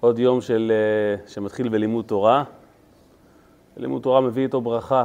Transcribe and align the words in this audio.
עוד 0.00 0.18
יום 0.18 0.40
של, 0.40 0.72
אה, 0.74 1.26
שמתחיל 1.28 1.68
בלימוד 1.68 2.04
תורה. 2.04 2.44
לימוד 3.76 4.02
תורה 4.02 4.20
מביא 4.20 4.42
איתו 4.42 4.60
ברכה. 4.60 5.04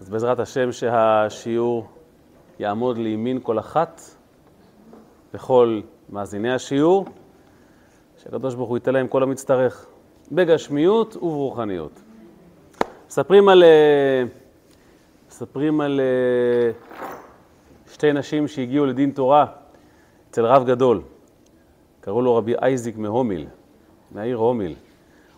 אז 0.00 0.10
בעזרת 0.10 0.40
השם 0.40 0.72
שהשיעור 0.72 1.86
יעמוד 2.58 2.98
לימין 2.98 3.38
כל 3.42 3.58
אחת 3.58 4.00
וכל 5.34 5.80
מאזיני 6.10 6.52
השיעור, 6.52 7.06
שהקדוש 8.22 8.54
ברוך 8.54 8.68
הוא 8.68 8.76
ייתן 8.76 8.92
להם 8.92 9.08
כל 9.08 9.22
המצטרך, 9.22 9.86
בגשמיות 10.32 11.16
וברוחניות. 11.16 12.00
מספרים 13.08 13.48
על, 13.48 13.62
אה, 13.62 14.24
מספרים 15.28 15.80
על 15.80 16.00
אה, 16.00 16.70
שתי 17.92 18.12
נשים 18.12 18.48
שהגיעו 18.48 18.86
לדין 18.86 19.10
תורה 19.10 19.46
אצל 20.30 20.46
רב 20.46 20.66
גדול. 20.66 21.02
קראו 22.08 22.22
לו 22.22 22.36
רבי 22.36 22.54
אייזיק 22.62 22.96
מהומיל, 22.96 23.46
מהעיר 24.12 24.36
הומיל. 24.36 24.74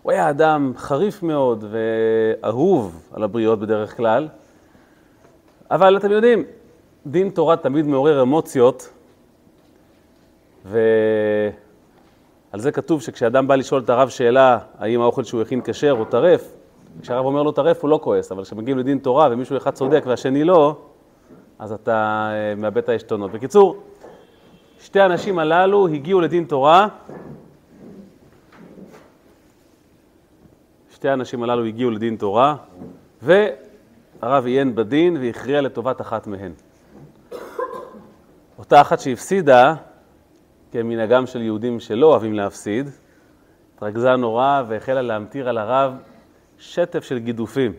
הוא 0.03 0.13
היה 0.13 0.31
אדם 0.31 0.73
חריף 0.77 1.23
מאוד 1.23 1.65
ואהוב 1.71 3.09
על 3.13 3.23
הבריות 3.23 3.59
בדרך 3.59 3.97
כלל, 3.97 4.29
אבל 5.71 5.97
אתם 5.97 6.11
יודעים, 6.11 6.45
דין 7.07 7.31
תורה 7.31 7.57
תמיד 7.57 7.87
מעורר 7.87 8.23
אמוציות, 8.23 8.91
ועל 10.65 10.81
זה 12.55 12.73
כתוב 12.73 13.03
שכשאדם 13.03 13.49
בא 13.49 13.55
לשאול 13.55 13.81
את 13.81 13.91
הרב 13.91 14.09
שאלה 14.09 14.59
האם 14.79 15.01
האוכל 15.01 15.25
שהוא 15.25 15.43
הכין 15.43 15.61
כשר 15.65 15.97
או 15.99 16.05
טרף, 16.05 16.53
כשהרב 17.03 17.27
אומר 17.27 17.43
לו 17.43 17.53
טרף 17.53 17.83
הוא 17.83 17.91
לא 17.91 18.01
כועס, 18.03 18.33
אבל 18.33 18.45
כשמגיעים 18.45 18.79
לדין 18.79 18.99
תורה 18.99 19.29
ומישהו 19.31 19.57
אחד 19.57 19.71
צודק 19.71 20.03
והשני 20.07 20.45
לא, 20.45 20.77
אז 21.59 21.73
אתה 21.73 22.29
אה, 22.33 22.55
מאבד 22.55 22.79
את 22.79 22.89
העשתונות. 22.89 23.31
בקיצור, 23.31 23.77
שתי 24.81 25.01
הנשים 25.01 25.39
הללו 25.39 25.89
הגיעו 25.89 26.21
לדין 26.21 26.45
תורה. 26.45 26.89
שתי 30.91 31.09
הנשים 31.09 31.43
הללו 31.43 31.65
הגיעו 31.65 31.91
לדין 31.91 32.17
תורה, 32.17 32.57
והרב 33.23 34.47
עיין 34.47 34.75
בדין 34.75 35.17
והכריע 35.21 35.61
לטובת 35.61 36.01
אחת 36.01 36.27
מהן. 36.27 36.53
אותה 38.59 38.81
אחת 38.81 39.01
שהפסידה, 39.01 39.75
כמנהגם 40.73 41.27
של 41.27 41.43
יהודים 41.43 41.81
שלא 41.81 42.07
אוהבים 42.07 42.35
להפסיד, 42.35 42.89
התרכזה 43.77 44.17
נורא 44.17 44.63
והחלה 44.69 45.03
להמטיר 45.03 45.49
על 45.49 45.59
הרב 45.59 45.93
שטף 46.59 47.05
של 47.05 47.19
גידופים. 47.19 47.73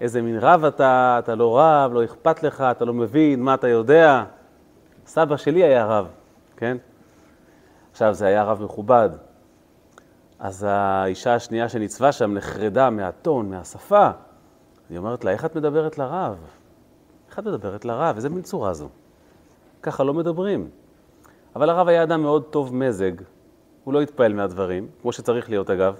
איזה 0.00 0.22
מין 0.22 0.38
רב 0.38 0.64
אתה, 0.64 1.16
אתה 1.18 1.34
לא 1.34 1.58
רב, 1.58 1.92
לא 1.94 2.04
אכפת 2.04 2.42
לך, 2.42 2.60
אתה 2.60 2.84
לא 2.84 2.94
מבין, 2.94 3.42
מה 3.42 3.54
אתה 3.54 3.68
יודע. 3.68 4.24
סבא 5.12 5.36
שלי 5.36 5.64
היה 5.64 5.86
רב, 5.86 6.08
כן? 6.56 6.76
עכשיו, 7.90 8.14
זה 8.14 8.26
היה 8.26 8.44
רב 8.44 8.62
מכובד. 8.62 9.10
אז 10.38 10.66
האישה 10.68 11.34
השנייה 11.34 11.68
שניצבה 11.68 12.12
שם 12.12 12.34
נחרדה 12.34 12.90
מהטון, 12.90 13.50
מהשפה. 13.50 14.10
היא 14.90 14.98
אומרת 14.98 15.24
לה, 15.24 15.30
איך 15.30 15.44
את 15.44 15.56
מדברת 15.56 15.98
לרב? 15.98 16.36
איך 17.28 17.38
את 17.38 17.44
מדברת 17.44 17.84
לרב? 17.84 18.16
איזה 18.16 18.28
מין 18.28 18.42
צורה 18.42 18.74
זו? 18.74 18.88
ככה 19.82 20.04
לא 20.04 20.14
מדברים. 20.14 20.70
אבל 21.56 21.70
הרב 21.70 21.88
היה 21.88 22.02
אדם 22.02 22.22
מאוד 22.22 22.44
טוב 22.50 22.74
מזג, 22.74 23.12
הוא 23.84 23.94
לא 23.94 24.00
התפעל 24.00 24.32
מהדברים, 24.32 24.88
כמו 25.02 25.12
שצריך 25.12 25.50
להיות 25.50 25.70
אגב. 25.70 25.96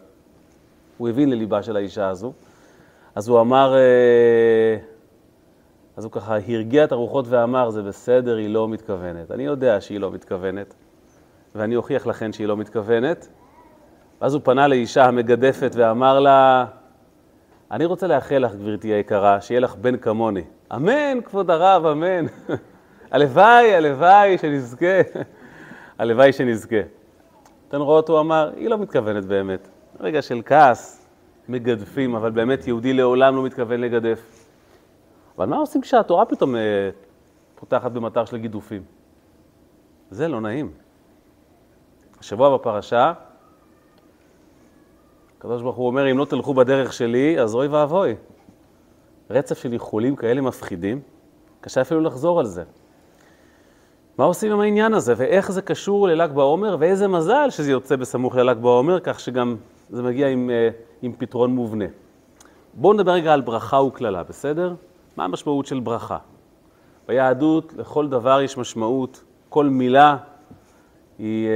הוא 0.98 1.08
הבין 1.08 1.30
לליבה 1.30 1.62
של 1.62 1.76
האישה 1.76 2.08
הזו. 2.08 2.32
אז 3.14 3.28
הוא 3.28 3.40
אמר, 3.40 3.74
אה, 3.74 4.78
אז 5.96 6.04
הוא 6.04 6.12
ככה 6.12 6.36
הרגיע 6.48 6.84
את 6.84 6.92
הרוחות 6.92 7.24
ואמר, 7.28 7.70
זה 7.70 7.82
בסדר, 7.82 8.36
היא 8.36 8.48
לא 8.48 8.68
מתכוונת. 8.68 9.30
אני 9.30 9.42
יודע 9.42 9.80
שהיא 9.80 10.00
לא 10.00 10.10
מתכוונת, 10.10 10.74
ואני 11.54 11.76
אוכיח 11.76 12.06
לכן 12.06 12.32
שהיא 12.32 12.46
לא 12.46 12.56
מתכוונת. 12.56 13.28
ואז 14.20 14.34
הוא 14.34 14.42
פנה 14.44 14.68
לאישה 14.68 15.04
המגדפת 15.04 15.72
ואמר 15.74 16.20
לה, 16.20 16.64
אני 17.70 17.84
רוצה 17.84 18.06
לאחל 18.06 18.38
לך, 18.38 18.54
גברתי 18.54 18.88
היקרה, 18.88 19.40
שיהיה 19.40 19.60
לך 19.60 19.74
בן 19.76 19.96
כמוני. 19.96 20.44
אמן, 20.74 21.18
כבוד 21.24 21.50
הרב, 21.50 21.86
אמן. 21.86 22.26
הלוואי, 23.12 23.74
הלוואי 23.74 24.38
שנזכה. 24.38 25.00
הלוואי 25.98 26.32
שנזכה. 26.32 26.80
אתן 27.68 27.80
רואות, 27.80 28.08
הוא 28.08 28.20
אמר, 28.20 28.50
היא 28.56 28.68
לא 28.68 28.78
מתכוונת 28.78 29.24
באמת. 29.24 29.68
רגע 30.00 30.22
של 30.22 30.42
כעס, 30.44 31.06
מגדפים, 31.48 32.14
אבל 32.14 32.30
באמת 32.30 32.66
יהודי 32.66 32.92
לעולם 32.92 33.36
לא 33.36 33.42
מתכוון 33.42 33.80
לגדף. 33.80 34.41
אבל 35.38 35.46
מה 35.46 35.56
עושים 35.56 35.80
כשהתורה 35.80 36.24
פתאום 36.24 36.56
אה, 36.56 36.60
פותחת 37.54 37.92
במטר 37.92 38.24
של 38.24 38.36
גידופים? 38.36 38.82
זה 40.10 40.28
לא 40.28 40.40
נעים. 40.40 40.70
השבוע 42.20 42.56
בפרשה, 42.56 43.12
הקדוש 45.38 45.62
ברוך 45.62 45.76
הוא 45.76 45.86
אומר, 45.86 46.10
אם 46.10 46.18
לא 46.18 46.24
תלכו 46.24 46.54
בדרך 46.54 46.92
שלי, 46.92 47.40
אז 47.40 47.54
אוי 47.54 47.66
ואבוי. 47.66 48.14
רצף 49.30 49.58
של 49.58 49.72
איחולים 49.72 50.16
כאלה 50.16 50.40
מפחידים, 50.40 51.00
קשה 51.60 51.80
אפילו 51.80 52.00
לחזור 52.00 52.40
על 52.40 52.46
זה. 52.46 52.64
מה 54.18 54.24
עושים 54.24 54.52
עם 54.52 54.60
העניין 54.60 54.94
הזה, 54.94 55.14
ואיך 55.16 55.52
זה 55.52 55.62
קשור 55.62 56.08
לל"ג 56.08 56.30
בעומר, 56.34 56.76
ואיזה 56.78 57.08
מזל 57.08 57.50
שזה 57.50 57.70
יוצא 57.70 57.96
בסמוך 57.96 58.36
לל"ג 58.36 58.58
בעומר, 58.58 59.00
כך 59.00 59.20
שגם 59.20 59.56
זה 59.90 60.02
מגיע 60.02 60.28
עם, 60.28 60.50
אה, 60.50 60.68
עם 61.02 61.12
פתרון 61.18 61.50
מובנה. 61.50 61.84
בואו 62.74 62.92
נדבר 62.92 63.12
רגע 63.12 63.32
על 63.32 63.40
ברכה 63.40 63.76
וקללה, 63.76 64.22
בסדר? 64.22 64.74
מה 65.16 65.24
המשמעות 65.24 65.66
של 65.66 65.80
ברכה? 65.80 66.18
ביהדות 67.08 67.74
לכל 67.76 68.08
דבר 68.08 68.40
יש 68.40 68.58
משמעות, 68.58 69.24
כל 69.48 69.66
מילה 69.66 70.16
היא 71.18 71.48
אה, 71.48 71.52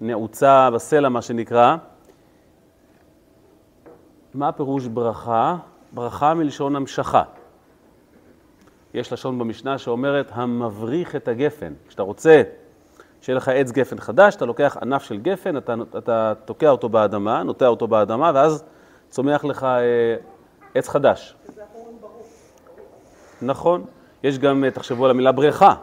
נעוצה 0.00 0.70
בסלע, 0.70 1.08
מה 1.08 1.22
שנקרא. 1.22 1.76
מה 4.34 4.52
פירוש 4.52 4.86
ברכה? 4.86 5.56
ברכה 5.92 6.34
מלשון 6.34 6.76
המשכה. 6.76 7.22
יש 8.94 9.12
לשון 9.12 9.38
במשנה 9.38 9.78
שאומרת 9.78 10.30
המבריך 10.34 11.16
את 11.16 11.28
הגפן. 11.28 11.72
כשאתה 11.88 12.02
רוצה 12.02 12.42
שיהיה 13.20 13.36
לך 13.36 13.48
עץ 13.48 13.72
גפן 13.72 13.98
חדש, 13.98 14.36
אתה 14.36 14.46
לוקח 14.46 14.76
ענף 14.82 15.02
של 15.02 15.16
גפן, 15.16 15.56
אתה, 15.56 15.74
אתה 15.98 16.32
תוקע 16.44 16.70
אותו 16.70 16.88
באדמה, 16.88 17.42
נוטע 17.42 17.66
אותו 17.66 17.86
באדמה, 17.86 18.30
ואז 18.34 18.64
צומח 19.08 19.44
לך 19.44 19.64
אה, 19.64 20.16
עץ 20.74 20.88
חדש. 20.88 21.35
נכון. 23.42 23.84
יש 24.22 24.38
גם, 24.38 24.64
אה, 24.64 24.70
תחשבו 24.70 25.04
על 25.04 25.10
המילה 25.10 25.32
בריכה, 25.32 25.74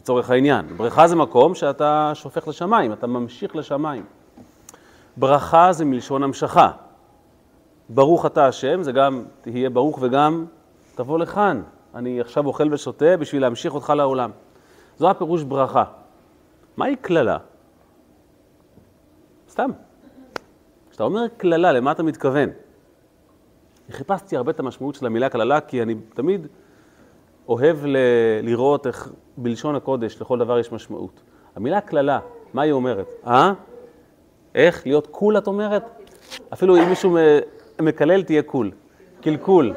לצורך 0.00 0.30
העניין. 0.30 0.66
בריכה 0.76 1.08
זה 1.08 1.16
מקום 1.16 1.54
שאתה 1.54 2.12
שופך 2.14 2.48
לשמיים, 2.48 2.92
אתה 2.92 3.06
ממשיך 3.06 3.56
לשמיים. 3.56 4.04
ברכה 5.16 5.72
זה 5.72 5.84
מלשון 5.84 6.22
המשכה. 6.22 6.70
ברוך 7.88 8.26
אתה 8.26 8.46
השם, 8.46 8.82
זה 8.82 8.92
גם 8.92 9.24
תהיה 9.40 9.70
ברוך 9.70 9.98
וגם 10.02 10.46
תבוא 10.94 11.18
לכאן. 11.18 11.62
אני 11.94 12.20
עכשיו 12.20 12.46
אוכל 12.46 12.72
ושותה 12.72 13.16
בשביל 13.16 13.42
להמשיך 13.42 13.74
אותך 13.74 13.92
לעולם. 13.96 14.30
זו 14.98 15.10
הפירוש 15.10 15.42
ברכה. 15.42 15.84
מהי 16.76 16.96
קללה? 16.96 17.38
סתם. 19.50 19.70
כשאתה 20.90 21.04
אומר 21.04 21.28
קללה, 21.36 21.72
למה 21.72 21.92
אתה 21.92 22.02
מתכוון? 22.02 22.48
חיפשתי 23.90 24.36
הרבה 24.36 24.50
את 24.50 24.60
המשמעות 24.60 24.94
של 24.94 25.06
המילה 25.06 25.28
קללה, 25.28 25.60
כי 25.60 25.82
אני 25.82 25.94
תמיד 26.14 26.46
אוהב 27.48 27.86
ל- 27.86 27.96
לראות 28.42 28.86
איך 28.86 29.12
בלשון 29.36 29.76
הקודש 29.76 30.20
לכל 30.20 30.38
דבר 30.38 30.58
יש 30.58 30.72
משמעות. 30.72 31.22
המילה 31.56 31.80
קללה, 31.80 32.18
מה 32.54 32.62
היא 32.62 32.72
אומרת? 32.72 33.06
אה? 33.26 33.52
איך? 34.54 34.86
להיות 34.86 35.06
cool 35.06 35.38
את 35.38 35.46
אומרת? 35.46 35.82
אפילו 36.52 36.76
אם 36.76 36.88
מישהו 36.88 37.18
מקלל 37.80 38.22
תהיה 38.22 38.42
cool. 38.42 38.70
קלקול. 39.20 39.74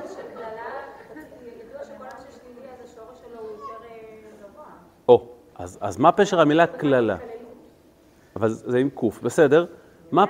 או, 5.08 5.26
אז, 5.56 5.78
אז 5.82 5.98
מה 5.98 6.12
פשר 6.12 6.40
המילה 6.42 6.68
קללה? 6.68 7.18
אבל 8.36 8.50
זה 8.50 8.78
עם 8.78 8.90
קוף, 8.90 9.22
בסדר. 9.22 9.66
מה, 10.12 10.26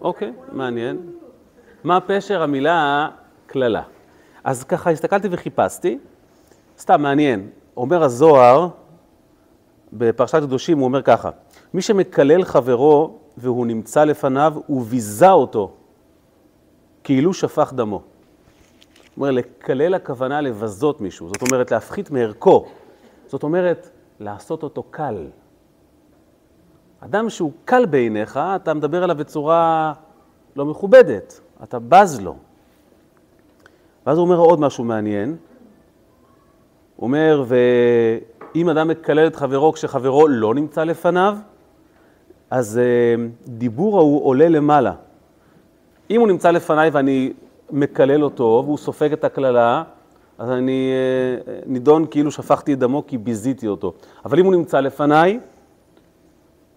אוקיי, 0.00 0.32
מעניין. 0.52 1.10
מה 1.84 2.00
פשר 2.00 2.42
המילה 2.42 3.08
קללה? 3.46 3.82
אז 4.44 4.64
ככה 4.64 4.90
הסתכלתי 4.90 5.28
וחיפשתי, 5.30 5.98
סתם 6.80 7.02
מעניין. 7.02 7.48
אומר 7.76 8.02
הזוהר, 8.02 8.68
בפרשת 9.92 10.40
קדושים 10.42 10.78
הוא 10.78 10.84
אומר 10.84 11.02
ככה, 11.02 11.30
מי 11.74 11.82
שמקלל 11.82 12.44
חברו 12.44 13.18
והוא 13.36 13.66
נמצא 13.66 14.04
לפניו, 14.04 14.54
הוא 14.66 14.82
ביזה 14.82 15.30
אותו, 15.30 15.72
כאילו 17.04 17.34
שפך 17.34 17.72
דמו. 17.76 17.96
הוא 17.96 18.02
אומר, 19.16 19.30
לקלל 19.30 19.94
הכוונה 19.94 20.40
לבזות 20.40 21.00
מישהו, 21.00 21.28
זאת 21.28 21.42
אומרת 21.42 21.70
להפחית 21.70 22.10
מערכו, 22.10 22.66
זאת 23.26 23.42
אומרת 23.42 23.90
לעשות 24.20 24.62
אותו 24.62 24.82
קל. 24.82 25.26
אדם 27.00 27.30
שהוא 27.30 27.52
קל 27.64 27.86
בעיניך, 27.86 28.40
אתה 28.56 28.74
מדבר 28.74 29.02
עליו 29.02 29.16
בצורה 29.16 29.92
לא 30.56 30.64
מכובדת, 30.66 31.40
אתה 31.62 31.78
בז 31.78 32.20
לו. 32.20 32.36
ואז 34.06 34.18
הוא 34.18 34.24
אומר 34.24 34.36
עוד 34.36 34.60
משהו 34.60 34.84
מעניין, 34.84 35.36
הוא 37.00 37.06
אומר, 37.06 37.44
ואם 37.46 38.68
אדם 38.68 38.88
מקלל 38.88 39.26
את 39.26 39.36
חברו 39.36 39.72
כשחברו 39.72 40.28
לא 40.28 40.54
נמצא 40.54 40.84
לפניו, 40.84 41.36
אז 42.50 42.80
דיבור 43.46 43.98
ההוא 43.98 44.24
עולה 44.24 44.48
למעלה. 44.48 44.92
אם 46.10 46.20
הוא 46.20 46.28
נמצא 46.28 46.50
לפניי 46.50 46.90
ואני 46.90 47.32
מקלל 47.70 48.24
אותו 48.24 48.62
והוא 48.64 48.78
סופג 48.78 49.12
את 49.12 49.24
הקללה, 49.24 49.82
אז 50.38 50.50
אני 50.50 50.92
נידון 51.66 52.06
כאילו 52.10 52.30
שפכתי 52.30 52.72
את 52.72 52.78
דמו 52.78 53.06
כי 53.06 53.18
ביזיתי 53.18 53.68
אותו. 53.68 53.92
אבל 54.24 54.38
אם 54.38 54.44
הוא 54.44 54.54
נמצא 54.54 54.80
לפניי, 54.80 55.40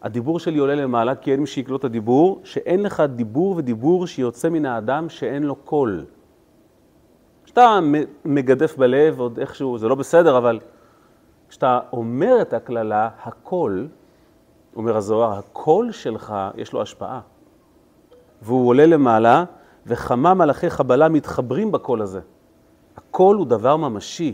הדיבור 0.01 0.39
שלי 0.39 0.57
עולה 0.57 0.75
למעלה, 0.75 1.15
כי 1.15 1.31
אין 1.31 1.39
מי 1.39 1.47
שיקלוט 1.47 1.79
את 1.79 1.85
הדיבור, 1.85 2.41
שאין 2.43 2.83
לך 2.83 3.03
דיבור 3.15 3.53
ודיבור 3.57 4.07
שיוצא 4.07 4.49
מן 4.49 4.65
האדם 4.65 5.09
שאין 5.09 5.43
לו 5.43 5.55
קול. 5.55 6.05
כשאתה 7.53 7.79
מגדף 8.25 8.77
בלב, 8.77 9.19
עוד 9.19 9.39
איכשהו, 9.39 9.77
זה 9.77 9.87
לא 9.87 9.95
בסדר, 9.95 10.37
אבל 10.37 10.59
כשאתה 11.49 11.79
אומר 11.91 12.41
את 12.41 12.53
הקללה, 12.53 13.09
הקול, 13.23 13.87
אומר 14.75 14.97
הזוהר, 14.97 15.39
הקול 15.39 15.91
שלך, 15.91 16.35
יש 16.55 16.73
לו 16.73 16.81
השפעה. 16.81 17.19
והוא 18.41 18.67
עולה 18.67 18.85
למעלה, 18.85 19.43
וכמה 19.87 20.33
מלאכי 20.33 20.69
חבלה 20.69 21.09
מתחברים 21.09 21.71
בקול 21.71 22.01
הזה. 22.01 22.19
הקול 22.97 23.37
הוא 23.37 23.45
דבר 23.45 23.77
ממשי. 23.77 24.33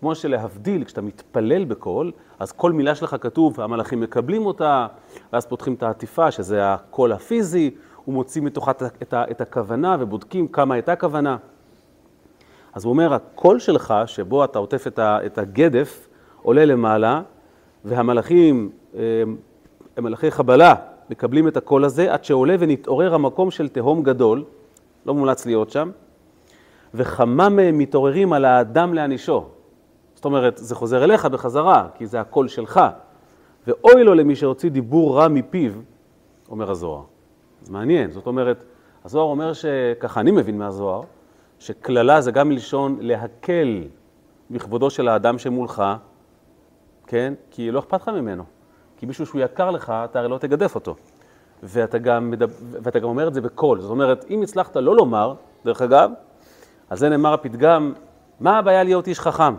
כמו 0.00 0.14
שלהבדיל, 0.14 0.84
כשאתה 0.84 1.00
מתפלל 1.00 1.64
בקול, 1.64 2.12
אז 2.38 2.52
כל 2.52 2.72
מילה 2.72 2.94
שלך 2.94 3.16
כתוב, 3.20 3.60
המלאכים 3.60 4.00
מקבלים 4.00 4.46
אותה, 4.46 4.86
ואז 5.32 5.46
פותחים 5.46 5.74
את 5.74 5.82
העטיפה, 5.82 6.30
שזה 6.30 6.74
הקול 6.74 7.12
הפיזי, 7.12 7.70
ומוצאים 8.08 8.44
מתוכה 8.44 8.70
את, 9.30 9.40
הכוונה 9.40 9.96
ובודקים 10.00 10.48
כמה 10.48 10.74
הייתה 10.74 10.96
כוונה. 10.96 11.36
אז 12.74 12.84
הוא 12.84 12.90
אומר, 12.90 13.14
הקול 13.14 13.58
שלך, 13.58 13.94
שבו 14.06 14.44
אתה 14.44 14.58
עוטף 14.58 14.86
את 14.98 15.38
הגדף, 15.38 16.08
עולה 16.42 16.64
למעלה, 16.64 17.22
והמלאכים, 17.84 18.70
הם 18.94 20.04
מלאכי 20.04 20.30
חבלה, 20.30 20.74
מקבלים 21.10 21.48
את 21.48 21.56
הקול 21.56 21.84
הזה, 21.84 22.12
עד 22.12 22.24
שעולה 22.24 22.56
ונתעורר 22.58 23.14
המקום 23.14 23.50
של 23.50 23.68
תהום 23.68 24.02
גדול, 24.02 24.44
לא 25.06 25.14
מומלץ 25.14 25.46
להיות 25.46 25.70
שם, 25.70 25.90
וכמה 26.94 27.48
מהם 27.48 27.78
מתעוררים 27.78 28.32
על 28.32 28.44
האדם 28.44 28.94
להענישו. 28.94 29.44
זאת 30.14 30.24
אומרת, 30.24 30.56
זה 30.56 30.74
חוזר 30.74 31.04
אליך 31.04 31.26
בחזרה, 31.26 31.88
כי 31.94 32.06
זה 32.06 32.20
הקול 32.20 32.48
שלך. 32.48 32.80
ואוי 33.66 34.04
לו 34.04 34.14
למי 34.14 34.36
שהוציא 34.36 34.70
דיבור 34.70 35.16
רע 35.16 35.28
מפיו, 35.28 35.72
אומר 36.50 36.70
הזוהר. 36.70 37.02
זה 37.62 37.72
מעניין, 37.72 38.10
זאת 38.10 38.26
אומרת, 38.26 38.64
הזוהר 39.04 39.24
אומר 39.24 39.52
שככה 39.52 40.20
אני 40.20 40.30
מבין 40.30 40.58
מהזוהר, 40.58 41.02
שקללה 41.58 42.20
זה 42.20 42.30
גם 42.30 42.48
מלשון 42.48 42.98
להקל 43.00 43.84
מכבודו 44.50 44.90
של 44.90 45.08
האדם 45.08 45.38
שמולך, 45.38 45.82
כן? 47.06 47.34
כי 47.50 47.70
לא 47.70 47.78
אכפת 47.78 48.02
לך 48.02 48.08
ממנו. 48.08 48.44
כי 48.96 49.06
מישהו 49.06 49.26
שהוא 49.26 49.40
יקר 49.40 49.70
לך, 49.70 49.92
אתה 50.04 50.18
הרי 50.18 50.28
לא 50.28 50.38
תגדף 50.38 50.74
אותו. 50.74 50.96
ואתה 51.62 51.98
גם, 51.98 52.30
מדבר, 52.30 52.54
ואתה 52.82 52.98
גם 52.98 53.08
אומר 53.08 53.28
את 53.28 53.34
זה 53.34 53.40
בקול. 53.40 53.80
זאת 53.80 53.90
אומרת, 53.90 54.24
אם 54.30 54.42
הצלחת 54.42 54.76
לא 54.76 54.96
לומר, 54.96 55.34
דרך 55.64 55.82
אגב, 55.82 56.10
על 56.90 56.98
זה 56.98 57.08
נאמר 57.08 57.32
הפתגם, 57.32 57.92
מה 58.40 58.58
הבעיה 58.58 58.82
להיות 58.82 59.06
איש 59.08 59.20
חכם? 59.20 59.54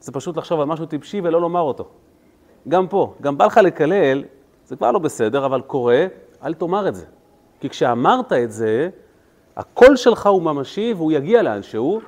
זה 0.00 0.12
פשוט 0.12 0.36
לחשוב 0.36 0.60
על 0.60 0.66
משהו 0.66 0.86
טיפשי 0.86 1.20
ולא 1.24 1.40
לומר 1.40 1.60
אותו. 1.60 1.88
גם 2.68 2.88
פה, 2.88 3.14
גם 3.20 3.38
בא 3.38 3.46
לך 3.46 3.56
לקלל, 3.56 4.24
זה 4.64 4.76
כבר 4.76 4.92
לא 4.92 4.98
בסדר, 4.98 5.46
אבל 5.46 5.60
קורה, 5.60 6.06
אל 6.44 6.54
תאמר 6.54 6.88
את 6.88 6.94
זה. 6.94 7.06
כי 7.60 7.68
כשאמרת 7.68 8.32
את 8.32 8.52
זה, 8.52 8.88
הקול 9.56 9.96
שלך 9.96 10.26
הוא 10.26 10.42
ממשי 10.42 10.94
והוא 10.96 11.12
יגיע 11.12 11.42
לאנשהו, 11.42 12.00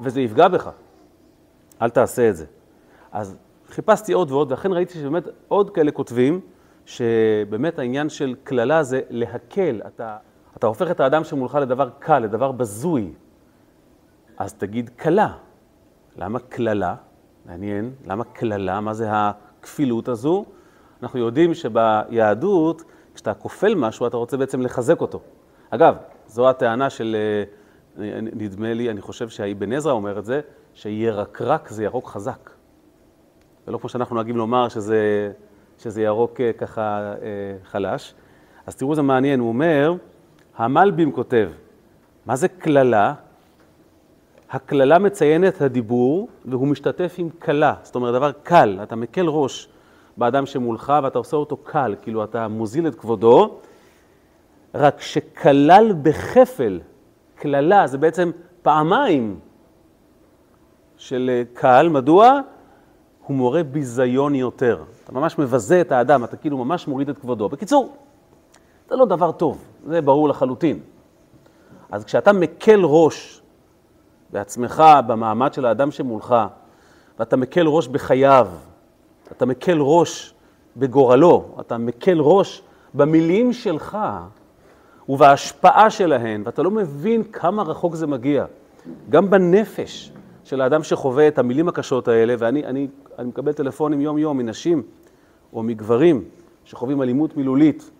וזה 0.00 0.20
יפגע 0.20 0.48
בך. 0.48 0.70
אל 1.82 1.90
תעשה 1.90 2.28
את 2.28 2.36
זה. 2.36 2.44
אז 3.12 3.36
חיפשתי 3.68 4.12
עוד 4.12 4.30
ועוד, 4.30 4.52
ואכן 4.52 4.72
ראיתי 4.72 4.94
שבאמת 4.94 5.28
עוד 5.48 5.70
כאלה 5.70 5.90
כותבים, 5.90 6.40
שבאמת 6.86 7.78
העניין 7.78 8.08
של 8.08 8.34
קללה 8.44 8.82
זה 8.82 9.00
להקל. 9.10 9.80
אתה, 9.86 10.16
אתה 10.56 10.66
הופך 10.66 10.90
את 10.90 11.00
האדם 11.00 11.24
שמולך 11.24 11.54
לדבר 11.54 11.88
קל, 11.98 12.18
לדבר 12.18 12.52
בזוי. 12.52 13.12
אז 14.38 14.54
תגיד 14.54 14.90
קלה. 14.96 15.32
למה 16.16 16.38
קללה? 16.38 16.94
מעניין, 17.46 17.92
למה 18.06 18.24
קללה? 18.24 18.80
מה 18.80 18.94
זה 18.94 19.08
הכפילות 19.10 20.08
הזו? 20.08 20.44
אנחנו 21.02 21.18
יודעים 21.18 21.54
שביהדות, 21.54 22.82
כשאתה 23.14 23.34
כופל 23.34 23.74
משהו, 23.74 24.06
אתה 24.06 24.16
רוצה 24.16 24.36
בעצם 24.36 24.60
לחזק 24.60 25.00
אותו. 25.00 25.20
אגב, 25.70 25.96
זו 26.28 26.48
הטענה 26.48 26.90
של, 26.90 27.16
אה, 27.98 28.20
נדמה 28.20 28.74
לי, 28.74 28.90
אני 28.90 29.00
חושב 29.00 29.28
שהאבן 29.28 29.72
עזרא 29.72 29.92
אומר 29.92 30.18
את 30.18 30.24
זה, 30.24 30.40
שירקרק 30.74 31.68
זה 31.68 31.84
ירוק 31.84 32.08
חזק. 32.08 32.50
זה 33.66 33.72
לא 33.72 33.78
כמו 33.78 33.88
שאנחנו 33.88 34.14
נוהגים 34.14 34.36
לומר 34.36 34.68
שזה, 34.68 35.32
שזה 35.78 36.02
ירוק 36.02 36.40
אה, 36.40 36.52
ככה 36.52 37.14
אה, 37.22 37.56
חלש. 37.64 38.14
אז 38.66 38.76
תראו, 38.76 38.94
זה 38.94 39.02
מעניין, 39.02 39.40
הוא 39.40 39.48
אומר, 39.48 39.94
המלבים 40.56 41.12
כותב, 41.12 41.50
מה 42.26 42.36
זה 42.36 42.48
קללה? 42.48 43.14
הקללה 44.50 44.98
מציינת 44.98 45.60
הדיבור, 45.60 46.28
והוא 46.44 46.68
משתתף 46.68 47.14
עם 47.18 47.28
קלה, 47.38 47.74
זאת 47.82 47.94
אומרת, 47.94 48.14
דבר 48.14 48.32
קל, 48.42 48.78
אתה 48.82 48.96
מקל 48.96 49.26
ראש 49.26 49.68
באדם 50.16 50.46
שמולך 50.46 50.92
ואתה 51.02 51.18
עושה 51.18 51.36
אותו 51.36 51.56
קל, 51.56 51.94
כאילו 52.02 52.24
אתה 52.24 52.48
מוזיל 52.48 52.86
את 52.86 52.94
כבודו, 52.94 53.60
רק 54.74 55.00
שכלל 55.00 55.92
בכפל, 56.02 56.80
קללה 57.34 57.86
זה 57.86 57.98
בעצם 57.98 58.30
פעמיים 58.62 59.40
של 60.96 61.42
קל, 61.52 61.88
מדוע? 61.88 62.40
הוא 63.26 63.36
מורה 63.36 63.62
ביזיון 63.62 64.34
יותר. 64.34 64.84
אתה 65.04 65.12
ממש 65.12 65.38
מבזה 65.38 65.80
את 65.80 65.92
האדם, 65.92 66.24
אתה 66.24 66.36
כאילו 66.36 66.64
ממש 66.64 66.88
מוריד 66.88 67.08
את 67.08 67.18
כבודו. 67.18 67.48
בקיצור, 67.48 67.96
זה 68.88 68.96
לא 68.96 69.06
דבר 69.06 69.32
טוב, 69.32 69.64
זה 69.86 70.00
ברור 70.00 70.28
לחלוטין. 70.28 70.80
אז 71.90 72.04
כשאתה 72.04 72.32
מקל 72.32 72.80
ראש 72.82 73.42
בעצמך, 74.30 74.82
במעמד 75.06 75.52
של 75.52 75.66
האדם 75.66 75.90
שמולך, 75.90 76.34
ואתה 77.18 77.36
מקל 77.36 77.66
ראש 77.66 77.88
בחייו, 77.88 78.48
אתה 79.32 79.46
מקל 79.46 79.78
ראש 79.80 80.34
בגורלו, 80.76 81.44
אתה 81.60 81.78
מקל 81.78 82.18
ראש 82.20 82.62
במילים 82.94 83.52
שלך 83.52 83.98
ובהשפעה 85.08 85.90
שלהן, 85.90 86.42
ואתה 86.46 86.62
לא 86.62 86.70
מבין 86.70 87.24
כמה 87.24 87.62
רחוק 87.62 87.94
זה 87.94 88.06
מגיע. 88.06 88.44
גם 89.10 89.30
בנפש 89.30 90.12
של 90.44 90.60
האדם 90.60 90.82
שחווה 90.82 91.28
את 91.28 91.38
המילים 91.38 91.68
הקשות 91.68 92.08
האלה, 92.08 92.34
ואני 92.38 92.64
אני, 92.64 92.88
אני 93.18 93.28
מקבל 93.28 93.52
טלפונים 93.52 94.00
יום-יום 94.00 94.38
מנשים 94.38 94.82
או 95.52 95.62
מגברים 95.62 96.24
שחווים 96.64 97.02
אלימות 97.02 97.36
מילולית, 97.36 97.90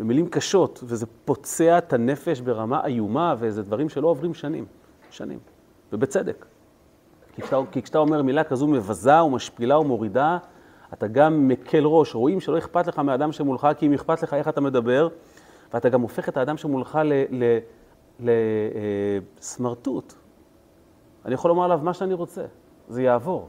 ומילים 0.00 0.28
קשות, 0.28 0.80
וזה 0.82 1.06
פוצע 1.24 1.78
את 1.78 1.92
הנפש 1.92 2.40
ברמה 2.40 2.86
איומה, 2.86 3.34
וזה 3.38 3.62
דברים 3.62 3.88
שלא 3.88 4.08
עוברים 4.08 4.34
שנים, 4.34 4.64
שנים. 5.10 5.38
ובצדק. 5.92 6.46
כי 7.34 7.42
כשאתה, 7.42 7.60
כי 7.70 7.82
כשאתה 7.82 7.98
אומר 7.98 8.22
מילה 8.22 8.44
כזו 8.44 8.66
מבזה 8.66 9.22
ומשפילה 9.22 9.78
ומורידה, 9.78 10.38
אתה 10.92 11.06
גם 11.06 11.48
מקל 11.48 11.84
ראש. 11.84 12.14
רואים 12.14 12.40
שלא 12.40 12.58
אכפת 12.58 12.86
לך 12.86 12.98
מהאדם 12.98 13.32
שמולך, 13.32 13.68
כי 13.78 13.86
אם 13.86 13.92
אכפת 13.92 14.22
לך 14.22 14.34
איך 14.34 14.48
אתה 14.48 14.60
מדבר, 14.60 15.08
ואתה 15.74 15.88
גם 15.88 16.00
הופך 16.00 16.28
את 16.28 16.36
האדם 16.36 16.56
שמולך 16.56 16.98
לסמרטוט. 19.40 20.12
אה, 20.12 20.18
אני 21.24 21.34
יכול 21.34 21.48
לומר 21.48 21.64
עליו 21.64 21.80
מה 21.82 21.94
שאני 21.94 22.14
רוצה, 22.14 22.44
זה 22.88 23.02
יעבור. 23.02 23.48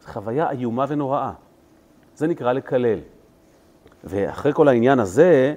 זו 0.00 0.12
חוויה 0.12 0.50
איומה 0.50 0.84
ונוראה. 0.88 1.32
זה 2.16 2.26
נקרא 2.26 2.52
לקלל. 2.52 2.98
ואחרי 4.04 4.52
כל 4.52 4.68
העניין 4.68 5.00
הזה, 5.00 5.54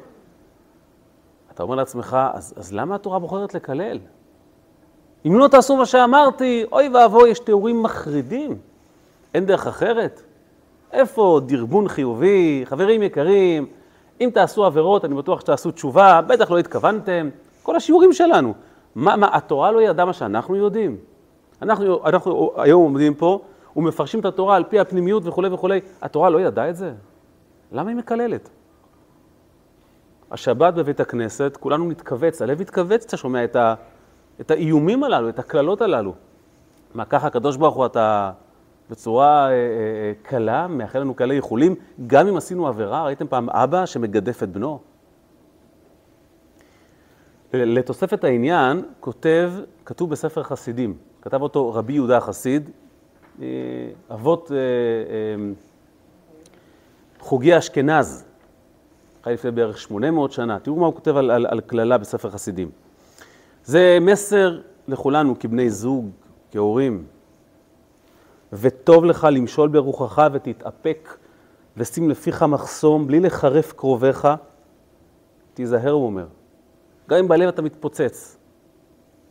אתה 1.54 1.64
אומר 1.64 1.76
לעצמך, 1.76 2.18
אז, 2.34 2.54
אז 2.58 2.74
למה 2.74 2.96
התורה 2.96 3.20
בוחרת 3.20 3.54
לקלל? 3.54 4.00
אם 5.26 5.38
לא 5.38 5.48
תעשו 5.48 5.78
מה 5.78 5.86
שאמרתי, 5.86 6.66
אוי 6.72 6.90
ואבוי, 6.90 7.30
יש 7.30 7.40
תיאורים 7.40 7.84
מחרידים. 7.84 8.58
אין 9.34 9.46
דרך 9.46 9.68
אחרת? 9.68 10.22
איפה 10.92 11.42
דרבון 11.46 11.88
חיובי? 11.88 12.62
חברים 12.66 13.04
יקרים, 13.04 13.66
אם 14.22 14.30
תעשו 14.34 14.66
עבירות, 14.66 15.06
אני 15.06 15.16
בטוח 15.16 15.40
שתעשו 15.40 15.72
תשובה, 15.72 16.22
בטח 16.28 16.52
לא 16.52 16.58
התכוונתם. 16.58 17.30
כל 17.64 17.76
השיעורים 17.76 18.14
שלנו. 18.14 18.54
מה, 18.96 19.16
מה, 19.16 19.30
התורה 19.34 19.72
לא 19.72 19.82
ידעה 19.82 20.06
מה 20.06 20.14
שאנחנו 20.14 20.56
יודעים? 20.56 20.98
אנחנו, 21.62 22.06
אנחנו 22.06 22.52
היום 22.58 22.84
עומדים 22.84 23.14
פה 23.14 23.42
ומפרשים 23.76 24.20
את 24.20 24.26
התורה 24.26 24.56
על 24.56 24.64
פי 24.64 24.80
הפנימיות 24.80 25.24
וכולי 25.26 25.50
וכולי. 25.50 25.80
התורה 26.02 26.30
לא 26.30 26.42
ידעה 26.42 26.70
את 26.70 26.76
זה? 26.76 26.94
למה 27.72 27.90
היא 27.90 27.98
מקללת? 27.98 28.50
השבת 30.32 30.74
בבית 30.74 31.00
הכנסת, 31.00 31.58
כולנו 31.60 31.90
נתכווץ, 31.90 32.42
הלב 32.42 32.62
יתכווץ 32.62 33.02
כשאתה 33.02 33.18
שומע 33.18 33.44
את 33.44 33.56
ה... 33.56 33.74
את 34.42 34.52
האיומים 34.52 35.04
הללו, 35.04 35.30
את 35.30 35.40
הקללות 35.40 35.82
הללו. 35.82 36.14
מה, 36.94 37.06
ככה 37.06 37.28
הקדוש 37.28 37.58
ברוך 37.58 37.76
הוא 37.76 37.86
אתה 37.86 38.32
בצורה 38.90 39.48
אה, 39.48 39.52
אה, 39.52 39.56
אה, 39.56 40.12
קלה, 40.22 40.68
מאחל 40.68 41.00
לנו 41.00 41.16
כאלה 41.16 41.34
איחולים, 41.34 41.76
גם 42.08 42.28
אם 42.28 42.38
עשינו 42.38 42.68
עבירה, 42.68 43.04
ראיתם 43.04 43.28
פעם 43.28 43.50
אבא 43.50 43.86
שמגדף 43.86 44.44
את 44.44 44.50
בנו? 44.50 44.80
לתוספת 47.54 48.24
העניין, 48.24 48.84
כותב, 49.00 49.52
כתוב 49.86 50.10
בספר 50.10 50.44
חסידים, 50.44 50.98
כתב 51.22 51.42
אותו 51.42 51.74
רבי 51.74 51.94
יהודה 51.94 52.18
החסיד, 52.18 52.70
אבות 54.12 54.52
חוגי 57.20 57.58
אשכנז, 57.58 58.26
חי 59.24 59.34
לפני 59.34 59.52
בערך 59.52 59.78
800 59.78 60.32
שנה. 60.32 60.60
תראו 60.60 60.76
מה 60.76 60.86
הוא 60.86 60.94
כותב 60.94 61.18
על 61.18 61.60
קללה 61.66 61.98
בספר 61.98 62.30
חסידים. 62.30 62.70
זה 63.64 63.98
מסר 64.02 64.60
לכולנו 64.88 65.40
כבני 65.40 65.70
זוג, 65.70 66.10
כהורים. 66.52 67.04
וטוב 68.54 69.06
לך 69.06 69.28
למשול 69.32 69.70
ברוחך 69.70 70.28
ותתאפק 70.34 71.18
ושים 71.78 72.10
לפיך 72.10 72.44
מחסום 72.44 73.08
בלי 73.08 73.20
לחרף 73.20 73.74
קרוביך. 73.74 74.28
תיזהר, 75.54 75.92
הוא 75.92 76.06
אומר. 76.06 76.26
גם 77.10 77.18
אם 77.18 77.28
בלב 77.28 77.48
אתה 77.48 77.62
מתפוצץ, 77.62 78.38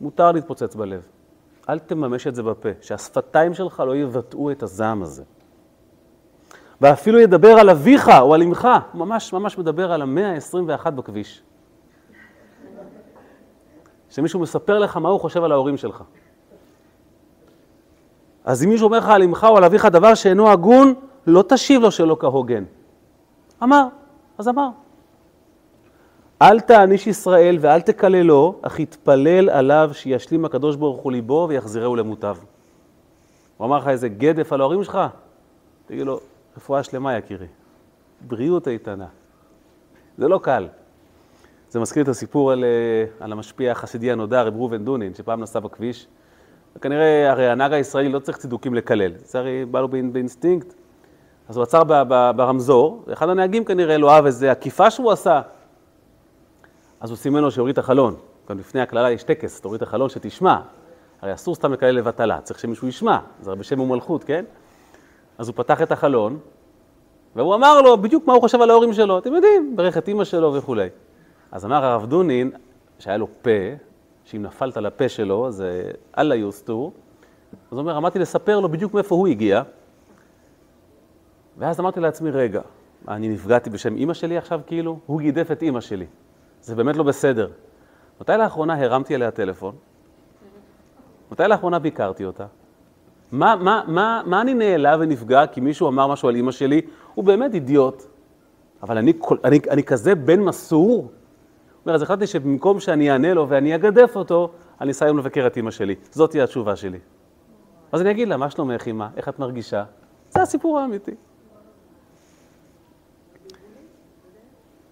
מותר 0.01 0.31
להתפוצץ 0.31 0.75
בלב. 0.75 1.07
אל 1.69 1.79
תממש 1.79 2.27
את 2.27 2.35
זה 2.35 2.43
בפה, 2.43 2.69
שהשפתיים 2.81 3.53
שלך 3.53 3.79
לא 3.79 3.95
יבטאו 3.95 4.51
את 4.51 4.63
הזעם 4.63 5.03
הזה. 5.03 5.23
ואפילו 6.81 7.19
ידבר 7.19 7.51
על 7.59 7.69
אביך 7.69 8.09
או 8.21 8.33
על 8.33 8.41
אמך, 8.41 8.67
הוא 8.91 8.99
ממש 8.99 9.33
ממש 9.33 9.57
מדבר 9.57 9.91
על 9.91 10.01
המאה 10.01 10.33
ה-21 10.33 10.89
בכביש. 10.89 11.41
שמישהו 14.09 14.39
מספר 14.39 14.79
לך 14.79 14.97
מה 14.97 15.09
הוא 15.09 15.19
חושב 15.19 15.43
על 15.43 15.51
ההורים 15.51 15.77
שלך. 15.77 16.03
אז 18.47 18.63
אם 18.63 18.69
מישהו 18.69 18.85
אומר 18.85 18.97
לך 18.97 19.09
על 19.09 19.23
אמך 19.23 19.43
או 19.49 19.57
על 19.57 19.63
אביך 19.63 19.85
דבר 19.85 20.15
שאינו 20.15 20.49
הגון, 20.49 20.93
לא 21.27 21.43
תשיב 21.47 21.81
לו 21.81 21.91
שלא 21.91 22.17
כהוגן. 22.19 22.63
אמר, 23.63 23.87
אז 24.37 24.47
אמר. 24.47 24.69
אל 26.41 26.59
תעניש 26.59 27.07
ישראל 27.07 27.57
ואל 27.61 27.81
תקללו, 27.81 28.59
אך 28.61 28.79
יתפלל 28.79 29.49
עליו 29.49 29.89
שישלים 29.93 30.45
הקדוש 30.45 30.75
ברוך 30.75 31.01
הוא 31.01 31.11
ליבו 31.11 31.45
ויחזירהו 31.49 31.95
למוטב. 31.95 32.37
הוא 33.57 33.67
אמר 33.67 33.77
לך 33.77 33.87
איזה 33.87 34.09
גדף 34.09 34.53
על 34.53 34.61
ההורים 34.61 34.83
שלך? 34.83 34.99
תגיד 35.85 36.05
לו, 36.05 36.19
רפואה 36.57 36.83
שלמה 36.83 37.17
יקירי, 37.17 37.47
בריאות 38.21 38.67
איתנה. 38.67 39.07
זה 40.17 40.27
לא 40.27 40.39
קל. 40.43 40.67
זה 41.69 41.79
מזכיר 41.79 42.03
את 42.03 42.07
הסיפור 42.07 42.51
על, 42.51 42.63
אה, 42.63 43.25
על 43.25 43.31
המשפיע 43.31 43.71
החסידי 43.71 44.11
הנודע, 44.11 44.41
רב 44.41 44.55
ראובן 44.55 44.85
דונין, 44.85 45.13
שפעם 45.13 45.41
נסע 45.41 45.59
בכביש. 45.59 46.07
וכנראה, 46.77 47.31
הרי 47.31 47.49
הנהג 47.49 47.73
הישראלי 47.73 48.09
לא 48.09 48.19
צריך 48.19 48.37
צידוקים 48.37 48.73
לקלל, 48.73 49.11
זה 49.15 49.39
הרי 49.39 49.65
בא 49.65 49.81
לו 49.81 49.87
באינסטינקט. 49.87 50.73
אז 51.49 51.57
הוא 51.57 51.63
עצר 51.63 51.83
ברמזור, 52.35 53.03
ואחד 53.07 53.29
הנהגים 53.29 53.65
כנראה 53.65 53.97
לא 53.97 54.11
אהב 54.11 54.25
איזו 54.25 54.47
עקיפה 54.47 54.91
שהוא 54.91 55.11
עשה. 55.11 55.41
אז 56.99 57.09
הוא 57.09 57.17
סימן 57.17 57.41
לו 57.41 57.51
שיוריד 57.51 57.73
את 57.73 57.77
החלון. 57.77 58.15
גם 58.49 58.59
לפני 58.59 58.81
הקללה 58.81 59.11
יש 59.11 59.23
טקס, 59.23 59.61
תוריד 59.61 59.81
את 59.81 59.87
החלון 59.87 60.09
שתשמע. 60.09 60.59
הרי 61.21 61.33
אסור 61.33 61.55
סתם 61.55 61.73
לקלל 61.73 61.91
לבטלה, 61.91 62.41
צריך 62.41 62.59
שמישהו 62.59 62.87
ישמע, 62.87 63.17
זה 63.41 63.49
הרי 63.49 63.59
בשם 63.59 63.79
ומלכות, 63.79 64.23
כן? 64.23 64.45
אז 65.37 65.47
הוא 65.47 65.55
פתח 65.55 65.81
את 65.81 65.91
החלון, 65.91 66.39
והוא 67.35 67.55
אמר 67.55 67.81
לו 67.81 67.97
בדיוק 67.97 68.27
מה 68.27 68.33
הוא 68.33 68.41
חושב 68.41 68.61
על 68.61 68.69
ההורים 68.69 68.93
שלו, 68.93 69.17
אתם 69.17 69.33
יודעים, 69.33 69.75
ברך 69.75 69.97
את 69.97 70.07
אימא 70.07 70.23
שלו 70.23 70.53
וכולי. 70.53 70.87
אז 71.51 71.65
אמר 71.65 71.85
הרב 71.85 72.05
דונין, 72.05 72.51
שהיה 72.99 73.17
לו 73.17 73.27
פה, 73.41 73.51
שאם 74.27 74.41
נפלת 74.41 74.77
לפה 74.77 75.09
שלו, 75.09 75.51
זה 75.51 75.91
אללה 76.17 76.35
יוסטור, 76.35 76.93
אז 77.51 77.57
הוא 77.71 77.79
אומר, 77.79 77.95
עמדתי 77.95 78.19
לספר 78.19 78.59
לו 78.59 78.69
בדיוק 78.69 78.93
מאיפה 78.93 79.15
הוא 79.15 79.27
הגיע, 79.27 79.61
ואז 81.57 81.79
אמרתי 81.79 81.99
לעצמי, 81.99 82.31
רגע, 82.31 82.61
אני 83.07 83.29
נפגעתי 83.29 83.69
בשם 83.69 83.95
אימא 83.95 84.13
שלי 84.13 84.37
עכשיו 84.37 84.61
כאילו? 84.67 84.99
הוא 85.05 85.21
גידף 85.21 85.51
את 85.51 85.61
אימא 85.61 85.81
שלי. 85.81 86.05
זה 86.61 86.75
באמת 86.75 86.95
לא 86.95 87.03
בסדר. 87.03 87.49
מתי 88.21 88.31
לאחרונה 88.37 88.83
הרמתי 88.83 89.15
עליה 89.15 89.31
טלפון? 89.31 89.75
מתי 91.31 91.43
לאחרונה 91.43 91.79
ביקרתי 91.79 92.25
אותה? 92.25 92.45
מה, 93.31 93.55
מה, 93.55 93.83
מה, 93.87 94.21
מה 94.25 94.41
אני 94.41 94.53
נעלב 94.53 94.99
ונפגע 94.99 95.47
כי 95.47 95.61
מישהו 95.61 95.87
אמר 95.87 96.07
משהו 96.07 96.29
על 96.29 96.35
אימא 96.35 96.51
שלי? 96.51 96.81
הוא 97.13 97.25
באמת 97.25 97.53
אידיוט. 97.53 98.03
אבל 98.83 98.97
אני, 98.97 99.13
אני, 99.43 99.59
אני 99.69 99.83
כזה 99.83 100.15
בן 100.15 100.39
מסור? 100.39 101.11
אומר, 101.87 101.95
אז 101.95 102.01
החלטתי 102.01 102.27
שבמקום 102.27 102.79
שאני 102.79 103.11
אענה 103.11 103.33
לו 103.33 103.49
ואני 103.49 103.75
אגדף 103.75 104.11
אותו, 104.15 104.51
אני 104.81 104.91
אסע 104.91 105.05
היום 105.05 105.17
לבקר 105.17 105.47
את 105.47 105.57
אימא 105.57 105.71
שלי. 105.71 105.95
זאת 106.11 106.29
תהיה 106.29 106.43
התשובה 106.43 106.75
שלי. 106.75 106.99
אז 107.91 108.01
אני 108.01 108.11
אגיד 108.11 108.27
לה, 108.27 108.37
מה 108.37 108.49
שלומך, 108.49 108.87
אימא? 108.87 109.07
איך 109.17 109.29
את 109.29 109.39
מרגישה? 109.39 109.83
זה 110.29 110.41
הסיפור 110.41 110.79
האמיתי. 110.79 111.11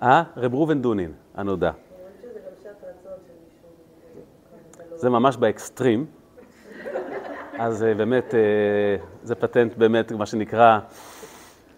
אה? 0.03 0.23
רב 0.37 0.53
ראובן 0.53 0.81
דונין, 0.81 1.11
הנודע. 1.35 1.71
זה 4.95 5.09
ממש 5.09 5.37
באקסטרים. 5.37 6.05
אז 7.59 7.83
אה, 7.83 7.93
באמת, 7.93 8.33
אה, 8.35 8.39
זה 9.23 9.35
פטנט 9.35 9.77
באמת, 9.77 10.11
מה 10.11 10.25
שנקרא, 10.25 10.79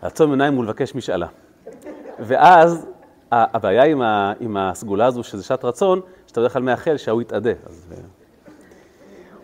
לעצום 0.04 0.32
עיניים 0.32 0.58
ולבקש 0.58 0.96
משאלה. 0.96 1.28
ואז 2.20 2.88
הבעיה 3.32 3.84
עם, 3.84 4.02
ה, 4.02 4.34
עם 4.40 4.58
הסגולה 4.58 5.06
הזו, 5.06 5.24
שזה 5.24 5.44
שעת 5.44 5.66
רצון, 5.66 6.02
שאתה 6.28 6.40
בדרך 6.40 6.54
כלל 6.54 6.62
מאחל 6.62 6.98
שההוא 6.98 7.22
יתאדה. 7.22 7.52
אז... 7.66 7.88
אה, 7.92 7.98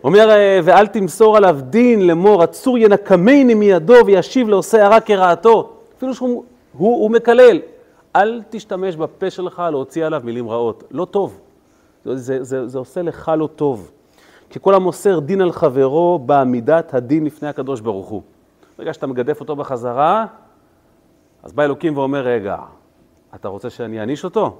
אומר, 0.04 0.28
ואל 0.64 0.86
תמסור 0.86 1.36
עליו 1.36 1.58
דין 1.62 2.06
לאמור, 2.06 2.42
הצור 2.42 2.78
ינקמני 2.78 3.54
מידו 3.54 4.06
וישיב 4.06 4.48
לעושה 4.48 4.86
הרע 4.86 5.00
כרעתו. 5.00 5.72
אפילו 5.96 6.14
שהוא 6.14 6.44
הוא, 6.78 7.02
הוא 7.02 7.10
מקלל. 7.10 7.60
אל 8.16 8.42
תשתמש 8.50 8.96
בפה 8.96 9.30
שלך 9.30 9.62
להוציא 9.70 10.06
עליו 10.06 10.20
מילים 10.24 10.48
רעות. 10.48 10.84
לא 10.90 11.04
טוב. 11.04 11.40
זה, 12.04 12.16
זה, 12.16 12.44
זה, 12.44 12.68
זה 12.68 12.78
עושה 12.78 13.02
לך 13.02 13.32
לא 13.38 13.48
טוב. 13.56 13.90
כי 14.50 14.58
כל 14.62 14.74
המוסר 14.74 15.20
דין 15.20 15.40
על 15.40 15.52
חברו 15.52 16.18
בעמידת 16.18 16.94
הדין 16.94 17.24
לפני 17.24 17.48
הקדוש 17.48 17.80
ברוך 17.80 18.08
הוא. 18.08 18.22
ברגע 18.78 18.92
שאתה 18.92 19.06
מגדף 19.06 19.40
אותו 19.40 19.56
בחזרה, 19.56 20.26
אז 21.42 21.52
בא 21.52 21.64
אלוקים 21.64 21.98
ואומר, 21.98 22.20
רגע, 22.20 22.56
אתה 23.34 23.48
רוצה 23.48 23.70
שאני 23.70 24.00
אעניש 24.00 24.24
אותו? 24.24 24.56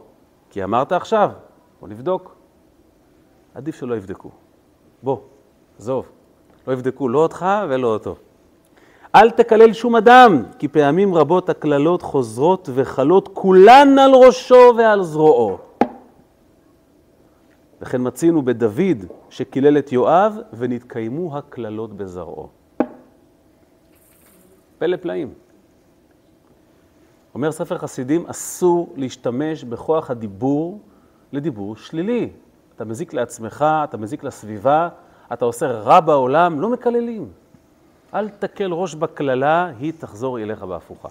כי 0.50 0.64
אמרת 0.64 0.92
עכשיו, 0.92 1.30
בוא 1.80 1.88
נבדוק. 1.88 2.36
עדיף 3.54 3.76
שלא 3.76 3.96
יבדקו. 3.96 4.30
בוא, 5.02 5.18
עזוב. 5.78 6.06
לא 6.66 6.72
יבדקו 6.72 7.08
לא 7.08 7.18
אותך 7.18 7.46
ולא 7.68 7.88
אותו. 7.88 8.16
אל 9.14 9.30
תקלל 9.30 9.72
שום 9.72 9.96
אדם, 9.96 10.42
כי 10.58 10.68
פעמים 10.68 11.14
רבות 11.14 11.48
הקללות 11.48 12.02
חוזרות 12.02 12.68
וחלות 12.74 13.28
כולן 13.32 13.98
על 13.98 14.10
ראשו 14.14 14.72
ועל 14.76 15.02
זרועו. 15.02 15.58
וכן 17.80 18.06
מצינו 18.06 18.42
בדוד 18.42 19.04
שקילל 19.30 19.78
את 19.78 19.92
יואב 19.92 20.38
ונתקיימו 20.52 21.38
הקללות 21.38 21.96
בזרעו. 21.96 22.48
פלא 24.78 24.96
פלאים. 24.96 25.43
אומר 27.34 27.52
ספר 27.52 27.78
חסידים, 27.78 28.26
אסור 28.26 28.92
להשתמש 28.96 29.64
בכוח 29.64 30.10
הדיבור 30.10 30.80
לדיבור 31.32 31.76
שלילי. 31.76 32.30
אתה 32.76 32.84
מזיק 32.84 33.14
לעצמך, 33.14 33.64
אתה 33.84 33.96
מזיק 33.96 34.24
לסביבה, 34.24 34.88
אתה 35.32 35.44
עושה 35.44 35.66
רע 35.66 36.00
בעולם, 36.00 36.60
לא 36.60 36.70
מקללים. 36.70 37.28
אל 38.14 38.28
תקל 38.28 38.72
ראש 38.72 38.94
בקללה, 38.94 39.70
היא 39.78 39.92
תחזור 39.98 40.38
אליך 40.38 40.62
בהפוכה. 40.62 41.08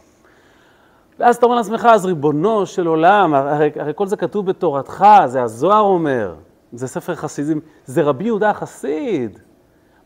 ואז 1.20 1.36
אתה 1.36 1.46
אומר 1.46 1.56
לעצמך, 1.56 1.88
אז 1.92 2.06
ריבונו 2.06 2.65
של 2.65 2.88
עולם, 2.88 3.34
הרי, 3.34 3.72
הרי 3.75 3.92
כל 3.96 4.08
זה 4.08 4.18
כתוב 4.18 4.46
בתורתך, 4.46 5.06
זה 5.25 5.44
הזוהר 5.44 5.82
אומר. 5.82 6.36
זה 6.74 6.88
ספר 6.88 7.15
חסידים, 7.15 7.60
זה 7.86 8.01
רבי 8.01 8.24
יהודה 8.24 8.50
החסיד. 8.50 9.39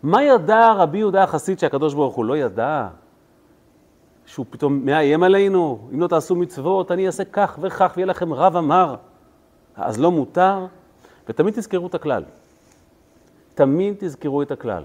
מה 0.04 0.24
ידע 0.24 0.74
רבי 0.74 0.98
יהודה 0.98 1.24
החסיד 1.24 1.60
שהקדוש 1.60 1.94
ברוך 1.94 2.16
הוא 2.16 2.26
לא 2.26 2.38
ידע? 2.38 2.88
שהוא 4.28 4.46
פתאום 4.50 4.86
מאיים 4.86 5.24
עלינו, 5.24 5.80
אם 5.94 6.00
לא 6.00 6.08
תעשו 6.08 6.36
מצוות, 6.36 6.92
אני 6.92 7.08
אעשה 7.08 7.24
כך 7.26 7.60
וכך, 7.62 7.94
ויהיה 7.96 8.06
לכם 8.06 8.34
רב 8.34 8.56
אמר. 8.56 8.96
אז 9.76 10.00
לא 10.00 10.12
מותר? 10.12 10.66
ותמיד 11.30 11.54
תזכרו 11.54 11.88
את 11.88 11.96
הכלל. 11.96 12.24
תמיד 13.56 13.96
תזכרו 14.00 14.42
את 14.42 14.52
הכלל. 14.52 14.84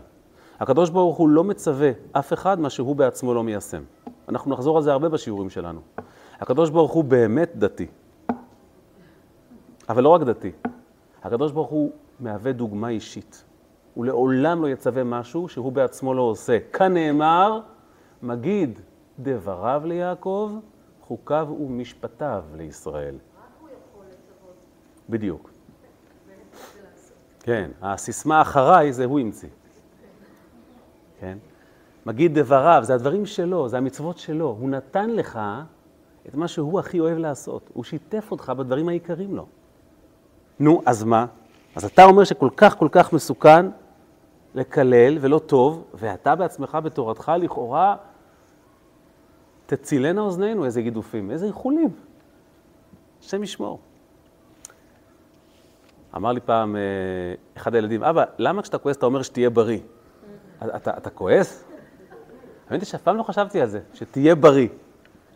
הקדוש 0.60 0.90
ברוך 0.90 1.16
הוא 1.16 1.28
לא 1.28 1.44
מצווה 1.44 1.90
אף 2.12 2.32
אחד 2.32 2.60
מה 2.60 2.70
שהוא 2.70 2.96
בעצמו 2.96 3.34
לא 3.34 3.42
מיישם. 3.42 3.82
אנחנו 4.28 4.50
נחזור 4.50 4.76
על 4.76 4.82
זה 4.82 4.92
הרבה 4.92 5.08
בשיעורים 5.08 5.50
שלנו. 5.50 5.80
הקדוש 6.40 6.70
ברוך 6.70 6.92
הוא 6.92 7.04
באמת 7.04 7.52
דתי. 7.56 7.86
אבל 9.88 10.02
לא 10.02 10.08
רק 10.08 10.22
דתי, 10.22 10.52
הקדוש 11.22 11.52
ברוך 11.52 11.70
הוא 11.70 11.92
מהווה 12.20 12.52
דוגמה 12.52 12.88
אישית. 12.88 13.44
הוא 13.94 14.04
לעולם 14.04 14.62
לא 14.62 14.68
יצווה 14.68 15.04
משהו 15.04 15.48
שהוא 15.48 15.72
בעצמו 15.72 16.14
לא 16.14 16.22
עושה. 16.22 16.58
כאן 16.72 16.94
נאמר, 16.94 17.60
מגיד 18.22 18.80
דבריו 19.22 19.82
ליעקב, 19.84 20.52
חוקיו 21.00 21.48
ומשפטיו 21.60 22.44
לישראל. 22.56 23.14
רק 23.14 23.44
הוא 23.60 23.68
יכול 23.68 24.04
לצוות. 24.04 24.54
בדיוק. 25.08 25.50
כן, 27.40 27.70
הסיסמה 27.82 28.42
אחריי 28.42 28.92
זה 28.92 29.04
הוא 29.04 29.20
המציא. 29.20 29.48
כן? 31.20 31.38
מגיד 32.06 32.38
דבריו, 32.38 32.80
זה 32.84 32.94
הדברים 32.94 33.26
שלו, 33.26 33.68
זה 33.68 33.76
המצוות 33.78 34.18
שלו. 34.18 34.56
הוא 34.60 34.70
נתן 34.70 35.10
לך 35.10 35.40
את 36.28 36.34
מה 36.34 36.48
שהוא 36.48 36.80
הכי 36.80 37.00
אוהב 37.00 37.18
לעשות. 37.18 37.70
הוא 37.72 37.84
שיתף 37.84 38.30
אותך 38.30 38.52
בדברים 38.56 38.88
העיקריים 38.88 39.36
לו. 39.36 39.46
נו, 40.60 40.82
אז 40.86 41.04
מה? 41.04 41.26
אז 41.76 41.84
אתה 41.84 42.04
אומר 42.04 42.24
שכל 42.24 42.48
כך 42.56 42.78
כל 42.78 42.88
כך 42.92 43.12
מסוכן 43.12 43.66
לקלל 44.54 45.18
ולא 45.20 45.38
טוב, 45.38 45.84
ואתה 45.94 46.34
בעצמך 46.34 46.78
בתורתך 46.84 47.32
לכאורה 47.38 47.96
תצילנה 49.76 50.20
אוזנינו, 50.20 50.64
איזה 50.64 50.82
גידופים, 50.82 51.30
איזה 51.30 51.46
איחולים. 51.46 51.88
השם 53.20 53.42
ישמור. 53.42 53.80
אמר 56.16 56.32
לי 56.32 56.40
פעם 56.40 56.76
אה, 56.76 56.80
אחד 57.56 57.74
הילדים, 57.74 58.04
אבא, 58.04 58.24
למה 58.38 58.62
כשאתה 58.62 58.78
כועס 58.78 58.96
אתה 58.96 59.06
אומר 59.06 59.22
שתהיה 59.22 59.50
בריא? 59.50 59.78
אתה, 60.76 60.90
אתה 60.96 61.10
כועס? 61.10 61.64
האמת 62.70 62.80
היא 62.80 62.86
שאף 62.86 63.02
פעם 63.02 63.16
לא 63.16 63.22
חשבתי 63.22 63.60
על 63.60 63.68
זה, 63.68 63.80
שתהיה 63.94 64.34
בריא. 64.34 64.68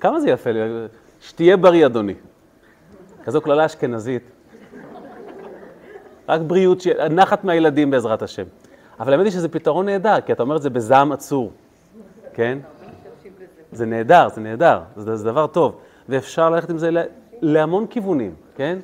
כמה 0.01 0.21
זה 0.21 0.31
יפה 0.31 0.51
לי, 0.51 0.61
שתהיה 1.21 1.57
בריא, 1.57 1.87
אדוני. 1.87 2.15
כזו 3.25 3.41
קללה 3.41 3.67
אשכנזית. 3.67 4.23
רק 6.29 6.41
בריאות, 6.41 6.83
נחת 7.11 7.45
מהילדים 7.45 7.91
בעזרת 7.91 8.23
השם. 8.23 8.45
אבל 9.01 9.13
האמת 9.13 9.25
היא 9.25 9.33
שזה 9.33 9.49
פתרון 9.49 9.87
נהדר, 9.87 10.21
כי 10.21 10.33
אתה 10.33 10.43
אומר 10.43 10.57
את 10.57 10.63
זה 10.63 10.71
בזעם 10.71 11.13
עצור, 11.13 11.53
כן? 12.35 12.59
זה 13.77 13.87
נהדר, 13.87 14.29
זה 14.35 14.41
נהדר, 14.41 14.81
זה, 14.97 15.17
זה 15.17 15.25
דבר 15.25 15.47
טוב. 15.47 15.77
ואפשר 16.09 16.51
ללכת 16.51 16.71
עם 16.71 16.79
זה 16.79 16.91
להמון 17.41 17.87
כיוונים, 17.87 18.35
כן? 18.55 18.79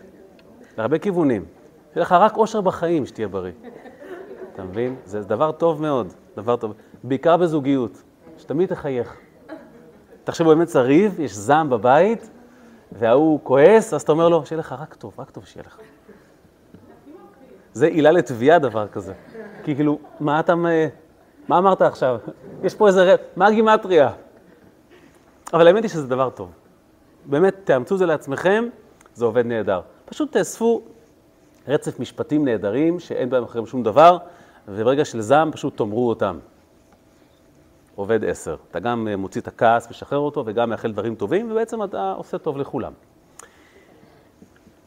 להרבה 0.78 0.98
כיוונים. 0.98 1.44
שיהיה 1.92 2.02
לך 2.02 2.12
רק 2.12 2.36
אושר 2.36 2.60
בחיים, 2.60 3.06
שתהיה 3.06 3.28
בריא. 3.28 3.52
אתה 4.54 4.62
מבין? 4.62 4.96
זה 5.04 5.20
דבר 5.20 5.52
טוב 5.52 5.82
מאוד, 5.82 6.12
דבר 6.36 6.56
טוב. 6.56 6.72
בעיקר 7.04 7.36
בזוגיות, 7.36 8.02
שתמיד 8.38 8.68
תחייך. 8.68 9.16
תחשבו, 10.24 10.48
באמת 10.48 10.68
צריך, 10.68 11.18
יש 11.18 11.34
זעם 11.34 11.70
בבית, 11.70 12.30
וההוא 12.92 13.40
כועס, 13.42 13.94
אז 13.94 14.02
אתה 14.02 14.12
אומר 14.12 14.28
לו, 14.28 14.46
שיהיה 14.46 14.60
לך 14.60 14.74
רק 14.80 14.94
טוב, 14.94 15.12
רק 15.18 15.30
טוב 15.30 15.44
שיהיה 15.44 15.64
לך. 15.66 15.76
זה 17.72 17.86
עילה 17.86 18.10
לתביעה, 18.10 18.58
דבר 18.58 18.88
כזה. 18.88 19.12
כי 19.62 19.74
כאילו, 19.74 19.98
מה 20.20 20.40
אתה, 20.40 20.54
מה 21.48 21.58
אמרת 21.58 21.82
עכשיו? 21.82 22.18
יש 22.62 22.74
פה 22.74 22.86
איזה, 22.86 23.14
מה 23.36 23.46
הגימטריה? 23.46 24.10
אבל 25.52 25.66
האמת 25.66 25.82
היא 25.82 25.90
שזה 25.90 26.06
דבר 26.06 26.30
טוב. 26.30 26.50
באמת, 27.26 27.54
תאמצו 27.64 27.96
זה 27.96 28.06
לעצמכם, 28.06 28.64
זה 29.14 29.24
עובד 29.24 29.46
נהדר. 29.46 29.80
פשוט 30.04 30.32
תאספו 30.32 30.82
רצף 31.68 32.00
משפטים 32.00 32.44
נהדרים, 32.44 33.00
שאין 33.00 33.30
בהם 33.30 33.44
אחריהם 33.44 33.66
שום 33.66 33.82
דבר, 33.82 34.18
וברגע 34.68 35.04
של 35.04 35.20
זעם 35.20 35.52
פשוט 35.52 35.76
תאמרו 35.76 36.08
אותם. 36.08 36.38
עובד 37.94 38.24
עשר. 38.24 38.56
אתה 38.70 38.78
גם 38.78 39.08
מוציא 39.18 39.40
את 39.40 39.48
הכעס, 39.48 39.90
משחרר 39.90 40.18
אותו, 40.18 40.42
וגם 40.46 40.70
מאחל 40.70 40.92
דברים 40.92 41.14
טובים, 41.14 41.50
ובעצם 41.50 41.82
אתה 41.82 42.12
עושה 42.12 42.38
טוב 42.38 42.58
לכולם. 42.58 42.92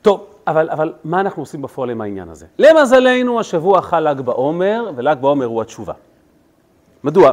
טוב, 0.02 0.26
אבל, 0.48 0.70
אבל 0.70 0.94
מה 1.04 1.20
אנחנו 1.20 1.42
עושים 1.42 1.62
בפועל 1.62 1.90
עם 1.90 2.02
העניין 2.02 2.30
הזה? 2.30 2.46
למזלנו, 2.60 3.40
השבוע 3.40 3.82
חל 3.82 4.10
ל"ג 4.10 4.22
בעומר, 4.22 4.92
ול"ג 4.96 5.18
בעומר 5.22 5.46
הוא 5.46 5.62
התשובה. 5.62 5.94
מדוע? 7.04 7.32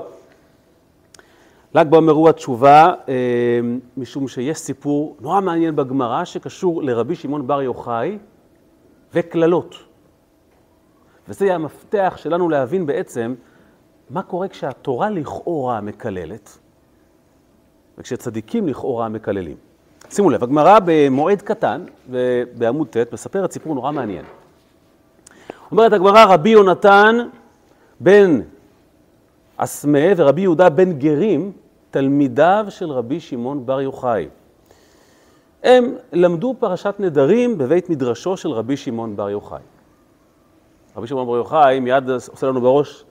ל"ג 1.74 1.88
בעומר 1.90 2.12
הוא 2.12 2.28
התשובה, 2.28 2.92
אה, 3.08 3.14
משום 3.96 4.28
שיש 4.28 4.58
סיפור 4.58 5.16
נורא 5.20 5.40
מעניין 5.40 5.76
בגמרא 5.76 6.24
שקשור 6.24 6.82
לרבי 6.82 7.14
שמעון 7.14 7.46
בר 7.46 7.62
יוחאי 7.62 8.18
וקללות. 9.14 9.76
וזה 11.28 11.44
יהיה 11.44 11.54
המפתח 11.54 12.14
שלנו 12.16 12.48
להבין 12.48 12.86
בעצם 12.86 13.34
מה 14.10 14.22
קורה 14.22 14.48
כשהתורה 14.48 15.10
לכאורה 15.10 15.80
מקללת, 15.80 16.58
וכשצדיקים 17.98 18.68
לכאורה 18.68 19.08
מקללים. 19.08 19.56
שימו 20.10 20.30
לב, 20.30 20.42
הגמרא 20.42 20.78
במועד 20.84 21.42
קטן, 21.42 21.84
בעמוד 22.58 22.88
ט', 22.88 23.12
מספרת 23.12 23.52
סיפור 23.52 23.74
נורא 23.74 23.92
מעניין. 23.92 24.24
אומרת 25.70 25.92
הגמרא, 25.92 26.24
רבי 26.24 26.50
יונתן 26.50 27.16
בן 28.00 28.40
אסמה 29.56 29.98
ורבי 30.16 30.40
יהודה 30.40 30.68
בן 30.68 30.92
גרים, 30.92 31.52
תלמידיו 31.92 32.66
של 32.68 32.90
רבי 32.90 33.20
שמעון 33.20 33.66
בר 33.66 33.80
יוחאי. 33.80 34.28
הם 35.62 35.94
למדו 36.12 36.54
פרשת 36.58 36.94
נדרים 36.98 37.58
בבית 37.58 37.90
מדרשו 37.90 38.36
של 38.36 38.50
רבי 38.50 38.76
שמעון 38.76 39.16
בר 39.16 39.30
יוחאי. 39.30 39.60
רבי 40.96 41.06
שמעון 41.06 41.26
בר 41.26 41.36
יוחאי 41.36 41.80
מיד 41.80 42.10
עושה 42.10 42.46
לנו 42.46 42.60
בראש 42.60 43.04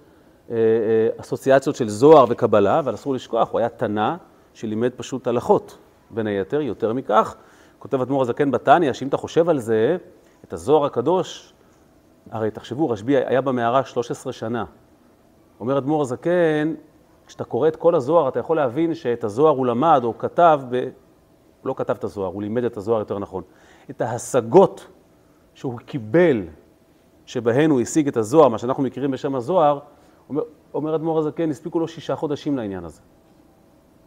אה, 0.50 0.56
אה, 0.56 1.22
אסוציאציות 1.22 1.76
של 1.76 1.90
זוהר 1.90 2.26
וקבלה, 2.30 2.80
אבל 2.80 2.94
אסור 2.94 3.14
לשכוח, 3.14 3.52
הוא 3.52 3.60
היה 3.60 3.70
תנא 3.70 4.16
שלימד 4.54 4.92
פשוט 4.96 5.28
הלכות. 5.28 5.78
בין 6.10 6.28
היתר, 6.28 6.62
יותר 6.62 6.94
מכך, 6.94 7.36
כותב 7.80 8.02
אדמו"ר 8.02 8.22
הזקן 8.22 8.52
בתניא, 8.52 8.94
שאם 8.94 9.08
אתה 9.08 9.18
חושב 9.18 9.50
על 9.50 9.60
זה, 9.60 9.98
את 10.44 10.54
הזוהר 10.54 10.86
הקדוש, 10.86 11.54
הרי 12.32 12.52
תחשבו, 12.52 12.90
רשב"י 12.90 13.18
היה 13.18 13.42
במערה 13.42 13.86
13 13.86 14.34
שנה. 14.34 14.66
אומר 15.60 15.78
אדמו"ר 15.78 16.02
הזקן, 16.02 16.74
כשאתה 17.32 17.44
קורא 17.44 17.68
את 17.68 17.76
כל 17.76 17.96
הזוהר, 17.96 18.28
אתה 18.28 18.40
יכול 18.40 18.58
להבין 18.58 18.96
שאת 18.96 19.24
הזוהר 19.24 19.56
הוא 19.56 19.66
למד 19.66 20.02
או 20.04 20.18
כתב, 20.18 20.62
ב... 20.70 20.76
הוא 20.76 20.84
לא 21.66 21.74
כתב 21.78 21.94
את 21.94 22.04
הזוהר, 22.04 22.28
הוא 22.28 22.42
לימד 22.42 22.64
את 22.64 22.78
הזוהר 22.78 23.00
יותר 23.00 23.20
נכון. 23.20 23.44
את 23.90 24.02
ההשגות 24.02 24.88
שהוא 25.54 25.80
קיבל, 25.80 26.44
שבהן 27.26 27.70
הוא 27.70 27.82
השיג 27.82 28.08
את 28.08 28.18
הזוהר, 28.18 28.48
מה 28.48 28.58
שאנחנו 28.58 28.84
מכירים 28.84 29.12
בשם 29.12 29.36
הזוהר, 29.36 29.80
אומר, 30.30 30.42
אומר 30.74 30.96
אדמו"ר 30.96 31.20
הזקן, 31.20 31.50
הספיקו 31.50 31.80
לו 31.80 31.88
שישה 31.88 32.16
חודשים 32.16 32.58
לעניין 32.58 32.86
הזה. 32.86 33.02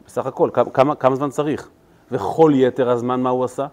בסך 0.06 0.26
הכל, 0.26 0.50
כמה, 0.72 0.94
כמה 0.94 1.16
זמן 1.16 1.30
צריך? 1.30 1.70
וכל 2.10 2.52
יתר 2.54 2.90
הזמן 2.90 3.20
מה 3.20 3.30
הוא 3.30 3.44
עשה? 3.44 3.66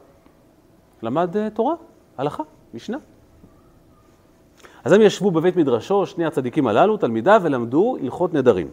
למד 1.02 1.36
uh, 1.36 1.40
תורה, 1.54 1.76
הלכה, 2.18 2.44
משנה. 2.74 2.98
אז 4.84 4.92
הם 4.92 5.02
ישבו 5.02 5.32
בבית 5.32 5.56
מדרשו, 5.56 6.06
שני 6.06 6.26
הצדיקים 6.26 6.68
הללו, 6.68 6.98
תלמידיו, 6.98 7.42
ולמדו 7.44 7.98
הלכות 8.02 8.34
נדרים. 8.34 8.68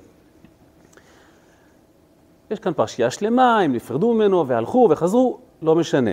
יש 2.50 2.58
כאן 2.58 2.72
פרשייה 2.72 3.11
שלמה, 3.11 3.61
הם 3.61 3.72
נפרדו 3.72 4.14
ממנו 4.14 4.46
והלכו 4.46 4.88
וחזרו, 4.90 5.38
לא 5.62 5.74
משנה. 5.74 6.11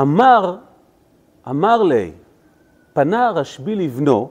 אמר, 0.00 0.56
אמר 1.48 1.82
לי, 1.82 2.12
פנה 2.92 3.30
רשב"י 3.30 3.74
לבנו, 3.74 4.30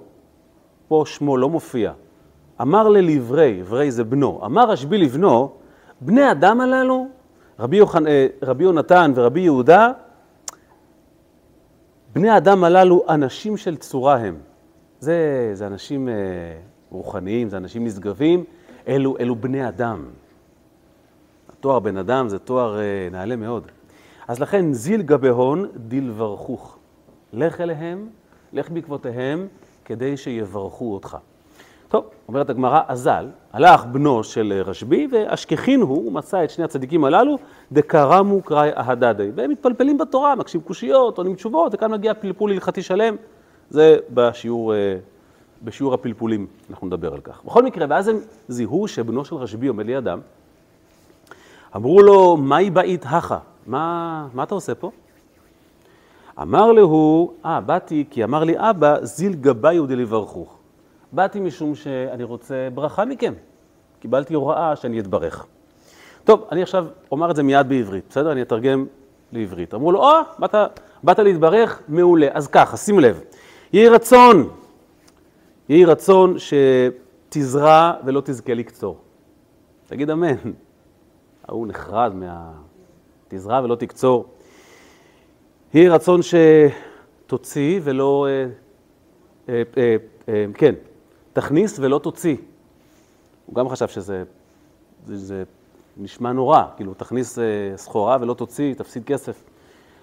פה 0.88 1.04
שמו 1.06 1.38
לא 1.38 1.50
מופיע, 1.50 1.92
אמר 2.62 2.90
ללברי, 2.90 3.60
עברי 3.60 3.92
זה 3.92 4.04
בנו, 4.04 4.42
אמר 4.46 4.70
רשב"י 4.70 4.98
לבנו, 4.98 5.52
בני 6.02 6.32
אדם 6.32 6.62
הללו 6.62 7.08
רבי, 7.60 7.78
יוחנ... 7.78 8.08
אה, 8.08 8.28
רבי 8.42 8.64
יונתן 8.64 9.12
ורבי 9.16 9.40
יהודה, 9.40 9.92
בני 12.14 12.30
האדם 12.30 12.64
הללו 12.64 13.04
אנשים 13.10 13.58
של 13.58 13.78
צורה 13.78 14.18
הם. 14.18 14.38
זה, 15.00 15.50
זה 15.54 15.68
אנשים 15.68 16.10
אה, 16.10 16.14
רוחניים, 16.92 17.50
זה 17.50 17.58
אנשים 17.58 17.86
נשגבים, 17.86 18.44
אלו, 18.88 19.18
אלו 19.20 19.36
בני 19.36 19.68
אדם. 19.68 20.06
התואר 21.62 21.80
בן 21.80 21.98
אדם 21.98 22.30
זה 22.30 22.40
תואר 22.40 22.80
אה, 22.80 23.08
נעלה 23.12 23.36
מאוד. 23.36 23.64
אז 24.28 24.40
לכן 24.40 24.74
זיל 24.74 25.02
גבייהו 25.02 25.66
דליברכוך. 25.76 26.78
לך 27.34 27.62
אליהם, 27.62 28.08
לך 28.54 28.70
בעקבותיהם, 28.72 29.48
כדי 29.86 30.18
שיברכו 30.18 30.94
אותך. 30.94 31.18
טוב, 31.88 32.06
אומרת 32.28 32.50
הגמרא, 32.50 32.82
אזל, 32.88 33.28
הלך 33.54 33.86
בנו 33.86 34.24
של 34.24 34.62
רשב"י, 34.66 35.08
ואשכחינהו, 35.12 35.90
הוא 35.90 36.12
מצא 36.12 36.44
את 36.44 36.50
שני 36.50 36.64
הצדיקים 36.64 37.04
הללו, 37.04 37.38
דקא 37.72 38.07
רמו 38.07 38.42
קראי 38.42 38.70
אהדדי. 38.78 39.32
והם 39.36 39.50
מתפלפלים 39.50 39.98
בתורה, 39.98 40.36
מקשים 40.36 40.62
קושיות, 40.62 41.18
עונים 41.18 41.36
תשובות, 41.36 41.74
וכאן 41.74 41.92
מגיע 41.92 42.14
פלפול 42.14 42.52
הלכתי 42.52 42.82
שלם. 42.82 43.16
זה 43.70 43.98
בשיעור, 44.14 44.74
אה, 44.74 44.98
בשיעור 45.64 45.94
הפלפולים, 45.94 46.48
אנחנו 46.70 46.88
נדבר 46.88 47.14
על 47.14 47.22
כך. 47.22 47.44
בכל 47.46 47.64
מקרה, 47.64 47.86
ואז 47.90 48.08
הם 48.08 48.18
זיהו 48.48 48.88
שבנו 48.88 49.26
של 49.26 49.36
רשב"י 49.36 49.68
עומד 49.68 49.86
לידם. 49.86 50.20
אמרו 51.76 52.02
לו, 52.02 52.38
מהי 52.38 52.70
באית 52.70 53.06
הכה? 53.06 53.38
מה, 53.68 54.28
מה 54.34 54.44
אתה 54.44 54.56
עושה 54.56 54.76
פה? 54.76 54.92
אמר 56.42 56.72
להו, 56.72 57.34
אה, 57.46 57.62
באתי 57.62 58.06
כי 58.10 58.24
אמר 58.24 58.44
לי 58.44 58.54
אבא, 58.58 59.06
זיל 59.06 59.34
גבאי 59.34 59.80
דלברכוך. 59.88 60.58
באתי 61.12 61.40
משום 61.40 61.76
שאני 61.76 62.24
רוצה 62.24 62.68
ברכה 62.74 63.06
מכם. 63.06 63.34
קיבלתי 64.00 64.34
הוראה 64.34 64.76
שאני 64.76 65.00
אתברך. 65.00 65.46
טוב, 66.24 66.46
אני 66.52 66.62
עכשיו 66.62 66.86
אומר 67.12 67.32
את 67.32 67.36
זה 67.36 67.44
מיד 67.44 67.70
בעברית, 67.70 68.04
בסדר? 68.10 68.32
אני 68.32 68.42
אתרגם 68.42 68.86
לעברית. 69.32 69.74
אמרו 69.74 69.92
לו, 69.92 70.00
או, 70.00 70.20
oh, 70.22 70.24
באת, 70.40 70.56
באת 71.04 71.20
להתברך? 71.20 71.82
מעולה. 71.88 72.28
אז 72.34 72.48
ככה, 72.48 72.78
שים 72.78 73.00
לב. 73.00 73.22
יהי 73.74 73.90
רצון, 73.90 74.50
יהי 75.70 75.86
רצון 75.86 76.36
שתזרע 77.30 77.94
ולא 78.06 78.22
תזכה 78.26 78.54
לקצור. 78.54 78.98
תגיד 79.88 80.10
אמן. 80.10 80.36
ההוא 81.52 81.68
נחרד 81.68 82.16
מה... 82.16 82.52
תזרע 83.28 83.62
ולא 83.64 83.76
תקצור. 83.76 84.26
יהי 85.74 85.90
רצון 85.90 86.20
שתוציא 86.22 87.80
ולא... 87.84 88.28
אה, 88.30 88.46
אה, 89.50 89.64
אה, 89.78 89.96
אה, 90.30 90.46
כן, 90.54 90.76
תכניס 91.34 91.80
ולא 91.80 92.00
תוציא. 92.00 92.36
הוא 93.46 93.56
גם 93.56 93.70
חשב 93.70 93.88
שזה 93.88 94.24
זה, 95.06 95.18
זה 95.18 95.44
נשמע 95.98 96.32
נורא, 96.32 96.64
כאילו, 96.76 96.94
תכניס 96.94 97.40
אה, 97.40 97.44
סחורה 97.76 98.18
ולא 98.22 98.34
תוציא, 98.34 98.74
תפסיד 98.74 99.06
כסף. 99.06 99.44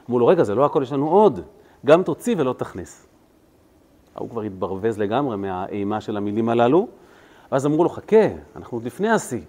אמרו 0.08 0.18
לו, 0.18 0.26
רגע, 0.26 0.44
זה 0.44 0.54
לא 0.54 0.64
הכל, 0.64 0.82
יש 0.82 0.92
לנו 0.92 1.08
עוד, 1.08 1.40
גם 1.86 2.02
תוציא 2.02 2.34
ולא 2.38 2.52
תכניס. 2.52 3.06
ההוא 4.14 4.30
כבר 4.30 4.42
התברווז 4.42 4.98
לגמרי 4.98 5.36
מהאימה 5.36 6.00
של 6.00 6.16
המילים 6.16 6.48
הללו, 6.48 6.88
ואז 7.52 7.66
אמרו 7.66 7.84
לו, 7.84 7.90
חכה, 7.90 8.26
אנחנו 8.56 8.76
עוד 8.76 8.84
לפני 8.84 9.10
השיא, 9.10 9.40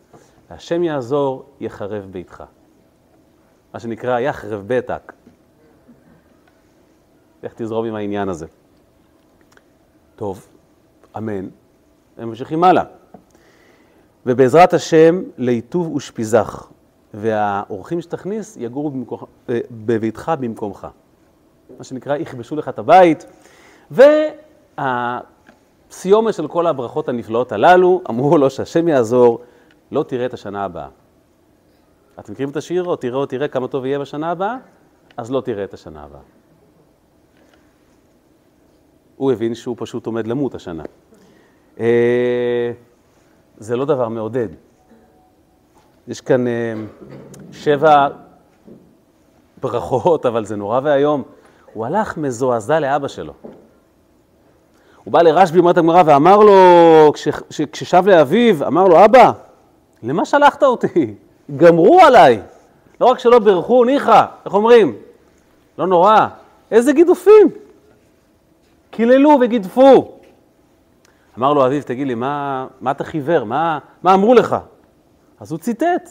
והשם 0.50 0.84
יעזור, 0.84 1.46
יחרב 1.60 2.08
ביתך. 2.12 2.44
מה 3.74 3.80
שנקרא 3.80 4.20
יחרב 4.20 4.64
בטק. 4.68 5.14
איך 7.44 7.54
תזרום 7.56 7.86
עם 7.86 7.96
העניין 7.96 8.30
הזה? 8.30 8.46
טוב, 10.16 10.48
אמן. 11.18 11.48
הם 12.18 12.30
ממשיכים 12.30 12.64
הלאה. 12.64 12.84
ובעזרת 14.26 14.74
השם, 14.74 15.22
ליטוב 15.38 15.96
ושפיזך, 15.96 16.68
והאורחים 17.14 18.02
שתכניס 18.02 18.58
יגורו 18.58 18.90
במקום, 18.90 19.20
אה, 19.50 19.60
בביתך 19.72 20.32
במקומך. 20.40 20.88
מה 21.78 21.84
שנקרא, 21.84 22.16
יכבשו 22.16 22.56
לך 22.56 22.70
את 22.70 22.80
הבית. 22.80 23.26
והסיומת 23.92 25.24
של 26.34 26.48
כל 26.48 26.68
הברכות 26.68 27.10
הנפלאות 27.10 27.52
הללו, 27.52 28.02
אמרו 28.10 28.38
לו 28.38 28.50
שהשם 28.50 28.88
יעזור, 28.88 29.42
לא 29.92 30.04
תראה 30.04 30.26
את 30.26 30.34
השנה 30.34 30.64
הבאה. 30.66 30.88
אתם 32.20 32.32
מכירים 32.32 32.50
את 32.50 32.58
השיר, 32.58 32.84
או 32.84 32.96
תראה 32.96 33.18
או 33.18 33.26
תראה 33.26 33.48
כמה 33.48 33.68
טוב 33.68 33.86
יהיה 33.86 34.00
בשנה 34.00 34.32
הבאה? 34.32 34.58
אז 35.18 35.32
לא 35.32 35.42
תראה 35.42 35.64
את 35.64 35.74
השנה 35.74 36.04
הבאה. 36.04 36.22
הוא 39.18 39.32
הבין 39.32 39.56
שהוא 39.56 39.76
פשוט 39.80 40.06
עומד 40.06 40.28
למות 40.28 40.56
השנה. 40.56 40.84
אה, 41.80 42.72
זה 43.58 43.76
לא 43.76 43.86
דבר 43.86 44.08
מעודד. 44.08 44.48
יש 46.08 46.22
כאן 46.22 46.48
אה, 46.48 46.74
שבע 47.52 48.08
ברכות, 49.62 50.26
אבל 50.26 50.46
זה 50.46 50.56
נורא 50.56 50.80
ואיום. 50.84 51.24
הוא 51.74 51.86
הלך 51.86 52.18
מזועזע 52.18 52.80
לאבא 52.80 53.08
שלו. 53.08 53.34
הוא 55.04 55.14
בא 55.14 55.22
לרשב"י, 55.22 55.60
אומרת 55.60 55.78
הגמרא, 55.78 56.04
ואמר 56.06 56.38
לו, 56.38 56.54
כש, 57.14 57.28
כששב 57.72 58.04
לאביו, 58.08 58.68
אמר 58.68 58.88
לו, 58.88 59.06
אבא, 59.06 59.32
למה 60.04 60.26
שלחת 60.26 60.64
אותי? 60.64 61.16
גמרו 61.58 62.00
עליי. 62.02 62.42
לא 63.02 63.06
רק 63.06 63.20
שלא 63.20 63.40
בירכו, 63.40 63.84
ניחא, 63.84 64.26
איך 64.46 64.54
אומרים? 64.54 64.96
לא 65.78 65.88
נורא. 65.88 66.28
איזה 66.72 66.94
גידופים. 66.94 67.48
קיללו 68.92 69.38
וגידפו. 69.42 70.12
אמר 71.38 71.54
לו 71.54 71.66
אביו, 71.66 71.84
תגיד 71.84 72.08
לי, 72.08 72.16
מה, 72.16 72.68
מה 72.82 72.92
אתה 72.92 73.04
חיוור? 73.04 73.44
מה, 73.44 73.80
מה 74.04 74.14
אמרו 74.14 74.34
לך? 74.34 74.56
אז 75.40 75.52
הוא 75.52 75.60
ציטט. 75.60 76.10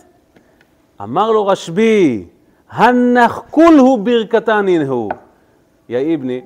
אמר 1.03 1.31
לו 1.31 1.47
רשב"י, 1.47 2.27
הנח 2.71 3.43
כולהו 3.51 3.99
ברכתנין 3.99 4.83
הוא. 4.83 5.11
יא 5.89 6.15
אבני, 6.15 6.41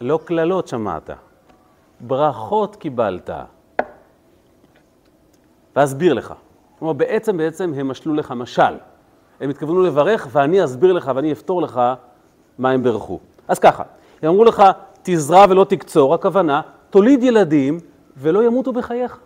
לא 0.00 0.18
קללות 0.24 0.68
שמעת, 0.68 1.10
ברכות 2.00 2.76
קיבלת. 2.76 3.30
ואסביר 5.78 6.14
לך. 6.14 6.34
כלומר, 6.78 6.92
בעצם, 6.92 7.36
בעצם 7.36 7.72
הם 7.76 7.88
משלו 7.88 8.14
לך 8.14 8.32
משל. 8.32 8.74
הם 9.40 9.50
התכוונו 9.50 9.82
לברך, 9.82 10.28
ואני 10.32 10.64
אסביר 10.64 10.92
לך 10.92 11.10
ואני 11.14 11.32
אפתור 11.32 11.62
לך 11.62 11.80
מה 12.58 12.70
הם 12.70 12.82
ברכו. 12.82 13.18
אז 13.48 13.58
ככה, 13.58 13.82
הם 14.22 14.28
אמרו 14.28 14.44
לך, 14.44 14.62
תזרע 15.02 15.44
ולא 15.48 15.64
תקצור, 15.64 16.14
הכוונה, 16.14 16.60
תוליד 16.90 17.22
ילדים 17.22 17.80
ולא 18.16 18.44
ימותו 18.44 18.72
בחייך. 18.72 19.18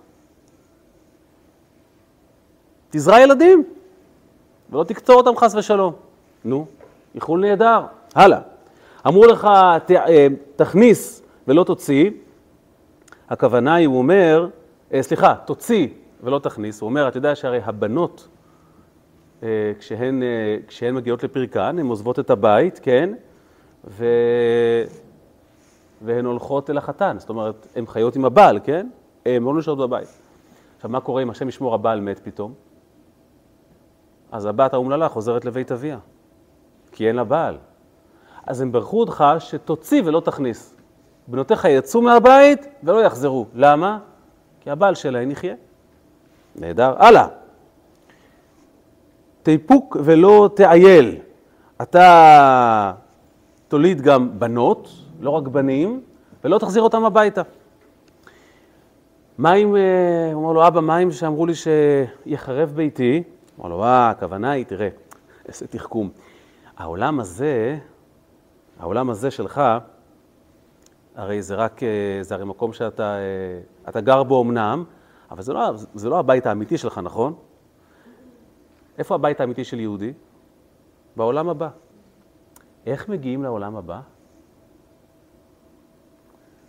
תזרע 2.91 3.21
ילדים 3.21 3.65
ולא 4.71 4.85
תקצור 4.85 5.17
אותם 5.17 5.37
חס 5.37 5.55
ושלום. 5.55 5.93
נו, 6.45 6.67
איחול 7.15 7.41
נהדר. 7.41 7.81
הלאה. 8.15 8.41
אמרו 9.07 9.27
לך, 9.27 9.49
ת, 9.87 9.91
אה, 9.91 10.27
תכניס 10.57 11.23
ולא 11.49 11.65
תוציא, 11.65 12.11
הכוונה 13.29 13.75
היא, 13.75 13.87
הוא 13.87 13.99
אומר, 13.99 14.49
אה, 14.93 15.03
סליחה, 15.03 15.35
תוציא 15.35 15.89
ולא 16.23 16.39
תכניס. 16.39 16.81
הוא 16.81 16.89
אומר, 16.89 17.09
אתה 17.09 17.17
יודע 17.17 17.35
שהרי 17.35 17.61
הבנות, 17.65 18.29
אה, 19.43 19.73
כשהן, 19.79 20.23
כשהן 20.67 20.95
מגיעות 20.95 21.23
לפרקן, 21.23 21.79
הן 21.79 21.87
עוזבות 21.87 22.19
את 22.19 22.31
הבית, 22.31 22.81
כן? 22.83 23.15
ו... 23.85 24.07
והן 26.05 26.25
הולכות 26.25 26.71
אל 26.71 26.79
החתן. 26.79 27.17
זאת 27.19 27.29
אומרת, 27.29 27.67
הן 27.77 27.87
חיות 27.87 28.17
עם 28.17 28.25
הבעל, 28.25 28.59
כן? 28.65 28.89
הן 29.27 29.43
לא 29.43 29.55
נשארות 29.55 29.79
בבית. 29.79 30.09
עכשיו, 30.77 30.91
מה 30.91 31.01
קורה 31.01 31.23
אם 31.23 31.31
השם 31.31 31.49
ישמור 31.49 31.75
הבעל 31.75 32.01
מת 32.01 32.19
פתאום? 32.19 32.55
אז 34.33 34.47
הבת 34.47 34.75
האומללה 34.75 35.09
חוזרת 35.09 35.45
לבית 35.45 35.73
אביה, 35.73 35.99
כי 36.93 37.09
אין 37.09 37.17
לה 37.17 37.25
בעל. 37.25 37.59
אז 38.47 38.61
הם 38.61 38.73
ברכו 38.73 39.01
אותך 39.01 39.25
שתוציא 39.39 40.03
ולא 40.05 40.21
תכניס. 40.21 40.77
בנותיך 41.29 41.65
יצאו 41.65 42.03
מהבית 42.03 42.67
ולא 42.83 43.05
יחזרו. 43.05 43.47
למה? 43.55 43.99
כי 44.61 44.71
הבעל 44.71 44.95
שלהן 44.95 45.31
יחיה. 45.31 45.55
נהדר. 46.57 46.95
הלאה. 46.99 47.27
תיפוק 49.43 49.97
ולא 50.05 50.51
תעייל. 50.55 51.17
אתה 51.83 52.93
תוליד 53.69 54.01
גם 54.01 54.39
בנות, 54.39 54.89
לא 55.21 55.31
רק 55.31 55.49
בנים, 55.49 56.01
ולא 56.45 56.59
תחזיר 56.59 56.83
אותם 56.83 57.05
הביתה. 57.05 57.43
מה 59.39 59.55
אם, 59.55 59.77
אה, 59.77 59.81
הוא 60.33 60.43
אומר 60.43 60.53
לו, 60.53 60.67
אבא, 60.67 60.81
מה 60.81 60.99
אם 60.99 61.11
שאמרו 61.11 61.47
לי 61.47 61.53
שיחרב 61.55 62.73
ביתי? 62.75 63.23
אמר 63.61 63.69
לו, 63.69 63.85
אה, 63.85 64.11
הכוונה 64.11 64.51
היא, 64.51 64.65
תראה, 64.65 64.89
איזה 65.49 65.67
תחכום. 65.67 66.11
העולם 66.77 67.21
הזה, 67.21 67.79
העולם 68.81 69.11
הזה 69.11 69.31
שלך, 69.31 69.61
הרי 71.17 71.43
זה 71.43 71.55
רק, 71.55 71.83
אה, 71.83 71.89
זה 72.21 72.35
הרי 72.35 72.45
מקום 72.45 72.73
שאתה 72.73 73.17
אה, 73.17 73.89
אתה 73.89 74.01
גר 74.01 74.23
בו 74.23 74.43
אמנם, 74.43 74.85
אבל 75.33 75.43
זה 75.43 75.53
לא, 75.53 75.73
זה 75.95 76.09
לא 76.09 76.19
הבית 76.19 76.47
האמיתי 76.47 76.79
שלך, 76.79 76.99
נכון? 76.99 77.35
איפה 78.99 79.15
הבית 79.15 79.41
האמיתי 79.41 79.65
של 79.65 79.81
יהודי? 79.81 80.13
בעולם 81.17 81.49
הבא. 81.49 81.69
איך 82.87 83.09
מגיעים 83.09 83.43
לעולם 83.43 83.77
הבא? 83.77 84.01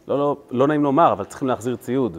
לא, 0.08 0.18
לא, 0.18 0.38
לא 0.52 0.68
נעים 0.68 0.84
לומר, 0.84 1.12
אבל 1.12 1.26
צריכים 1.26 1.48
להחזיר 1.48 1.76
ציוד. 1.76 2.18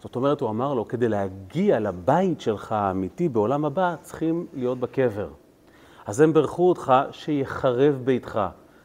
זאת 0.00 0.16
אומרת, 0.16 0.40
הוא 0.40 0.50
אמר 0.50 0.74
לו, 0.74 0.88
כדי 0.88 1.08
להגיע 1.08 1.80
לבית 1.80 2.40
שלך 2.40 2.72
האמיתי 2.72 3.28
בעולם 3.28 3.64
הבא, 3.64 3.94
צריכים 4.00 4.46
להיות 4.52 4.78
בקבר. 4.80 5.28
אז 6.06 6.20
הם 6.20 6.32
ברכו 6.32 6.68
אותך 6.68 6.92
שיחרב 7.10 8.00
ביתך, 8.04 8.40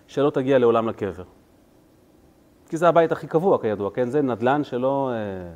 שלא 0.07 0.29
תגיע 0.29 0.59
לעולם 0.59 0.89
לקבר. 0.89 1.23
כי 2.69 2.77
זה 2.77 2.87
הבית 2.87 3.11
הכי 3.11 3.27
קבוע, 3.27 3.61
כידוע, 3.61 3.91
כן? 3.91 4.09
זה 4.09 4.21
נדל"ן 4.21 4.63
שלא, 4.63 5.11
אה, 5.13 5.51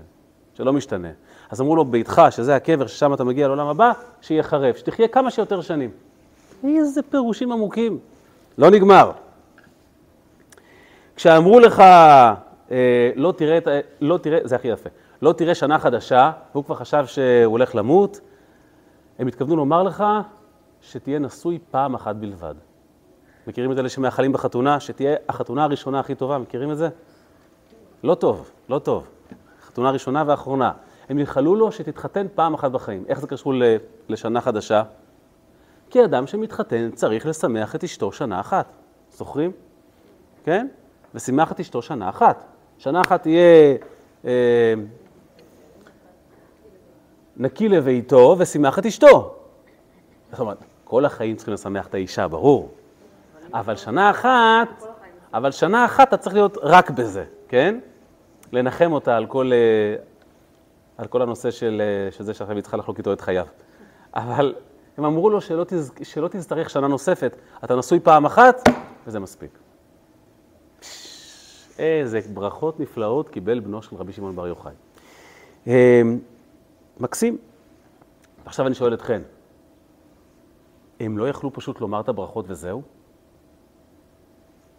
שלא 0.54 0.74
משתנה. 0.74 1.08
אז 1.50 1.62
אמרו 1.62 1.76
לו, 1.76 1.86
ביתך, 1.86 2.22
שזה 2.30 2.56
הקבר, 2.56 2.88
ששם 2.88 3.14
אתה 3.14 3.24
מגיע 3.24 3.48
לעולם 3.48 3.68
הבא, 3.68 3.92
שיחרב, 4.22 4.76
שתחיה 4.76 5.08
כמה 5.08 5.32
שיותר 5.32 5.62
שנים. 5.62 5.92
איזה 6.64 7.02
פירושים 7.02 7.52
עמוקים. 7.52 8.00
לא 8.58 8.70
נגמר. 8.70 9.12
כשאמרו 11.16 11.60
לך, 11.60 11.80
אה, 11.80 13.12
לא 13.16 13.34
תראה, 13.38 13.60
לא 14.02 14.18
תראה, 14.18 14.40
זה 14.44 14.56
הכי 14.56 14.68
יפה, 14.68 14.90
לא 15.22 15.34
תראה 15.34 15.56
שנה 15.56 15.80
חדשה, 15.80 16.32
והוא 16.52 16.64
כבר 16.64 16.76
חשב 16.76 17.06
שהוא 17.06 17.52
הולך 17.52 17.76
למות, 17.76 18.20
הם 19.20 19.28
התכוונו 19.28 19.56
לומר 19.56 19.84
לך 19.84 20.04
שתהיה 20.82 21.20
נשוי 21.20 21.60
פעם 21.72 21.96
אחת 21.96 22.16
בלבד. 22.16 22.56
מכירים 23.48 23.72
את 23.72 23.78
אלה 23.78 23.90
שמאחלים 23.90 24.32
בחתונה? 24.32 24.80
שתהיה 24.80 25.16
החתונה 25.30 25.64
הראשונה 25.64 26.00
הכי 26.00 26.16
טובה, 26.16 26.38
מכירים 26.38 26.72
את 26.72 26.78
זה? 26.78 26.90
לא 28.04 28.16
טוב, 28.16 28.52
לא 28.70 28.80
טוב. 28.80 29.08
חתונה 29.74 29.92
ראשונה 29.92 30.24
ואחרונה. 30.28 30.72
הם 31.10 31.20
ייחלו 31.20 31.56
לו 31.56 31.72
שתתחתן 31.72 32.28
פעם 32.36 32.54
אחת 32.54 32.72
בחיים. 32.72 33.04
איך 33.08 33.20
זה 33.20 33.28
קשור 33.28 33.54
לשנה 34.10 34.42
חדשה? 34.42 34.84
כי 35.90 36.04
אדם 36.04 36.28
שמתחתן 36.28 36.92
צריך 36.92 37.26
לשמח 37.26 37.76
את 37.76 37.84
אשתו 37.84 38.12
שנה 38.12 38.40
אחת. 38.40 38.66
זוכרים? 39.12 39.52
כן? 40.44 40.68
ושימח 41.16 41.52
את 41.52 41.60
אשתו 41.60 41.82
שנה 41.82 42.10
אחת. 42.10 42.44
שנה 42.78 43.02
אחת 43.02 43.22
תהיה 43.22 43.76
אה, 44.26 44.74
נקי 47.38 47.70
לביתו 47.70 48.36
ושימח 48.40 48.80
את 48.80 48.86
אשתו. 48.86 49.36
זאת 50.32 50.40
אומרת, 50.40 50.58
כל 50.84 51.06
החיים 51.06 51.36
צריכים 51.36 51.54
לשמח 51.54 51.88
את 51.88 51.94
האישה, 51.94 52.28
ברור. 52.28 52.72
אבל 53.54 53.76
שנה 53.76 54.10
אחת, 54.10 54.84
אבל 55.34 55.52
שנה 55.52 55.86
אחת 55.86 56.08
אתה 56.08 56.18
צריך 56.18 56.36
להיות 56.36 56.58
רק 56.62 56.90
בזה, 56.90 57.26
כן? 57.48 57.80
לנחם 58.54 58.92
אותה 58.92 59.18
על 59.18 59.26
כל, 59.26 59.52
אה, 59.54 59.96
על 60.98 61.08
כל 61.08 61.22
הנושא 61.22 61.52
של, 61.52 61.82
אה, 61.82 62.12
של 62.12 62.24
זה 62.24 62.34
שעכשיו 62.34 62.56
היא 62.56 62.62
צריכה 62.62 62.78
לחלוק 62.78 62.98
איתו 62.98 63.14
את 63.14 63.22
חייו. 63.22 63.46
אבל 64.14 64.56
הם 64.98 65.06
אמרו 65.06 65.30
לו 65.30 65.42
שלא, 65.42 65.64
תז, 65.64 65.92
שלא 66.04 66.28
תצטרך 66.28 66.70
שנה 66.70 66.88
נוספת, 66.88 67.36
אתה 67.64 67.76
נשוי 67.76 68.00
פעם 68.00 68.26
אחת, 68.26 68.70
וזה 69.08 69.20
מספיק. 69.20 69.60
איזה 71.80 72.20
ברכות 72.34 72.80
נפלאות 72.80 73.30
קיבל 73.30 73.60
בנו 73.60 73.82
של 73.82 73.96
רבי 73.96 74.14
שמעון 74.14 74.36
בר 74.36 74.48
יוחאי. 74.48 74.74
אמ, 75.68 76.20
מקסים. 77.00 77.38
עכשיו 78.46 78.68
אני 78.68 78.76
שואל 78.76 78.94
אתכם, 78.94 79.22
הם 81.00 81.18
לא 81.18 81.30
יכלו 81.30 81.54
פשוט 81.54 81.82
לומר 81.82 82.00
את 82.00 82.10
הברכות 82.10 82.46
וזהו? 82.48 82.82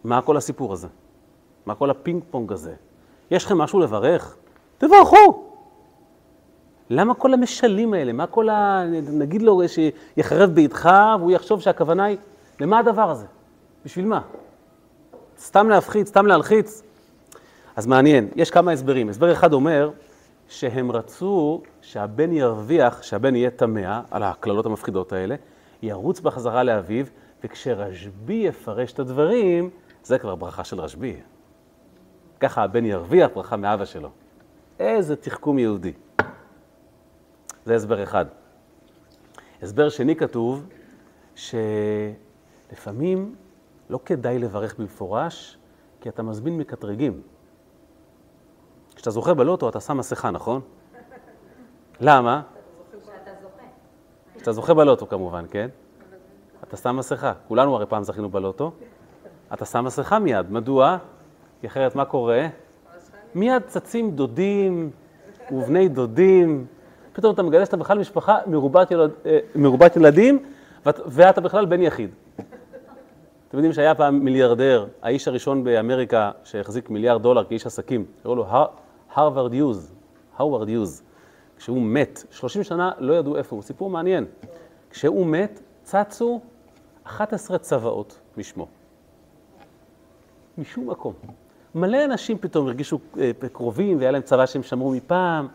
מה 0.03 0.21
כל 0.21 0.37
הסיפור 0.37 0.73
הזה? 0.73 0.87
מה 1.65 1.75
כל 1.75 1.89
הפינג 1.89 2.23
פונג 2.31 2.51
הזה? 2.51 2.75
יש 3.31 3.45
לכם 3.45 3.57
משהו 3.57 3.79
לברך? 3.79 4.35
תברכו. 4.77 5.43
למה 6.89 7.13
כל 7.13 7.33
המשלים 7.33 7.93
האלה? 7.93 8.13
מה 8.13 8.27
כל 8.27 8.49
ה... 8.49 8.83
נגיד 9.11 9.41
לו 9.41 9.61
שיחרב 9.67 10.49
ביתך 10.49 10.89
והוא 11.19 11.31
יחשוב 11.31 11.61
שהכוונה 11.61 12.03
היא... 12.03 12.17
למה 12.59 12.79
הדבר 12.79 13.09
הזה? 13.09 13.25
בשביל 13.85 14.05
מה? 14.05 14.21
סתם 15.39 15.69
להפחיד, 15.69 16.07
סתם 16.07 16.25
להלחיץ? 16.25 16.83
אז 17.75 17.87
מעניין, 17.87 18.29
יש 18.35 18.51
כמה 18.51 18.71
הסברים. 18.71 19.09
הסבר 19.09 19.31
אחד 19.31 19.53
אומר 19.53 19.91
שהם 20.49 20.91
רצו 20.91 21.61
שהבן 21.81 22.31
ירוויח, 22.31 23.03
שהבן 23.03 23.35
יהיה 23.35 23.49
טמא 23.49 23.99
על 24.11 24.23
הקללות 24.23 24.65
המפחידות 24.65 25.13
האלה, 25.13 25.35
ירוץ 25.81 26.19
בחזרה 26.19 26.63
לאביו, 26.63 27.05
וכשרשב"י 27.43 28.33
יפרש 28.33 28.93
את 28.93 28.99
הדברים, 28.99 29.69
זה 30.03 30.19
כבר 30.19 30.35
ברכה 30.35 30.63
של 30.63 30.81
רשב"י. 30.81 31.15
ככה 32.39 32.63
הבן 32.63 32.85
ירוויח 32.85 33.31
ברכה 33.35 33.57
מאבא 33.57 33.85
שלו. 33.85 34.09
איזה 34.79 35.15
תחכום 35.15 35.59
יהודי. 35.59 35.93
זה 37.65 37.75
הסבר 37.75 38.03
אחד. 38.03 38.25
הסבר 39.61 39.89
שני 39.89 40.15
כתוב 40.15 40.67
שלפעמים 41.35 43.35
לא 43.89 43.99
כדאי 44.05 44.39
לברך 44.39 44.79
במפורש, 44.79 45.57
כי 46.01 46.09
אתה 46.09 46.23
מזמין 46.23 46.57
מקטרגים. 46.57 47.21
כשאתה 48.95 49.11
זוכה 49.11 49.33
בלוטו 49.33 49.69
אתה 49.69 49.79
שם 49.79 49.97
מסכה, 49.97 50.31
נכון? 50.31 50.61
למה? 51.99 52.41
כשאתה 54.35 54.51
זוכה 54.51 54.73
בלוטו 54.73 55.07
כמובן, 55.07 55.45
כן? 55.51 55.69
אתה 56.63 56.77
שם 56.77 56.95
מסכה. 56.95 57.33
כולנו 57.47 57.75
הרי 57.75 57.85
פעם 57.85 58.03
זכינו 58.03 58.29
בלוטו. 58.29 58.71
אתה 59.53 59.65
שם 59.65 59.85
מסכה 59.85 60.19
מיד. 60.19 60.51
מדוע? 60.51 60.97
כי 61.61 61.67
אחרת 61.67 61.95
מה 61.95 62.05
קורה? 62.05 62.47
מיד 63.35 63.61
צצים 63.67 64.11
דודים 64.11 64.89
ובני 65.51 65.87
דודים. 65.89 66.65
פתאום 67.13 67.33
אתה 67.33 67.43
מגלה 67.43 67.65
שאתה 67.65 67.77
בכלל 67.77 67.99
משפחה 67.99 68.37
מרובת, 68.47 68.91
ילד, 68.91 69.11
אה, 69.25 69.39
מרובת 69.55 69.95
ילדים, 69.95 70.39
ואת, 70.85 70.99
ואתה 71.05 71.41
בכלל 71.41 71.65
בן 71.65 71.81
יחיד. 71.81 72.09
אתם 73.47 73.57
יודעים 73.57 73.73
שהיה 73.73 73.95
פעם 73.95 74.19
מיליארדר, 74.19 74.85
האיש 75.01 75.27
הראשון 75.27 75.63
באמריקה 75.63 76.31
שהחזיק 76.43 76.89
מיליארד 76.89 77.21
דולר 77.21 77.43
כאיש 77.43 77.65
עסקים, 77.65 78.05
קראו 78.23 78.35
לו 78.35 78.45
הרווארד 79.13 79.53
יוז, 79.53 79.93
הרווארד 80.37 80.69
יוז. 80.69 81.03
כשהוא 81.57 81.81
מת, 81.81 82.23
30 82.31 82.63
שנה 82.63 82.91
לא 82.99 83.13
ידעו 83.13 83.37
איפה 83.37 83.55
הוא, 83.55 83.63
סיפור 83.63 83.89
מעניין. 83.89 84.25
כשהוא 84.89 85.25
מת, 85.25 85.61
צצו 85.83 86.41
11 87.03 87.57
צוואות 87.57 88.19
משמו. 88.37 88.67
משום 90.57 90.89
מקום. 90.89 91.13
מלא 91.75 92.05
אנשים 92.05 92.37
פתאום 92.37 92.67
הרגישו 92.67 92.99
אה, 93.19 93.31
קרובים 93.51 93.97
והיה 93.97 94.11
להם 94.11 94.21
צבא 94.21 94.45
שהם 94.45 94.63
שמרו 94.63 94.91
מפעם. 94.91 95.47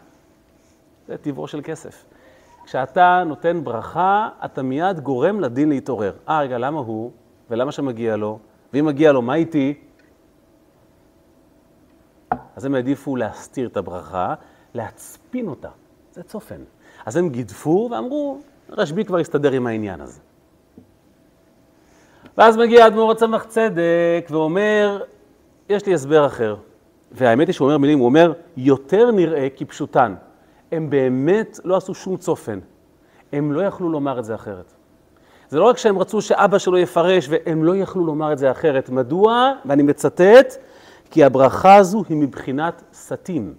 זה 1.08 1.16
טבעו 1.16 1.48
של 1.48 1.60
כסף. 1.64 2.04
כשאתה 2.64 3.22
נותן 3.26 3.64
ברכה, 3.64 4.28
אתה 4.44 4.62
מיד 4.62 5.00
גורם 5.00 5.40
לדין 5.40 5.68
להתעורר. 5.68 6.12
אה, 6.28 6.40
רגע, 6.40 6.58
למה 6.58 6.80
הוא? 6.80 7.10
ולמה 7.50 7.72
שמגיע 7.72 8.16
לו? 8.16 8.38
ואם 8.72 8.86
מגיע 8.86 9.12
לו, 9.12 9.22
מה 9.22 9.34
איתי? 9.34 9.74
אז 12.56 12.64
הם 12.64 12.74
העדיפו 12.74 13.16
להסתיר 13.16 13.68
את 13.68 13.76
הברכה, 13.76 14.34
להצפין 14.74 15.48
אותה. 15.48 15.68
זה 16.12 16.22
צופן. 16.22 16.60
אז 17.06 17.16
הם 17.16 17.28
גידפו 17.28 17.88
ואמרו, 17.92 18.40
רשב"י 18.70 19.04
כבר 19.04 19.20
יסתדר 19.20 19.52
עם 19.52 19.66
העניין 19.66 20.00
הזה. 20.00 20.20
ואז 22.38 22.56
מגיע 22.56 22.86
אדמו"ר 22.86 23.12
הצמח 23.12 23.44
צדק 23.44 24.26
ואומר, 24.30 25.02
יש 25.70 25.86
לי 25.86 25.94
הסבר 25.94 26.26
אחר. 26.26 26.56
והאמת 27.12 27.46
היא 27.46 27.54
שהוא 27.54 27.66
אומר 27.66 27.78
מילים, 27.78 27.98
הוא 27.98 28.06
אומר, 28.06 28.32
יותר 28.56 29.10
נראה 29.10 29.48
כפשוטן. 29.56 30.14
הם 30.72 30.90
באמת 30.90 31.60
לא 31.64 31.76
עשו 31.76 31.94
שום 31.94 32.16
צופן. 32.16 32.58
הם 33.32 33.52
לא 33.52 33.60
יכלו 33.62 33.88
לומר 33.88 34.18
את 34.18 34.24
זה 34.24 34.34
אחרת. 34.34 34.72
זה 35.48 35.58
לא 35.58 35.64
רק 35.64 35.78
שהם 35.78 35.98
רצו 35.98 36.22
שאבא 36.22 36.58
שלו 36.58 36.78
יפרש, 36.78 37.26
והם 37.30 37.64
לא 37.64 37.76
יכלו 37.76 38.04
לומר 38.04 38.32
את 38.32 38.38
זה 38.38 38.50
אחרת. 38.50 38.88
מדוע? 38.88 39.52
ואני 39.64 39.82
מצטט, 39.82 40.56
כי 41.10 41.24
הברכה 41.24 41.76
הזו 41.76 42.04
היא 42.08 42.16
מבחינת 42.16 42.82
סתים. 42.94 43.54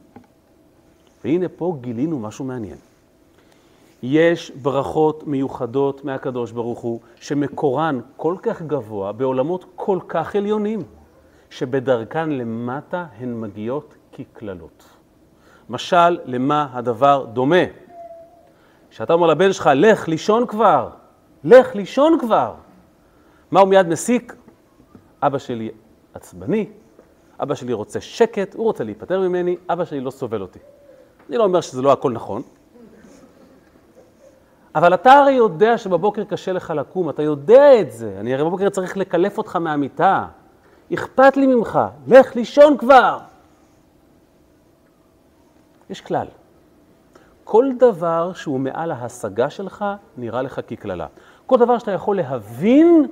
והנה 1.24 1.50
פה 1.50 1.78
גילינו 1.82 2.20
משהו 2.20 2.46
מעניין. 2.46 2.78
יש 4.04 4.52
ברכות 4.62 5.28
מיוחדות 5.28 6.06
מהקדוש 6.06 6.52
ברוך 6.52 6.80
הוא, 6.80 7.00
שמקורן 7.16 8.00
כל 8.18 8.36
כך 8.42 8.62
גבוה, 8.62 9.12
בעולמות 9.12 9.66
כל 9.76 10.00
כך 10.08 10.36
עליונים, 10.36 10.80
שבדרכן 11.52 12.30
למטה 12.30 13.06
הן 13.20 13.42
מגיעות 13.42 13.96
כקללות. 14.12 14.84
משל, 15.70 16.20
למה 16.26 16.68
הדבר 16.74 17.26
דומה? 17.26 17.64
כשאתה 18.90 19.14
אומר 19.14 19.28
לבן 19.28 19.54
שלך, 19.54 19.70
לך 19.76 20.08
לישון 20.08 20.48
כבר, 20.48 20.90
לך 21.44 21.76
לישון 21.76 22.18
כבר. 22.20 22.54
מה 23.52 23.60
הוא 23.60 23.70
מיד 23.70 23.88
מסיק? 23.88 24.36
אבא 25.22 25.38
שלי 25.38 25.72
עצבני, 26.14 26.70
אבא 27.40 27.56
שלי 27.56 27.74
רוצה 27.74 28.02
שקט, 28.02 28.56
הוא 28.56 28.64
רוצה 28.64 28.84
להיפטר 28.84 29.20
ממני, 29.20 29.56
אבא 29.70 29.86
שלי 29.86 30.00
לא 30.00 30.12
סובל 30.12 30.42
אותי. 30.42 30.60
אני 31.30 31.38
לא 31.38 31.44
אומר 31.44 31.62
שזה 31.62 31.82
לא 31.82 31.92
הכל 31.92 32.12
נכון, 32.12 32.42
אבל 34.76 34.94
אתה 34.94 35.14
הרי 35.14 35.32
יודע 35.32 35.78
שבבוקר 35.78 36.24
קשה 36.24 36.54
לך 36.54 36.74
לקום, 36.78 37.10
אתה 37.10 37.24
יודע 37.24 37.80
את 37.80 37.92
זה. 37.92 38.18
אני 38.20 38.34
הרי 38.34 38.44
בבוקר 38.44 38.70
צריך 38.70 38.98
לקלף 38.98 39.38
אותך 39.38 39.56
מהמיטה. 39.56 40.28
אכפת 40.94 41.38
לי 41.38 41.48
ממך, 41.48 41.80
לך 42.08 42.36
לישון 42.36 42.78
כבר. 42.78 43.18
יש 45.90 46.02
כלל. 46.02 46.28
כל 47.44 47.70
דבר 47.80 48.34
שהוא 48.34 48.60
מעל 48.60 48.92
ההשגה 48.92 49.50
שלך, 49.50 49.86
נראה 50.18 50.42
לך 50.42 50.60
כקללה. 50.68 51.08
כל 51.46 51.58
דבר 51.58 51.78
שאתה 51.78 51.92
יכול 51.92 52.18
להבין, 52.18 53.08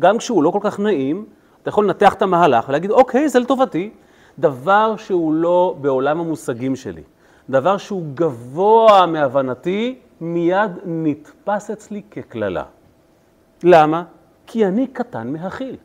גם 0.00 0.18
כשהוא 0.18 0.42
לא 0.42 0.50
כל 0.50 0.58
כך 0.62 0.80
נעים, 0.80 1.26
אתה 1.62 1.68
יכול 1.68 1.84
לנתח 1.84 2.14
את 2.14 2.22
המהלך 2.22 2.68
ולהגיד, 2.68 2.90
אוקיי, 2.90 3.28
זה 3.28 3.38
לטובתי. 3.38 3.90
דבר 4.38 4.96
שהוא 4.96 5.34
לא 5.34 5.76
בעולם 5.80 6.20
המושגים 6.20 6.76
שלי, 6.76 7.02
דבר 7.50 7.76
שהוא 7.76 8.02
גבוה 8.14 9.06
מהבנתי, 9.06 9.98
מיד 10.20 10.70
נתפס 10.84 11.70
אצלי 11.70 12.02
כקללה. 12.10 12.64
למה? 13.64 14.04
כי 14.46 14.66
אני 14.66 14.86
קטן 14.86 15.32
מהכיל. 15.32 15.76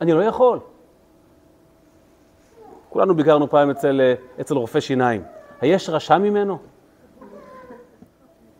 אני 0.00 0.12
לא 0.12 0.22
יכול. 0.22 0.58
כולנו 2.88 3.14
ביקרנו 3.14 3.50
פעם 3.50 3.70
אצל, 3.70 4.00
אצל 4.40 4.54
רופא 4.54 4.80
שיניים. 4.80 5.22
היש 5.60 5.88
רשע 5.88 6.18
ממנו? 6.18 6.58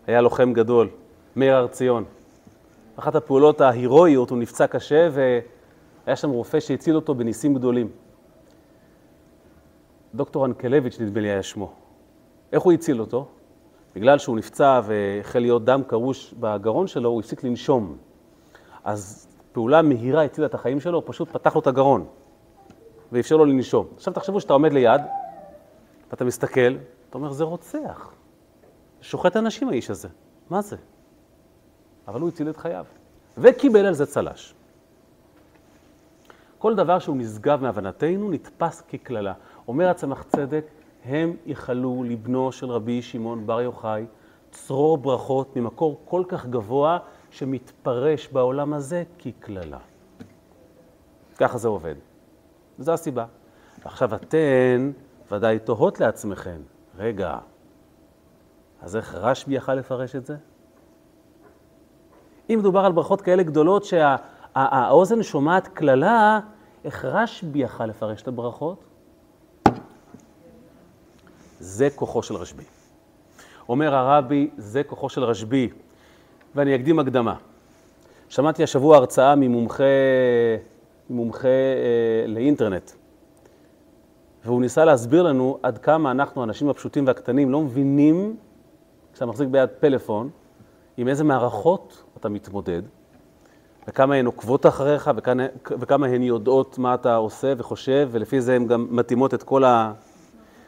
היה 0.06 0.20
לוחם 0.20 0.52
גדול, 0.52 0.88
מאיר 1.36 1.56
הר 1.56 1.66
ציון. 1.66 2.04
אחת 2.96 3.14
הפעולות 3.14 3.60
ההירואיות, 3.60 4.30
הוא 4.30 4.38
נפצע 4.38 4.66
קשה 4.66 5.08
והיה 5.12 6.16
שם 6.16 6.30
רופא 6.30 6.60
שהציל 6.60 6.96
אותו 6.96 7.14
בניסים 7.14 7.54
גדולים. 7.54 7.90
דוקטור 10.14 10.46
אנקלביץ' 10.46 11.00
נדמה 11.00 11.20
לי 11.20 11.28
היה 11.28 11.42
שמו. 11.42 11.72
איך 12.52 12.62
הוא 12.62 12.72
הציל 12.72 13.00
אותו? 13.00 13.28
בגלל 13.94 14.18
שהוא 14.18 14.36
נפצע 14.36 14.80
והחל 14.84 15.38
להיות 15.38 15.64
דם 15.64 15.82
קרוש 15.86 16.34
בגרון 16.40 16.86
שלו, 16.86 17.08
הוא 17.08 17.20
הפסיק 17.20 17.44
לנשום. 17.44 17.96
אז 18.84 19.27
פעולה 19.52 19.82
מהירה 19.82 20.24
הצילה 20.24 20.46
את 20.46 20.54
החיים 20.54 20.80
שלו, 20.80 20.98
הוא 20.98 21.04
פשוט 21.06 21.28
פתח 21.28 21.54
לו 21.54 21.60
את 21.60 21.66
הגרון 21.66 22.06
ואפשר 23.12 23.36
לו 23.36 23.44
לנשום. 23.44 23.86
עכשיו 23.96 24.12
תחשבו 24.12 24.40
שאתה 24.40 24.52
עומד 24.52 24.72
ליד, 24.72 25.00
ואתה 26.10 26.24
מסתכל, 26.24 26.76
אתה 27.10 27.18
אומר, 27.18 27.32
זה 27.32 27.44
רוצח. 27.44 28.12
שוחט 29.00 29.36
אנשים 29.36 29.68
האיש 29.68 29.90
הזה. 29.90 30.08
מה 30.50 30.60
זה? 30.60 30.76
אבל 32.08 32.20
הוא 32.20 32.28
הציל 32.28 32.50
את 32.50 32.56
חייו, 32.56 32.84
וקיבל 33.38 33.86
על 33.86 33.94
זה 33.94 34.06
צל"ש. 34.06 34.54
כל 36.58 36.74
דבר 36.74 36.98
שהוא 36.98 37.16
נשגב 37.16 37.62
מהבנתנו 37.62 38.30
נתפס 38.30 38.80
כקללה. 38.80 39.32
אומר 39.68 39.88
הצמח 39.88 40.22
צדק, 40.22 40.66
הם 41.04 41.36
ייחלו 41.46 42.04
לבנו 42.06 42.52
של 42.52 42.70
רבי 42.70 43.02
שמעון 43.02 43.46
בר 43.46 43.60
יוחאי 43.60 44.06
צרור 44.50 44.98
ברכות 44.98 45.56
ממקור 45.56 46.00
כל 46.04 46.22
כך 46.28 46.46
גבוה 46.46 46.98
שמתפרש 47.30 48.28
בעולם 48.28 48.74
הזה 48.74 49.04
כקללה. 49.18 49.78
ככה 51.38 51.58
זה 51.58 51.68
עובד. 51.68 51.94
זו 52.78 52.92
הסיבה. 52.92 53.24
עכשיו 53.84 54.14
אתן 54.14 54.90
ודאי 55.32 55.58
תוהות 55.58 56.00
לעצמכם, 56.00 56.60
רגע, 56.98 57.38
אז 58.82 58.96
איך 58.96 59.14
רשב"י 59.14 59.54
יכל 59.54 59.74
לפרש 59.74 60.16
את 60.16 60.26
זה? 60.26 60.36
אם 62.50 62.58
מדובר 62.58 62.84
על 62.84 62.92
ברכות 62.92 63.20
כאלה 63.20 63.42
גדולות 63.42 63.84
שהאוזן 63.84 65.22
שה, 65.22 65.28
שומעת 65.30 65.68
קללה, 65.68 66.40
איך 66.84 67.04
רשב"י 67.04 67.58
יכל 67.58 67.86
לפרש 67.86 68.22
את 68.22 68.28
הברכות? 68.28 68.84
זה 71.60 71.88
כוחו 71.94 72.22
של 72.22 72.34
רשב"י. 72.34 72.64
אומר 73.68 73.94
הרבי, 73.94 74.50
זה 74.56 74.82
כוחו 74.82 75.08
של 75.08 75.24
רשב"י. 75.24 75.70
ואני 76.54 76.74
אקדים 76.74 76.98
הקדמה. 76.98 77.34
שמעתי 78.28 78.62
השבוע 78.62 78.96
הרצאה 78.96 79.34
ממומחה, 79.34 79.84
ממומחה 81.10 81.48
אה, 81.48 82.26
לאינטרנט, 82.26 82.90
והוא 84.44 84.60
ניסה 84.60 84.84
להסביר 84.84 85.22
לנו 85.22 85.58
עד 85.62 85.78
כמה 85.78 86.10
אנחנו, 86.10 86.40
האנשים 86.40 86.68
הפשוטים 86.68 87.06
והקטנים, 87.06 87.50
לא 87.50 87.60
מבינים 87.60 88.36
כשאתה 89.12 89.26
מחזיק 89.26 89.48
ביד 89.48 89.68
פלאפון, 89.80 90.30
עם 90.96 91.08
איזה 91.08 91.24
מערכות 91.24 92.04
אתה 92.16 92.28
מתמודד, 92.28 92.82
וכמה 93.88 94.14
הן 94.14 94.26
עוקבות 94.26 94.66
אחריך, 94.66 95.10
וכמה, 95.16 95.46
וכמה 95.70 96.06
הן 96.06 96.22
יודעות 96.22 96.78
מה 96.78 96.94
אתה 96.94 97.16
עושה 97.16 97.52
וחושב, 97.58 98.08
ולפי 98.12 98.40
זה 98.40 98.56
הן 98.56 98.66
גם 98.66 98.86
מתאימות 98.90 99.34
את 99.34 99.42
כל 99.42 99.64
ה... 99.64 99.92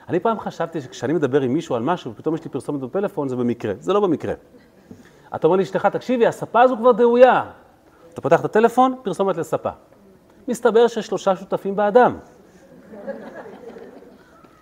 אני 0.09 0.21
פעם 0.21 0.41
חשבתי 0.41 0.81
שכשאני 0.81 1.13
מדבר 1.13 1.41
עם 1.41 1.53
מישהו 1.53 1.75
על 1.77 1.83
משהו, 1.83 2.11
ופתאום 2.11 2.35
יש 2.35 2.45
לי 2.45 2.51
פרסומת 2.51 2.81
בפלאפון, 2.81 3.29
זה 3.29 3.37
במקרה. 3.37 3.73
זה 3.81 3.93
לא 3.93 4.01
במקרה. 4.01 4.35
אתה 5.35 5.47
אומר 5.47 5.57
לאשתך, 5.57 5.87
תקשיבי, 5.87 6.27
הספה 6.27 6.61
הזו 6.61 6.77
כבר 6.77 6.93
דאויה. 6.93 7.45
אתה 8.13 8.21
פותח 8.21 8.41
את 8.41 8.45
הטלפון, 8.45 8.95
פרסומת 9.03 9.37
לספה. 9.37 9.71
מסתבר 10.49 10.89
שיש 10.89 11.07
שלושה 11.07 11.37
שותפים 11.37 11.77
באדם. 11.77 12.19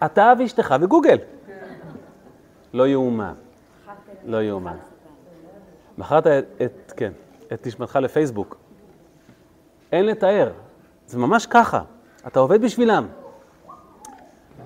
אתה 0.04 0.32
ואשתך 0.38 0.74
וגוגל. 0.80 1.18
לא 2.72 2.88
יאומן. 2.88 3.34
לא 4.24 4.42
יאומן. 4.42 4.76
מכרת 5.98 6.26
את, 6.26 6.92
כן, 6.96 7.12
את 7.52 7.66
נשמתך 7.66 7.96
לפייסבוק. 7.96 8.56
אין 9.92 10.06
לתאר. 10.06 10.52
זה 11.06 11.18
ממש 11.18 11.46
ככה. 11.46 11.82
אתה 12.26 12.40
עובד 12.40 12.62
בשבילם. 12.62 13.06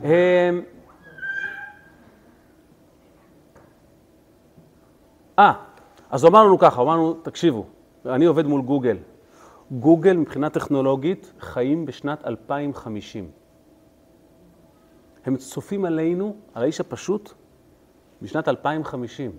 אה, 0.04 0.50
אז 6.12 6.24
הוא 6.24 6.30
אמר 6.30 6.46
ככה, 6.58 6.80
הוא 6.80 6.84
אמר 6.84 6.96
לנו, 6.96 7.14
תקשיבו, 7.14 7.64
אני 8.06 8.24
עובד 8.24 8.46
מול 8.46 8.62
גוגל. 8.62 8.96
גוגל 9.70 10.16
מבחינה 10.16 10.50
טכנולוגית 10.50 11.32
חיים 11.40 11.86
בשנת 11.86 12.26
2050. 12.26 13.30
הם 15.26 15.36
צופים 15.36 15.84
עלינו, 15.84 16.36
על 16.54 16.62
האיש 16.62 16.80
הפשוט, 16.80 17.32
בשנת 18.22 18.48
2050. 18.48 19.30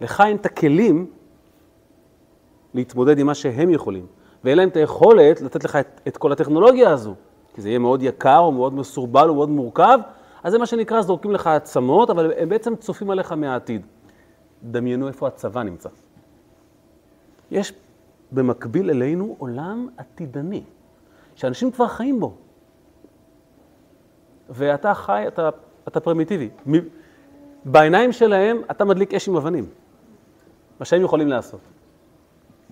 לך 0.00 0.20
אין 0.26 0.36
את 0.36 0.46
הכלים 0.46 1.10
להתמודד 2.74 3.18
עם 3.18 3.26
מה 3.26 3.34
שהם 3.34 3.70
יכולים, 3.70 4.06
ואין 4.44 4.58
להם 4.58 4.68
את 4.68 4.76
היכולת 4.76 5.40
לתת 5.40 5.64
לך 5.64 5.76
את, 5.76 6.00
את 6.08 6.16
כל 6.16 6.32
הטכנולוגיה 6.32 6.90
הזו, 6.90 7.14
כי 7.54 7.60
זה 7.60 7.68
יהיה 7.68 7.78
מאוד 7.78 8.02
יקר, 8.02 8.38
או 8.38 8.52
מאוד 8.52 8.74
מסורבל, 8.74 9.28
או 9.28 9.34
מאוד 9.34 9.48
מורכב, 9.48 9.98
אז 10.42 10.52
זה 10.52 10.58
מה 10.58 10.66
שנקרא, 10.66 11.02
זורקים 11.02 11.32
לך 11.32 11.46
עצמות, 11.46 12.10
אבל 12.10 12.32
הם 12.36 12.48
בעצם 12.48 12.76
צופים 12.76 13.10
עליך 13.10 13.32
מהעתיד. 13.32 13.86
דמיינו 14.62 15.08
איפה 15.08 15.28
הצבא 15.28 15.62
נמצא. 15.62 15.88
יש 17.50 17.72
במקביל 18.32 18.90
אלינו 18.90 19.36
עולם 19.38 19.88
עתידני, 19.96 20.62
שאנשים 21.34 21.70
כבר 21.70 21.88
חיים 21.88 22.20
בו. 22.20 22.34
ואתה 24.48 24.94
חי, 24.94 25.24
אתה, 25.28 25.48
אתה 25.88 26.00
פרימיטיבי. 26.00 26.48
בעיניים 27.64 28.12
שלהם 28.12 28.62
אתה 28.70 28.84
מדליק 28.84 29.14
אש 29.14 29.28
עם 29.28 29.36
אבנים, 29.36 29.66
מה 30.80 30.86
שהם 30.86 31.02
יכולים 31.02 31.28
לעשות. 31.28 31.60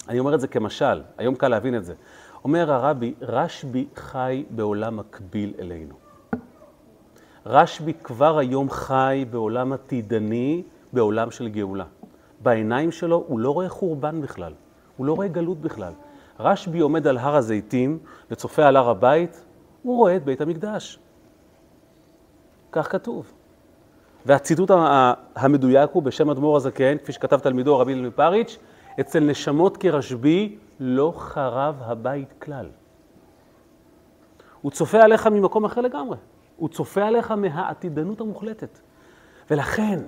אני 0.09 0.19
אומר 0.19 0.35
את 0.35 0.41
זה 0.41 0.49
כמשל, 0.49 1.03
היום 1.19 1.35
קל 1.35 1.49
להבין 1.49 1.77
את 1.77 1.85
זה. 1.85 1.95
אומר 2.45 2.73
הרבי, 2.73 3.15
רשב"י 3.21 3.87
חי 3.97 4.45
בעולם 4.51 4.97
מקביל 4.97 5.55
אלינו. 5.59 5.95
רשב"י 7.47 7.93
כבר 8.03 8.39
היום 8.39 8.71
חי 8.71 9.25
בעולם 9.31 9.73
עתידני, 9.73 10.63
בעולם 10.93 11.31
של 11.31 11.49
גאולה. 11.49 11.85
בעיניים 12.41 12.93
שלו 12.93 13.25
הוא 13.29 13.41
לא 13.41 13.51
רואה 13.51 13.69
חורבן 13.69 14.21
בכלל, 14.21 14.53
הוא 14.97 15.07
לא 15.07 15.13
רואה 15.13 15.29
גלות 15.29 15.61
בכלל. 15.61 15.93
רשב"י 16.41 16.81
עומד 16.81 17.07
על 17.07 17.19
הר 17.19 17.37
הזיתים 17.37 17.99
וצופה 18.31 18.67
על 18.67 18.77
הר 18.77 18.89
הבית, 18.89 19.45
הוא 19.83 19.97
רואה 19.97 20.17
את 20.17 20.25
בית 20.25 20.41
המקדש. 20.41 20.99
כך 22.73 22.93
כתוב. 22.93 23.33
והציטוט 24.27 24.71
המדויק 25.37 25.91
הוא 25.93 26.03
בשם 26.03 26.31
אדמו"ר 26.31 26.57
הזקן, 26.57 26.99
כפי 26.99 27.13
שכתב 27.13 27.39
תלמידו 27.39 27.79
רבי 27.79 27.93
אילן 27.93 28.07
מפריץ', 28.07 28.59
אצל 29.01 29.21
נשמות 29.21 29.77
כרשב"י 29.77 30.59
לא 30.81 31.13
חרב 31.17 31.83
הבית 31.85 32.35
כלל. 32.43 32.67
הוא 34.63 34.73
צופה 34.73 35.03
עליך 35.03 35.27
ממקום 35.27 35.65
אחר 35.65 35.81
לגמרי. 35.81 36.17
הוא 36.57 36.69
צופה 36.69 37.03
עליך 37.05 37.31
מהעתידנות 37.31 38.21
המוחלטת. 38.21 38.79
ולכן, 39.51 39.99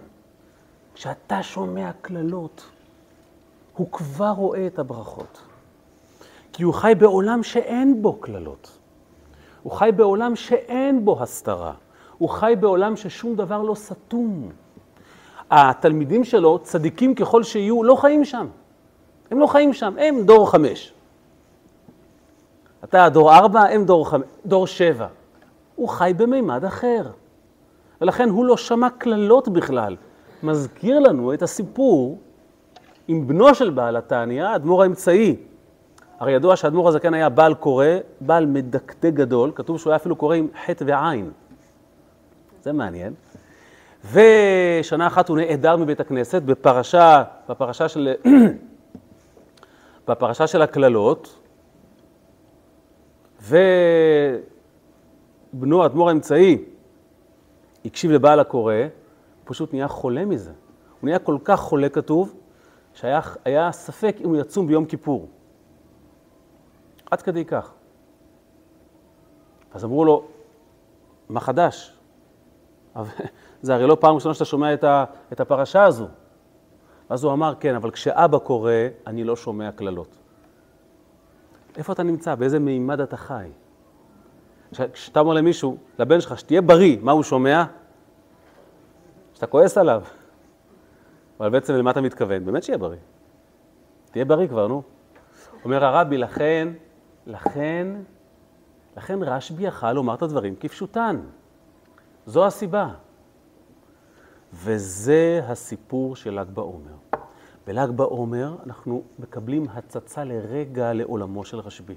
כשאתה 1.00 1.42
שומע 1.42 1.90
קללות, 2.02 2.62
הוא 3.76 3.92
כבר 3.92 4.30
רואה 4.30 4.66
את 4.66 4.78
הברכות. 4.78 5.42
כי 6.52 6.62
הוא 6.62 6.74
חי 6.74 6.92
בעולם 6.98 7.42
שאין 7.42 8.02
בו 8.02 8.12
קללות. 8.12 8.78
הוא 9.62 9.72
חי 9.72 9.90
בעולם 9.96 10.36
שאין 10.36 11.04
בו 11.04 11.22
הסתרה. 11.22 11.72
הוא 12.18 12.28
חי 12.28 12.54
בעולם 12.60 12.96
ששום 12.96 13.36
דבר 13.36 13.62
לא 13.62 13.74
סתום. 13.74 14.48
התלמידים 15.50 16.24
שלו, 16.24 16.58
צדיקים 16.58 17.14
ככל 17.14 17.42
שיהיו, 17.42 17.84
לא 17.84 17.94
חיים 17.94 18.24
שם. 18.24 18.46
הם 19.30 19.38
לא 19.38 19.46
חיים 19.46 19.72
שם, 19.72 19.94
הם 19.98 20.22
דור 20.24 20.50
חמש. 20.50 20.92
אתה 22.84 23.08
דור 23.08 23.34
ארבע, 23.34 23.60
הם 23.60 23.84
דור, 23.84 24.08
חמש, 24.08 24.26
דור 24.46 24.66
שבע. 24.66 25.06
הוא 25.76 25.88
חי 25.88 26.12
במימד 26.16 26.64
אחר. 26.64 27.10
ולכן 28.00 28.28
הוא 28.28 28.44
לא 28.44 28.56
שמע 28.56 28.90
קללות 28.90 29.48
בכלל. 29.48 29.96
מזכיר 30.42 30.98
לנו 30.98 31.34
את 31.34 31.42
הסיפור 31.42 32.18
עם 33.08 33.26
בנו 33.26 33.54
של 33.54 33.70
בעל 33.70 33.96
התניא, 33.96 34.44
האדמו"ר 34.44 34.82
האמצעי. 34.82 35.36
הרי 36.20 36.32
ידוע 36.32 36.56
שהאדמו"ר 36.56 36.88
הזקן 36.88 37.14
היה 37.14 37.28
בעל 37.28 37.54
קורא, 37.54 37.86
בעל 38.20 38.46
מדקדק 38.46 39.12
גדול, 39.14 39.52
כתוב 39.54 39.78
שהוא 39.78 39.90
היה 39.90 39.96
אפילו 39.96 40.16
קורא 40.16 40.36
עם 40.36 40.48
חטא 40.66 40.84
ועין. 40.86 41.30
זה 42.62 42.72
מעניין. 42.72 43.14
ושנה 44.12 45.06
אחת 45.06 45.28
הוא 45.28 45.36
נעדר 45.36 45.76
מבית 45.76 46.00
הכנסת 46.00 46.42
בפרשה, 46.42 47.22
בפרשה 47.48 47.88
של, 47.88 48.14
בפרשה 50.08 50.46
של 50.46 50.62
הקללות, 50.62 51.38
ובנו, 53.42 54.42
האדמו"ר 55.82 56.08
האמצעי, 56.08 56.58
הקשיב 57.84 58.10
לבעל 58.10 58.40
הקורא, 58.40 58.74
פשוט 59.50 59.72
נהיה 59.72 59.88
חולה 59.88 60.24
מזה. 60.24 60.50
הוא 60.50 61.08
נהיה 61.08 61.18
כל 61.18 61.38
כך 61.44 61.60
חולה, 61.60 61.88
כתוב, 61.88 62.34
שהיה 62.94 63.72
ספק 63.72 64.16
אם 64.20 64.28
הוא 64.28 64.36
יצום 64.36 64.66
ביום 64.66 64.84
כיפור. 64.84 65.28
עד 67.10 67.22
כדי 67.22 67.44
כך. 67.44 67.72
אז 69.72 69.84
אמרו 69.84 70.04
לו, 70.04 70.24
מה 71.28 71.40
חדש? 71.40 71.98
זה 73.62 73.74
הרי 73.74 73.86
לא 73.86 73.96
פעם 74.00 74.14
ראשונה 74.14 74.34
שאתה 74.34 74.44
שומע 74.44 74.74
את, 74.74 74.84
ה, 74.84 75.04
את 75.32 75.40
הפרשה 75.40 75.84
הזו. 75.84 76.06
ואז 77.10 77.24
הוא 77.24 77.32
אמר, 77.32 77.54
כן, 77.60 77.74
אבל 77.74 77.90
כשאבא 77.90 78.38
קורא, 78.38 78.72
אני 79.06 79.24
לא 79.24 79.36
שומע 79.36 79.72
קללות. 79.72 80.16
איפה 81.76 81.92
אתה 81.92 82.02
נמצא? 82.02 82.34
באיזה 82.34 82.58
מימד 82.58 83.00
אתה 83.00 83.16
חי? 83.16 83.50
כשאתה 84.92 85.20
אומר 85.20 85.32
למישהו, 85.32 85.76
לבן 85.98 86.20
שלך, 86.20 86.38
שתהיה 86.38 86.62
בריא, 86.62 86.98
מה 87.02 87.12
הוא 87.12 87.22
שומע? 87.22 87.64
שאתה 89.40 89.50
כועס 89.50 89.78
עליו. 89.78 90.02
אבל 91.40 91.50
בעצם 91.50 91.74
למה 91.74 91.90
אתה 91.90 92.00
מתכוון? 92.00 92.44
באמת 92.44 92.62
שיהיה 92.62 92.78
בריא. 92.78 92.98
תהיה 94.10 94.24
בריא 94.24 94.48
כבר, 94.48 94.66
נו. 94.66 94.82
אומר 95.64 95.84
הרבי, 95.84 96.18
לכן, 96.18 96.68
לכן, 97.26 97.86
לכן 98.96 99.22
רשב"י 99.22 99.62
יכל 99.62 99.92
לומר 99.92 100.14
את 100.14 100.22
הדברים 100.22 100.54
כפשוטן. 100.60 101.20
זו 102.26 102.46
הסיבה. 102.46 102.88
וזה 104.52 105.40
הסיפור 105.44 106.16
של 106.16 106.40
ל"ג 106.40 106.50
בעומר. 106.50 106.94
בל"ג 107.66 107.90
בעומר 107.90 108.56
אנחנו 108.66 109.02
מקבלים 109.18 109.66
הצצה 109.72 110.24
לרגע 110.24 110.92
לעולמו 110.92 111.44
של 111.44 111.58
רשב"י. 111.58 111.96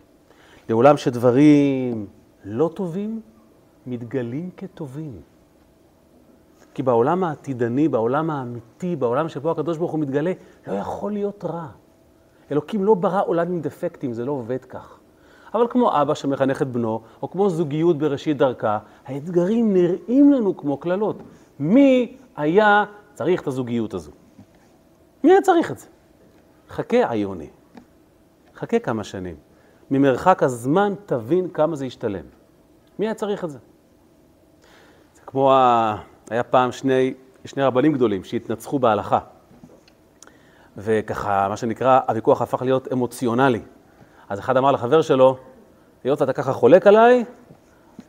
לעולם 0.69 0.97
שדברים 0.97 2.07
לא 2.43 2.71
טובים 2.75 3.21
מתגלים 3.85 4.49
כטובים. 4.57 5.32
כי 6.73 6.83
בעולם 6.83 7.23
העתידני, 7.23 7.87
בעולם 7.87 8.29
האמיתי, 8.29 8.95
בעולם 8.95 9.29
שבו 9.29 9.51
הקדוש 9.51 9.77
ברוך 9.77 9.91
הוא 9.91 9.99
מתגלה, 9.99 10.31
לא 10.67 10.73
יכול 10.73 11.11
להיות 11.11 11.45
רע. 11.45 11.67
אלוקים 12.51 12.83
לא 12.83 12.93
ברא 12.93 13.21
עולם 13.25 13.47
עם 13.47 13.61
דפקטים, 13.61 14.13
זה 14.13 14.25
לא 14.25 14.31
עובד 14.31 14.65
כך. 14.65 14.99
אבל 15.53 15.67
כמו 15.69 16.01
אבא 16.01 16.13
שמחנך 16.13 16.61
את 16.61 16.67
בנו, 16.67 17.01
או 17.21 17.31
כמו 17.31 17.49
זוגיות 17.49 17.97
בראשית 17.97 18.37
דרכה, 18.37 18.79
האתגרים 19.05 19.73
נראים 19.73 20.33
לנו 20.33 20.57
כמו 20.57 20.77
קללות. 20.77 21.15
מי 21.59 22.17
היה 22.35 22.85
צריך 23.13 23.41
את 23.41 23.47
הזוגיות 23.47 23.93
הזו? 23.93 24.11
מי 25.23 25.31
היה 25.31 25.41
צריך 25.41 25.71
את 25.71 25.77
זה? 25.77 25.87
חכה 26.69 27.11
עיוני. 27.11 27.49
חכה 28.55 28.79
כמה 28.79 29.03
שנים. 29.03 29.35
ממרחק 29.91 30.43
הזמן 30.43 30.93
תבין 31.05 31.49
כמה 31.49 31.75
זה 31.75 31.85
ישתלם. 31.85 32.25
מי 32.99 33.05
היה 33.05 33.13
צריך 33.13 33.43
את 33.43 33.49
זה? 33.49 33.59
זה 35.15 35.21
כמו, 35.25 35.53
ה... 35.53 35.95
היה 36.29 36.43
פעם 36.43 36.71
שני, 36.71 37.13
שני 37.45 37.63
רבנים 37.63 37.93
גדולים 37.93 38.23
שהתנצחו 38.23 38.79
בהלכה. 38.79 39.19
וככה, 40.77 41.47
מה 41.49 41.57
שנקרא, 41.57 41.99
הוויכוח 42.07 42.41
הפך 42.41 42.61
להיות 42.61 42.93
אמוציונלי. 42.93 43.61
אז 44.29 44.39
אחד 44.39 44.57
אמר 44.57 44.71
לחבר 44.71 45.01
שלו, 45.01 45.37
היות 46.03 46.21
אתה 46.21 46.33
ככה 46.33 46.53
חולק 46.53 46.87
עליי, 46.87 47.25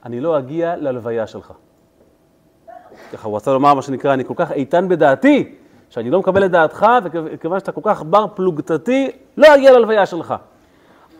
אני 0.05 0.21
לא 0.21 0.39
אגיע 0.39 0.77
ללוויה 0.77 1.27
שלך. 1.27 1.53
ככה 3.12 3.29
הוא 3.29 3.37
רצה 3.37 3.53
לומר 3.53 3.75
מה 3.75 3.83
שנקרא, 3.83 4.15
אני 4.15 4.25
כל 4.25 4.35
כך 4.37 4.53
איתן 4.53 4.89
בדעתי, 4.89 5.55
שאני 5.91 6.11
לא 6.11 6.19
מקבל 6.19 6.45
את 6.45 6.51
דעתך, 6.51 6.87
וכיוון 7.03 7.61
שאתה 7.61 7.73
כל 7.73 7.81
כך 7.85 8.03
בר 8.03 8.27
פלוגתתי, 8.35 9.11
לא 9.37 9.55
אגיע 9.55 9.73
ללוויה 9.73 10.07
שלך. 10.07 10.35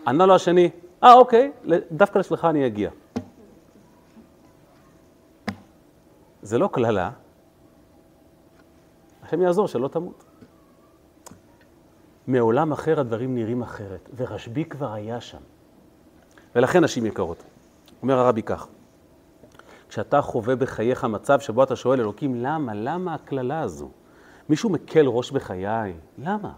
ענה 0.07 0.25
לו 0.25 0.35
השני, 0.35 0.69
אה, 1.03 1.13
אוקיי, 1.13 1.51
דווקא 1.91 2.19
לשלך 2.19 2.45
אני 2.45 2.65
אגיע. 2.65 2.89
זה 6.45 6.57
לא 6.57 6.69
קללה, 6.71 7.11
השם 9.23 9.41
יעזור 9.41 9.67
שלא 9.67 9.87
תמות. 9.87 10.23
מעולם 12.27 12.71
אחר 12.71 12.99
הדברים 12.99 13.35
נראים 13.35 13.61
אחרת, 13.61 14.09
ורשב"י 14.15 14.65
כבר 14.65 14.93
היה 14.93 15.21
שם. 15.21 15.37
ולכן 16.55 16.83
נשים 16.83 17.05
יקרות, 17.05 17.43
אומר 18.01 18.19
הרבי 18.19 18.41
כך, 18.41 18.67
כשאתה 19.89 20.21
חווה 20.21 20.55
בחייך 20.55 21.03
מצב 21.03 21.39
שבו 21.39 21.63
אתה 21.63 21.75
שואל 21.75 21.99
אלוקים, 21.99 22.35
למה? 22.35 22.73
למה 22.73 23.13
הקללה 23.13 23.61
הזו? 23.61 23.89
מישהו 24.49 24.69
מקל 24.69 25.07
ראש 25.07 25.31
בחיי? 25.31 25.93
למה? 26.17 26.51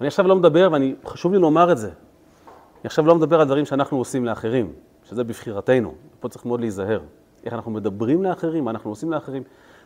אני 0.00 0.06
עכשיו 0.06 0.26
לא 0.26 0.36
מדבר, 0.36 0.68
וחשוב 1.04 1.32
לי 1.32 1.38
לומר 1.38 1.72
את 1.72 1.78
זה, 1.78 1.88
אני 1.88 2.84
עכשיו 2.84 3.06
לא 3.06 3.14
מדבר 3.14 3.40
על 3.40 3.46
דברים 3.46 3.64
שאנחנו 3.64 3.98
עושים 3.98 4.24
לאחרים, 4.24 4.72
שזה 5.04 5.24
בבחירתנו, 5.24 5.94
פה 6.20 6.28
צריך 6.28 6.46
מאוד 6.46 6.60
להיזהר. 6.60 7.00
איך 7.48 7.54
אנחנו 7.54 7.70
מדברים 7.70 8.22
לאחרים, 8.22 8.64
מה 8.64 8.70
אנחנו 8.70 8.90
עושים 8.90 9.12
לאחרים. 9.12 9.42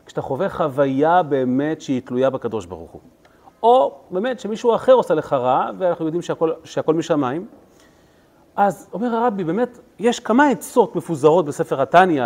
כשאתה 0.07 0.23
חווה 0.23 0.49
חוויה 0.49 1.23
באמת 1.23 1.81
שהיא 1.81 2.03
תלויה 2.05 2.31
בקדוש 2.31 2.67
ברוך 2.67 2.91
הוא. 2.91 3.01
או 3.63 3.99
באמת 4.11 4.41
שמישהו 4.41 4.75
אחר 4.75 4.93
עושה 4.93 5.15
לך 5.15 5.33
רע, 5.33 5.71
ואנחנו 5.79 6.05
יודעים 6.05 6.23
שהכל, 6.23 6.53
שהכל 6.65 6.95
משמיים. 6.95 7.47
אז 8.57 8.89
אומר 8.93 9.15
הרבי, 9.15 9.45
באמת, 9.45 9.79
יש 9.99 10.21
כמה 10.21 10.49
עצות 10.49 10.97
מפוזרות 10.97 11.45
בספר 11.45 11.83
התניא, 11.83 12.25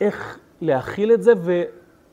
איך 0.00 0.38
להכיל 0.60 1.12
את 1.12 1.22
זה 1.22 1.32
ו, 1.36 1.62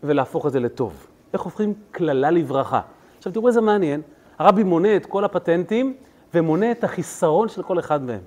ולהפוך 0.03 0.45
את 0.47 0.51
זה 0.51 0.59
לטוב. 0.59 1.07
איך 1.33 1.41
הופכים 1.41 1.73
קללה 1.91 2.31
לברכה. 2.31 2.81
עכשיו 3.17 3.33
תראו 3.33 3.47
איזה 3.47 3.61
מעניין, 3.61 4.01
הרבי 4.39 4.63
מונה 4.63 4.95
את 4.95 5.05
כל 5.05 5.25
הפטנטים 5.25 5.95
ומונה 6.33 6.71
את 6.71 6.83
החיסרון 6.83 7.49
של 7.49 7.63
כל 7.63 7.79
אחד 7.79 8.03
מהם. 8.03 8.21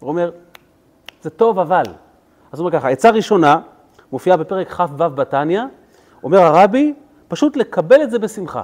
הוא 0.00 0.08
אומר, 0.08 0.30
זה 1.22 1.30
טוב 1.30 1.58
אבל. 1.58 1.84
אז 2.52 2.58
הוא 2.58 2.68
אומר 2.68 2.78
ככה, 2.78 2.88
עצה 2.88 3.10
ראשונה, 3.10 3.60
מופיעה 4.12 4.36
בפרק 4.36 4.72
כ"ו 4.72 5.10
בתניא, 5.10 5.62
אומר 6.22 6.38
הרבי, 6.38 6.94
פשוט 7.28 7.56
לקבל 7.56 8.02
את 8.02 8.10
זה 8.10 8.18
בשמחה. 8.18 8.62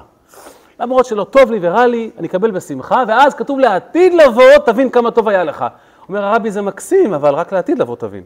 למרות 0.81 1.07
שלא 1.07 1.25
טוב 1.25 1.51
לי 1.51 1.59
ורע 1.63 1.87
לי, 1.87 2.11
אני 2.19 2.29
אקבל 2.29 2.51
בשמחה, 2.51 3.03
ואז 3.09 3.35
כתוב 3.35 3.59
לעתיד 3.59 4.15
לבוא, 4.15 4.59
תבין 4.67 4.91
כמה 4.91 5.11
טוב 5.11 5.29
היה 5.29 5.45
לך. 5.45 5.65
אומר 6.09 6.25
הרבי, 6.25 6.51
זה 6.51 6.63
מקסים, 6.63 7.15
אבל 7.15 7.35
רק 7.35 7.53
לעתיד 7.53 7.79
לבוא 7.79 7.97
תבין. 7.97 8.23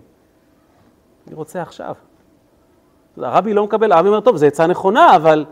אני 1.26 1.34
רוצה 1.34 1.62
עכשיו. 1.62 1.94
הרבי 3.16 3.54
לא 3.54 3.64
מקבל, 3.64 3.92
הרבי 3.92 4.08
אומר, 4.08 4.20
טוב, 4.20 4.36
זו 4.36 4.46
עצה 4.46 4.66
נכונה, 4.66 5.16
אבל 5.16 5.44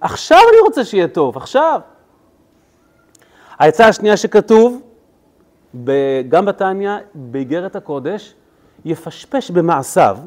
עכשיו 0.00 0.38
אני 0.38 0.60
רוצה 0.60 0.84
שיהיה 0.84 1.08
טוב, 1.08 1.36
עכשיו. 1.36 1.80
העצה 3.58 3.88
השנייה 3.88 4.16
שכתוב, 4.16 4.82
גם 6.28 6.44
בתניא, 6.44 6.92
באיגרת 7.14 7.76
הקודש, 7.76 8.34
יפשפש 8.86 9.50
במעשיו, 9.50 10.18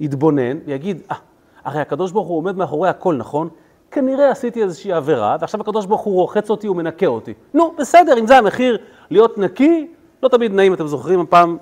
יתבונן 0.00 0.58
ויגיד, 0.66 1.00
אה, 1.10 1.16
הרי 1.64 1.80
הקדוש 1.80 2.12
ברוך 2.12 2.28
הוא 2.28 2.38
עומד 2.38 2.56
מאחורי 2.56 2.88
הכל, 2.88 3.14
נכון? 3.14 3.48
כנראה 3.90 4.30
עשיתי 4.30 4.62
איזושהי 4.62 4.92
עבירה, 4.92 5.36
ועכשיו 5.40 5.60
הקדוש 5.60 5.86
ברוך 5.86 6.00
הוא 6.00 6.14
רוחץ 6.14 6.50
אותי 6.50 6.68
ומנקה 6.68 7.06
אותי. 7.06 7.34
נו, 7.54 7.74
בסדר, 7.78 8.18
אם 8.18 8.26
זה 8.26 8.38
המחיר 8.38 8.78
להיות 9.10 9.38
נקי, 9.38 9.88
לא 10.22 10.28
תמיד 10.28 10.52
נעים, 10.52 10.74
אתם 10.74 10.86
זוכרים, 10.86 11.26
פעם, 11.26 11.56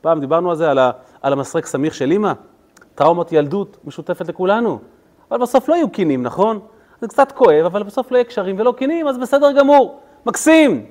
פעם 0.00 0.20
דיברנו 0.20 0.50
על 0.50 0.56
זה, 0.56 0.70
על, 0.70 0.78
ה, 0.78 0.90
על 1.22 1.32
המסרק 1.32 1.66
סמיך 1.66 1.94
של 1.94 2.10
אימא, 2.10 2.32
טראומת 2.94 3.32
ילדות 3.32 3.76
משותפת 3.84 4.28
לכולנו, 4.28 4.78
אבל 5.30 5.38
בסוף 5.38 5.68
לא 5.68 5.74
יהיו 5.74 5.90
קינים, 5.90 6.22
נכון? 6.22 6.58
זה 7.00 7.08
קצת 7.08 7.32
כואב, 7.32 7.64
אבל 7.66 7.82
בסוף 7.82 8.12
לא 8.12 8.16
יהיה 8.16 8.24
קשרים 8.24 8.56
ולא 8.58 8.74
קינים, 8.76 9.08
אז 9.08 9.18
בסדר 9.18 9.52
גמור, 9.52 10.00
מקסים. 10.26 10.86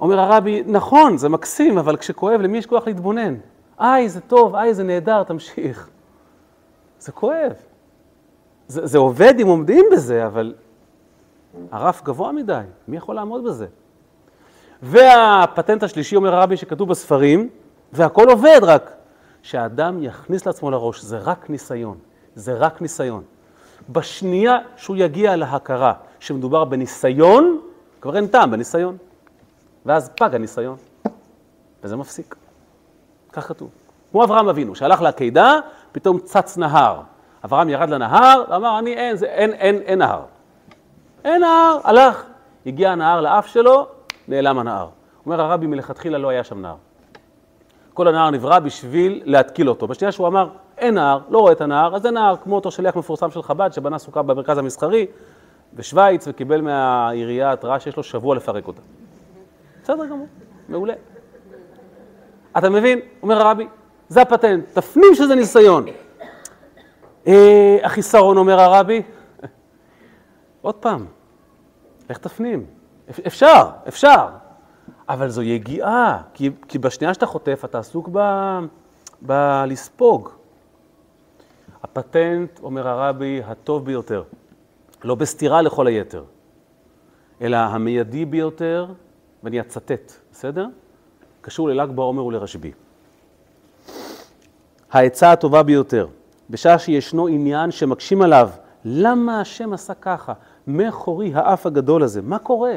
אומר 0.00 0.20
הרבי, 0.20 0.62
נכון, 0.66 1.16
זה 1.16 1.28
מקסים, 1.28 1.78
אבל 1.78 1.96
כשכואב, 1.96 2.40
למי 2.40 2.58
יש 2.58 2.66
כוח 2.66 2.86
להתבונן? 2.86 3.34
איי, 3.80 4.08
זה 4.08 4.20
טוב, 4.20 4.54
איי, 4.54 4.74
זה 4.74 4.82
נהדר, 4.82 5.22
תמשיך. 5.22 5.88
זה 6.98 7.12
כואב. 7.12 7.52
זה, 8.68 8.86
זה 8.86 8.98
עובד 8.98 9.34
אם 9.42 9.46
עומדים 9.46 9.84
בזה, 9.92 10.26
אבל 10.26 10.54
הרף 11.70 12.02
גבוה 12.02 12.32
מדי, 12.32 12.60
מי 12.88 12.96
יכול 12.96 13.14
לעמוד 13.14 13.44
בזה? 13.44 13.66
והפטנט 14.82 15.82
השלישי, 15.82 16.16
אומר 16.16 16.34
הרבי, 16.34 16.56
שכתוב 16.56 16.88
בספרים, 16.88 17.48
והכל 17.92 18.30
עובד 18.30 18.60
רק, 18.62 18.92
שהאדם 19.42 20.02
יכניס 20.02 20.46
לעצמו 20.46 20.70
לראש, 20.70 21.00
זה 21.00 21.18
רק 21.18 21.50
ניסיון, 21.50 21.98
זה 22.34 22.54
רק 22.54 22.82
ניסיון. 22.82 23.22
בשנייה 23.88 24.58
שהוא 24.76 24.96
יגיע 24.96 25.36
להכרה 25.36 25.92
שמדובר 26.20 26.64
בניסיון, 26.64 27.60
כבר 28.00 28.16
אין 28.16 28.26
טעם 28.26 28.50
בניסיון. 28.50 28.96
ואז 29.86 30.10
פג 30.16 30.34
הניסיון, 30.34 30.76
וזה 31.82 31.96
מפסיק. 31.96 32.36
כך 33.32 33.48
כתוב. 33.48 33.70
כמו 34.10 34.24
אברהם 34.24 34.48
אבינו, 34.48 34.74
שהלך 34.74 35.02
לעקידה, 35.02 35.58
פתאום 35.92 36.18
צץ 36.18 36.58
נהר. 36.58 37.00
אברהם 37.44 37.68
ירד 37.68 37.90
לנהר, 37.90 38.44
ואמר, 38.50 38.78
אני 38.78 38.94
אין, 38.94 39.16
זה, 39.16 39.26
אין, 39.26 39.52
אין, 39.52 39.76
אין 39.76 39.98
נהר. 39.98 40.22
אין 41.24 41.40
נהר, 41.40 41.78
הלך. 41.84 42.24
הגיע 42.66 42.90
הנהר 42.92 43.20
לאף 43.20 43.46
שלו, 43.46 43.86
נעלם 44.28 44.58
הנהר. 44.58 44.88
אומר 45.26 45.40
הרבי, 45.40 45.66
מלכתחילה 45.66 46.18
לא 46.18 46.28
היה 46.28 46.44
שם 46.44 46.60
נהר. 46.60 46.76
כל 47.94 48.08
הנהר 48.08 48.30
נברא 48.30 48.58
בשביל 48.58 49.22
להתקיל 49.24 49.68
אותו. 49.68 49.86
בשנייה 49.86 50.12
שהוא 50.12 50.26
אמר, 50.26 50.48
אין 50.78 50.94
נהר, 50.94 51.18
לא 51.28 51.38
רואה 51.38 51.52
את 51.52 51.60
הנהר, 51.60 51.96
אז 51.96 52.02
זה 52.02 52.10
נהר, 52.10 52.36
כמו 52.36 52.54
אותו 52.54 52.70
שליח 52.70 52.96
מפורסם 52.96 53.30
של 53.30 53.42
חב"ד, 53.42 53.72
שבנה 53.72 53.98
סוכה 53.98 54.22
במרכז 54.22 54.58
המסחרי 54.58 55.06
בשוויץ, 55.74 56.28
וקיבל 56.28 56.60
מהעירייה 56.60 57.52
התראה 57.52 57.80
שיש 57.80 57.96
לו 57.96 58.02
שבוע 58.02 58.34
לפרק 58.34 58.66
אותה. 58.66 58.80
בסדר 59.90 60.06
גמור, 60.06 60.26
מעולה. 60.68 60.94
אתה 62.58 62.70
מבין? 62.70 63.00
אומר 63.22 63.46
הרבי, 63.46 63.66
זה 64.08 64.22
הפטנט, 64.22 64.64
תפנים 64.72 65.14
שזה 65.14 65.34
ניסיון. 65.34 65.86
אה, 67.26 67.78
החיסרון, 67.82 68.36
אומר 68.36 68.60
הרבי, 68.60 69.02
עוד 70.62 70.74
פעם, 70.74 71.06
איך 72.08 72.18
תפנים? 72.18 72.66
אפשר, 73.26 73.70
אפשר, 73.88 74.28
אבל 75.08 75.28
זו 75.28 75.42
יגיעה, 75.42 76.22
כי, 76.34 76.50
כי 76.68 76.78
בשנייה 76.78 77.14
שאתה 77.14 77.26
חוטף 77.26 77.62
אתה 77.64 77.78
עסוק 77.78 78.08
בלספוג. 79.22 80.28
הפטנט, 81.82 82.60
אומר 82.62 82.88
הרבי, 82.88 83.42
הטוב 83.46 83.84
ביותר, 83.84 84.22
לא 85.04 85.14
בסתירה 85.14 85.62
לכל 85.62 85.86
היתר, 85.86 86.24
אלא 87.42 87.56
המיידי 87.56 88.24
ביותר, 88.24 88.86
ואני 89.44 89.60
אצטט, 89.60 90.12
בסדר? 90.32 90.66
קשור 91.40 91.68
לל"ג 91.68 91.90
בעומר 91.90 92.24
ולרשב"י. 92.24 92.72
העצה 94.92 95.32
הטובה 95.32 95.62
ביותר, 95.62 96.06
בשעה 96.50 96.78
שישנו 96.78 97.26
עניין 97.26 97.70
שמקשים 97.70 98.22
עליו, 98.22 98.50
למה 98.84 99.40
השם 99.40 99.72
עשה 99.72 99.94
ככה? 99.94 100.32
מחורי 100.66 101.32
האף 101.34 101.66
הגדול 101.66 102.02
הזה, 102.02 102.22
מה 102.22 102.38
קורה? 102.38 102.76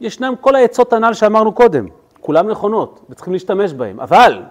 ישנם 0.00 0.34
כל 0.40 0.54
העצות 0.54 0.92
הנ"ל 0.92 1.14
שאמרנו 1.14 1.52
קודם, 1.52 1.86
כולן 2.20 2.46
נכונות 2.46 3.00
וצריכים 3.10 3.32
להשתמש 3.32 3.72
בהן, 3.72 4.00
אבל 4.00 4.42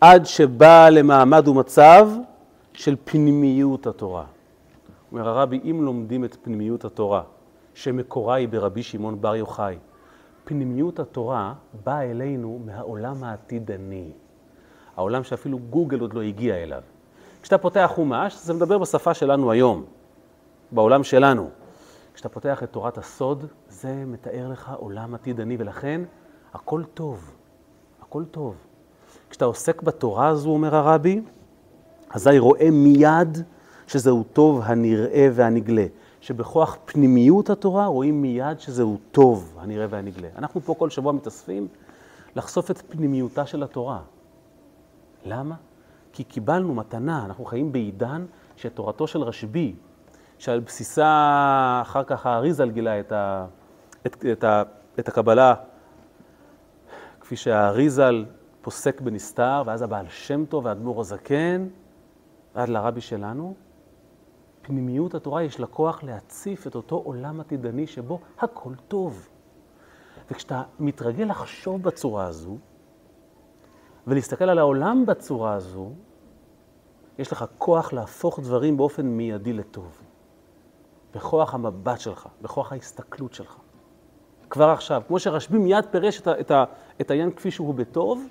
עד 0.00 0.26
שבא 0.26 0.88
למעמד 0.88 1.48
ומצב 1.48 2.08
של 2.72 2.96
פנימיות 3.04 3.86
התורה. 3.86 4.24
אומר 5.12 5.28
הרבי, 5.28 5.60
אם 5.64 5.82
לומדים 5.82 6.24
את 6.24 6.36
פנימיות 6.42 6.84
התורה, 6.84 7.22
שמקורה 7.74 8.34
היא 8.34 8.48
ברבי 8.48 8.82
שמעון 8.82 9.20
בר 9.20 9.36
יוחאי, 9.36 9.76
פנימיות 10.50 10.98
התורה 10.98 11.54
באה 11.84 12.10
אלינו 12.10 12.60
מהעולם 12.64 13.24
העתידני, 13.24 14.10
העולם 14.96 15.24
שאפילו 15.24 15.58
גוגל 15.58 16.00
עוד 16.00 16.14
לא 16.14 16.22
הגיע 16.22 16.54
אליו. 16.54 16.82
כשאתה 17.42 17.58
פותח 17.58 17.90
חומש, 17.94 18.36
זה 18.36 18.54
מדבר 18.54 18.78
בשפה 18.78 19.14
שלנו 19.14 19.50
היום, 19.50 19.84
בעולם 20.72 21.04
שלנו. 21.04 21.50
כשאתה 22.14 22.28
פותח 22.28 22.62
את 22.62 22.70
תורת 22.70 22.98
הסוד, 22.98 23.44
זה 23.68 24.04
מתאר 24.06 24.48
לך 24.48 24.72
עולם 24.76 25.14
עתידני, 25.14 25.56
ולכן 25.58 26.00
הכל 26.54 26.82
טוב, 26.94 27.30
הכל 28.02 28.24
טוב. 28.24 28.54
כשאתה 29.30 29.44
עוסק 29.44 29.82
בתורה 29.82 30.28
הזו, 30.28 30.50
אומר 30.50 30.76
הרבי, 30.76 31.22
אזי 32.10 32.38
רואה 32.38 32.70
מיד 32.70 33.38
שזהו 33.86 34.24
טוב 34.32 34.60
הנראה 34.64 35.28
והנגלה. 35.32 35.86
שבכוח 36.20 36.76
פנימיות 36.84 37.50
התורה 37.50 37.86
רואים 37.86 38.22
מיד 38.22 38.60
שזהו 38.60 38.98
טוב, 39.12 39.56
הנראה 39.60 39.86
והנגלה. 39.90 40.28
אנחנו 40.38 40.60
פה 40.60 40.74
כל 40.78 40.90
שבוע 40.90 41.12
מתאספים 41.12 41.68
לחשוף 42.36 42.70
את 42.70 42.82
פנימיותה 42.88 43.46
של 43.46 43.62
התורה. 43.62 44.00
למה? 45.24 45.54
כי 46.12 46.24
קיבלנו 46.24 46.74
מתנה, 46.74 47.24
אנחנו 47.24 47.44
חיים 47.44 47.72
בעידן 47.72 48.26
שתורתו 48.56 49.06
של 49.06 49.22
רשב"י, 49.22 49.74
שעל 50.38 50.60
בסיסה 50.60 51.78
אחר 51.82 52.04
כך 52.04 52.26
האריזל 52.26 52.70
גילה 52.70 53.00
את, 53.00 53.12
את, 54.06 54.24
את, 54.32 54.44
את 54.98 55.08
הקבלה, 55.08 55.54
כפי 57.20 57.36
שהאריזל 57.36 58.24
פוסק 58.62 59.00
בנסתר, 59.00 59.62
ואז 59.66 59.82
הבעל 59.82 60.06
שם 60.08 60.44
טוב 60.44 60.64
והאדמו"ר 60.64 61.00
הזקן, 61.00 61.68
ועד 62.54 62.68
לרבי 62.68 63.00
שלנו. 63.00 63.54
פנימיות 64.62 65.14
התורה 65.14 65.42
יש 65.42 65.60
לה 65.60 65.66
כוח 65.66 66.02
להציף 66.02 66.66
את 66.66 66.74
אותו 66.74 66.96
עולם 66.96 67.40
עתידני 67.40 67.86
שבו 67.86 68.18
הכל 68.38 68.74
טוב. 68.88 69.28
וכשאתה 70.30 70.62
מתרגל 70.78 71.24
לחשוב 71.24 71.82
בצורה 71.82 72.24
הזו, 72.24 72.56
ולהסתכל 74.06 74.44
על 74.44 74.58
העולם 74.58 75.06
בצורה 75.06 75.54
הזו, 75.54 75.92
יש 77.18 77.32
לך 77.32 77.44
כוח 77.58 77.92
להפוך 77.92 78.40
דברים 78.40 78.76
באופן 78.76 79.06
מיידי 79.06 79.52
לטוב. 79.52 80.02
בכוח 81.14 81.54
המבט 81.54 82.00
שלך, 82.00 82.28
בכוח 82.42 82.72
ההסתכלות 82.72 83.34
שלך. 83.34 83.56
כבר 84.50 84.68
עכשיו, 84.68 85.02
כמו 85.06 85.18
שרשב"י 85.18 85.58
מיד 85.58 85.84
פירש 85.90 86.20
את, 86.20 86.26
ה, 86.26 86.40
את, 86.40 86.50
ה, 86.50 86.64
את 87.00 87.10
העניין 87.10 87.30
כפי 87.30 87.50
שהוא 87.50 87.74
בטוב, 87.74 88.26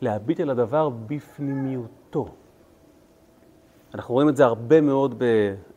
להביט 0.00 0.40
אל 0.40 0.50
הדבר 0.50 0.88
בפנימיותו. 0.88 2.28
אנחנו 3.96 4.14
רואים 4.14 4.28
את 4.28 4.36
זה 4.36 4.44
הרבה 4.44 4.80
מאוד 4.80 5.14
ב, 5.18 5.24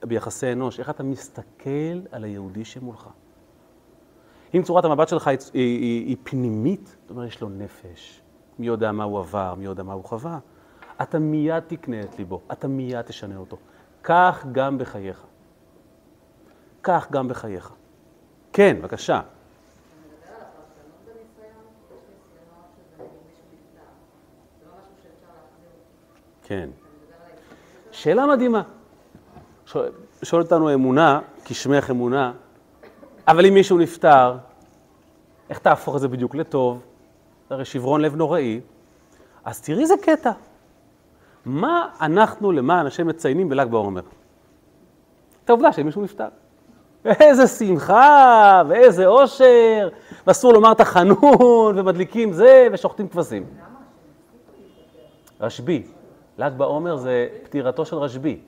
ביחסי 0.05 0.51
אנוש, 0.51 0.79
איך 0.79 0.89
אתה 0.89 1.03
מסתכל 1.03 1.99
על 2.11 2.23
היהודי 2.23 2.65
שמולך. 2.65 3.09
אם 4.53 4.63
צורת 4.63 4.85
המבט 4.85 5.07
שלך 5.07 5.27
היא, 5.27 5.37
היא, 5.53 5.79
היא, 5.79 6.07
היא 6.07 6.17
פנימית, 6.23 6.97
זאת 7.01 7.09
אומרת, 7.09 7.27
יש 7.27 7.41
לו 7.41 7.49
נפש, 7.49 8.21
מי 8.59 8.67
יודע 8.67 8.91
מה 8.91 9.03
הוא 9.03 9.19
עבר, 9.19 9.53
מי 9.57 9.65
יודע 9.65 9.83
מה 9.83 9.93
הוא 9.93 10.03
חווה, 10.03 10.39
אתה 11.01 11.19
מיד 11.19 11.63
תקנה 11.67 12.01
את 12.01 12.17
ליבו, 12.17 12.41
אתה 12.51 12.67
מיד 12.67 13.01
תשנה 13.01 13.37
אותו. 13.37 13.57
כך 14.03 14.45
גם 14.51 14.77
בחייך. 14.77 15.25
כך 16.83 17.11
גם 17.11 17.27
בחייך. 17.27 17.73
כן, 18.53 18.77
בבקשה. 18.81 19.21
כן. 26.43 26.69
שאלה 27.99 28.25
מדהימה. 28.25 28.61
שואל 30.23 30.41
אותנו 30.41 30.73
אמונה, 30.73 31.19
כי 31.45 31.53
שמך 31.53 31.89
אמונה, 31.91 32.31
אבל 33.27 33.45
אם 33.45 33.53
מישהו 33.53 33.77
נפטר, 33.77 34.37
איך 35.49 35.59
תהפוך 35.59 35.95
את 35.95 36.01
זה 36.01 36.07
בדיוק 36.07 36.35
לטוב? 36.35 36.81
הרי 37.49 37.65
שברון 37.65 38.01
לב 38.01 38.15
נוראי. 38.15 38.61
אז 39.45 39.61
תראי 39.61 39.81
איזה 39.81 39.93
קטע. 40.01 40.31
מה 41.45 41.89
אנחנו 42.01 42.51
למען 42.51 42.85
השם 42.85 43.07
מציינים 43.07 43.49
בל"ג 43.49 43.67
בעומר? 43.67 44.01
את 45.45 45.49
העובדה 45.49 45.73
שמישהו 45.73 46.01
נפטר. 46.01 46.27
איזה 47.05 47.47
שמחה, 47.47 48.61
ואיזה 48.67 49.07
אושר, 49.07 49.89
ואסור 50.27 50.53
לומר 50.53 50.71
את 50.71 50.79
החנון, 50.79 51.79
ומדליקים 51.79 52.33
זה, 52.33 52.67
ושוחטים 52.71 53.07
כבשים. 53.07 53.43
רשב"י, 55.41 55.83
ל"ג 56.39 56.51
בעומר 56.57 56.95
זה 56.95 57.27
פטירתו 57.43 57.85
של 57.85 57.95
רשב"י. 57.95 58.39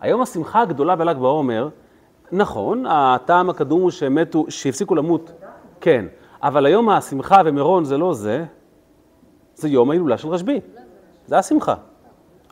היום 0.00 0.20
השמחה 0.20 0.60
הגדולה 0.60 0.96
בל"ג 0.96 1.16
בעומר, 1.16 1.68
נכון, 2.32 2.84
הטעם 2.88 3.50
הקדום 3.50 3.80
הוא 3.80 3.90
שמתו, 3.90 4.44
שהפסיקו 4.48 4.94
למות, 4.94 5.32
כן, 5.80 6.04
אבל 6.42 6.66
היום 6.66 6.88
השמחה 6.88 7.42
ומירון 7.44 7.84
זה 7.84 7.98
לא 7.98 8.14
זה, 8.14 8.44
זה 9.54 9.68
יום 9.68 9.90
ההילולה 9.90 10.18
של 10.18 10.28
רשב"י. 10.28 10.60
זה 11.26 11.38
השמחה. 11.38 11.74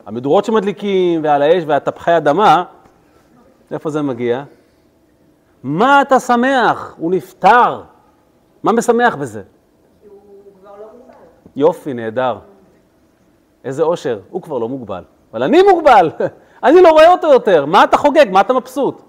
המדורות 0.05 0.45
שמדליקים, 0.45 1.23
ועל 1.23 1.41
האש 1.41 1.63
והטפחי 1.67 2.17
אדמה, 2.17 2.63
איפה 3.71 3.89
זה 3.89 4.01
מגיע? 4.01 4.43
מה 5.63 6.01
אתה 6.01 6.19
שמח? 6.19 6.95
הוא 6.97 7.11
נפטר. 7.11 7.81
מה 8.63 8.71
משמח 8.71 9.15
בזה? 9.15 9.43
כי 10.01 10.07
הוא 10.07 10.19
כבר 10.61 10.71
לא 10.79 10.85
מוגבל. 10.93 11.13
יופי, 11.55 11.93
נהדר. 11.93 12.37
איזה 13.67 13.83
אושר, 13.83 14.19
הוא 14.29 14.41
כבר 14.41 14.57
לא 14.57 14.69
מוגבל. 14.69 15.03
אבל 15.31 15.43
אני 15.43 15.61
מוגבל, 15.61 16.09
אני 16.63 16.81
לא 16.81 16.89
רואה 16.89 17.11
אותו 17.11 17.27
יותר. 17.27 17.65
מה 17.65 17.83
אתה 17.83 17.97
חוגג? 17.97 18.25
מה 18.31 18.41
אתה 18.41 18.53
מבסוט? 18.53 19.01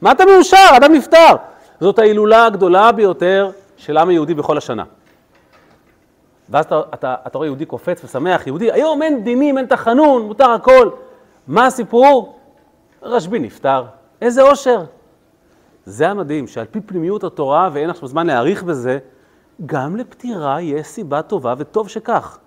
מה 0.00 0.12
אתה 0.12 0.24
מאושר? 0.24 0.76
אדם 0.76 0.92
נפטר. 0.92 1.36
זאת 1.80 1.98
ההילולה 1.98 2.46
הגדולה 2.46 2.92
ביותר 2.92 3.50
של 3.76 3.96
העם 3.96 4.08
היהודי 4.08 4.34
בכל 4.34 4.58
השנה. 4.58 4.84
ואז 6.48 6.64
אתה, 6.64 6.80
אתה, 6.94 7.14
אתה 7.26 7.38
רואה 7.38 7.48
יהודי 7.48 7.66
קופץ 7.66 8.04
ושמח, 8.04 8.46
יהודי, 8.46 8.72
היום 8.72 9.02
אין 9.02 9.24
דינים, 9.24 9.58
אין 9.58 9.66
תחנון, 9.66 10.22
מותר 10.22 10.50
הכל. 10.50 10.90
מה 11.46 11.66
הסיפור? 11.66 12.38
רשב"י 13.02 13.38
נפטר. 13.38 13.84
איזה 14.22 14.42
אושר. 14.42 14.84
זה 15.84 16.08
המדהים, 16.08 16.46
שעל 16.46 16.66
פי 16.70 16.80
פנימיות 16.80 17.24
התורה, 17.24 17.70
ואין 17.72 17.90
עכשיו 17.90 18.08
זמן 18.08 18.26
להאריך 18.26 18.62
בזה, 18.62 18.98
גם 19.66 19.96
לפטירה 19.96 20.60
יש 20.60 20.86
סיבה 20.86 21.22
טובה, 21.22 21.54
וטוב 21.58 21.88
שכך. 21.88 22.38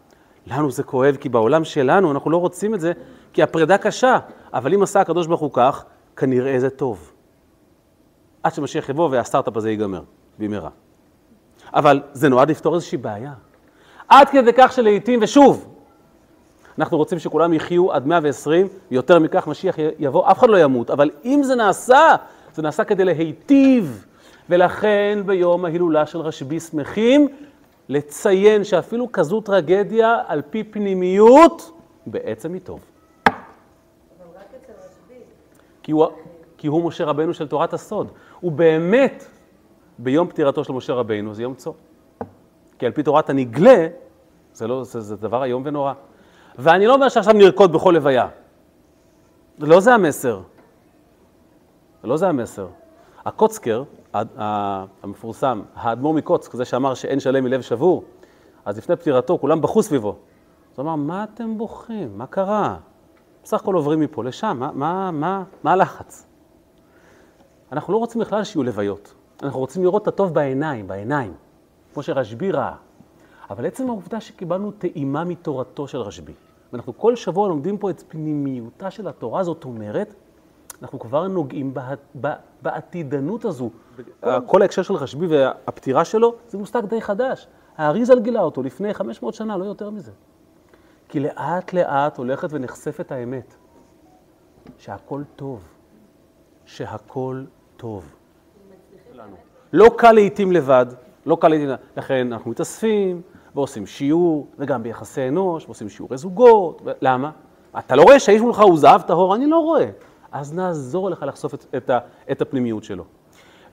לנו 0.49 0.71
זה 0.71 0.83
כואב, 0.83 1.15
כי 1.15 1.29
בעולם 1.29 1.63
שלנו 1.63 2.11
אנחנו 2.11 2.31
לא 2.31 2.37
רוצים 2.37 2.73
את 2.75 2.79
זה, 2.79 2.91
כי 3.33 3.43
הפרידה 3.43 3.77
קשה. 3.77 4.19
אבל 4.53 4.73
אם 4.73 4.83
עשה 4.83 5.01
הקדוש 5.01 5.27
ברוך 5.27 5.41
הוא 5.41 5.51
כך, 5.53 5.85
כנראה 6.15 6.59
זה 6.59 6.69
טוב. 6.69 7.11
עד 8.43 8.53
שמשיח 8.53 8.89
יבוא 8.89 9.09
והסטארט-אפ 9.11 9.57
הזה 9.57 9.69
ייגמר, 9.69 10.01
במהרה. 10.39 10.69
אבל 11.73 12.01
זה 12.13 12.29
נועד 12.29 12.49
לפתור 12.49 12.75
איזושהי 12.75 12.97
בעיה. 12.97 13.33
עד 14.07 14.29
כדי 14.29 14.51
כך 14.57 14.73
שלעיתים, 14.73 15.19
ושוב, 15.21 15.75
אנחנו 16.79 16.97
רוצים 16.97 17.19
שכולם 17.19 17.53
יחיו 17.53 17.91
עד 17.91 18.07
120, 18.07 18.67
יותר 18.91 19.19
מכך 19.19 19.47
משיח 19.47 19.75
יבוא, 19.99 20.31
אף 20.31 20.39
אחד 20.39 20.49
לא 20.49 20.57
ימות, 20.57 20.89
אבל 20.89 21.09
אם 21.25 21.41
זה 21.43 21.55
נעשה, 21.55 22.15
זה 22.53 22.61
נעשה 22.61 22.83
כדי 22.83 23.05
להיטיב, 23.05 24.05
ולכן 24.49 25.19
ביום 25.25 25.65
ההילולה 25.65 26.05
של 26.05 26.19
רשב"י 26.19 26.59
שמחים 26.59 27.27
לציין 27.89 28.63
שאפילו 28.63 29.11
כזו 29.11 29.41
טרגדיה, 29.41 30.23
על 30.27 30.41
פי 30.49 30.63
פנימיות, 30.63 31.71
בעצם 32.05 32.53
היא 32.53 32.61
טוב. 32.61 32.85
אבל 33.25 33.35
רק 34.35 34.45
אצל 34.63 34.73
רשב"י. 34.73 35.23
כי 35.83 35.91
הוא, 35.91 36.05
כי 36.57 36.67
הוא 36.67 36.87
משה 36.87 37.05
רבנו 37.05 37.33
של 37.33 37.47
תורת 37.47 37.73
הסוד. 37.73 38.11
הוא 38.39 38.51
באמת, 38.51 39.25
ביום 39.97 40.27
פטירתו 40.27 40.63
של 40.63 40.73
משה 40.73 40.93
רבנו, 40.93 41.33
זה 41.33 41.43
יום 41.43 41.53
צום. 41.53 41.73
כי 42.79 42.85
על 42.85 42.91
פי 42.91 43.03
תורת 43.03 43.29
הנגלה, 43.29 43.87
זה, 44.53 44.67
לא, 44.67 44.83
זה, 44.83 45.01
זה 45.01 45.15
דבר 45.15 45.43
איום 45.43 45.61
ונורא. 45.65 45.93
ואני 46.57 46.87
לא 46.87 46.93
אומר 46.93 47.09
שעכשיו 47.09 47.33
נרקוד 47.33 47.71
בכל 47.71 47.91
לוויה. 47.91 48.27
לא 49.59 49.79
זה 49.79 49.93
המסר. 49.93 50.41
לא 52.03 52.17
זה 52.17 52.27
המסר. 52.27 52.67
הקוצקר, 53.30 53.84
המפורסם, 55.03 55.61
האדמו"ר 55.75 56.13
מקוצק, 56.13 56.55
זה 56.55 56.65
שאמר 56.65 56.93
שאין 56.93 57.19
שלם 57.19 57.43
מלב 57.43 57.61
שבור, 57.61 58.03
אז 58.65 58.77
לפני 58.77 58.95
פטירתו 58.95 59.38
כולם 59.38 59.61
בכו 59.61 59.84
סביבו. 59.84 60.09
אז 60.09 60.80
הוא 60.80 60.84
אמר, 60.84 60.95
מה 60.95 61.23
אתם 61.23 61.57
בוכים? 61.57 62.17
מה 62.17 62.27
קרה? 62.27 62.77
בסך 63.43 63.61
הכל 63.61 63.75
עוברים 63.75 63.99
מפה 63.99 64.23
לשם, 64.23 64.57
מה, 64.59 64.71
מה, 64.73 65.11
מה, 65.11 65.43
מה 65.63 65.71
הלחץ? 65.71 66.25
אנחנו 67.71 67.93
לא 67.93 67.97
רוצים 67.97 68.21
בכלל 68.21 68.43
שיהיו 68.43 68.63
לוויות. 68.63 69.13
אנחנו 69.43 69.59
רוצים 69.59 69.84
לראות 69.84 70.03
את 70.03 70.07
הטוב 70.07 70.34
בעיניים, 70.34 70.88
בעיניים, 70.88 71.34
כמו 71.93 72.03
שרשב"י 72.03 72.51
ראה. 72.51 72.75
אבל 73.49 73.65
עצם 73.65 73.88
העובדה 73.88 74.21
שקיבלנו 74.21 74.71
טעימה 74.71 75.23
מתורתו 75.23 75.88
של 75.88 75.97
רשב"י, 75.97 76.34
ואנחנו 76.73 76.97
כל 76.97 77.15
שבוע 77.15 77.47
לומדים 77.47 77.77
פה 77.77 77.89
את 77.89 78.03
פנימיותה 78.07 78.91
של 78.91 79.07
התורה, 79.07 79.43
זאת 79.43 79.63
אומרת, 79.63 80.15
אנחנו 80.82 80.99
כבר 80.99 81.27
נוגעים 81.27 81.73
בה, 82.15 82.34
בעתידנות 82.62 83.45
הזו. 83.45 83.70
כל 84.45 84.62
ההקשר 84.62 84.82
של 84.82 84.93
רשב"י 84.93 85.28
והפטירה 85.28 86.05
שלו, 86.05 86.36
זה 86.47 86.57
מושג 86.57 86.86
די 86.86 87.01
חדש. 87.01 87.47
האריזל 87.78 88.20
גילה 88.20 88.41
אותו 88.41 88.64
לפני 88.64 88.93
500 88.93 89.34
שנה, 89.34 89.57
לא 89.57 89.66
יותר 89.66 89.89
מזה. 89.89 90.12
כי 91.10 91.20
לאט 91.20 91.74
לאט 91.74 92.18
הולכת 92.18 92.47
ונחשפת 92.51 93.12
האמת, 93.12 93.55
שהכל 94.78 95.22
טוב, 95.36 95.64
שהכל 96.66 97.43
טוב. 97.78 98.16
לא 99.74 99.89
קל 99.97 100.12
לעיתים 100.12 100.51
לבד, 100.51 100.86
לא 101.26 101.38
קל 101.41 101.47
לעיתים, 101.47 101.70
לכן 101.97 102.34
אנחנו 102.34 102.51
מתאספים 102.51 103.22
ועושים 103.55 103.86
שיעור, 103.86 104.47
וגם 104.57 104.84
ביחסי 104.84 105.28
אנוש, 105.28 105.66
ועושים 105.66 105.89
שיעורי 105.89 106.18
זוגות, 106.18 106.82
למה? 107.01 107.32
אתה 107.80 107.95
לא 107.95 108.01
רואה 108.01 108.20
שהאיש 108.20 108.41
מולך 108.41 108.60
הוא 108.60 108.78
זהב 108.78 109.01
טהור? 109.01 109.36
אני 109.36 109.47
לא 109.47 109.57
רואה. 109.57 109.89
אז 110.32 110.53
נעזור 110.53 111.09
לך 111.09 111.23
לחשוף 111.27 111.53
את, 111.53 111.65
את, 111.75 111.89
את 112.32 112.41
הפנימיות 112.41 112.84
שלו. 112.84 113.03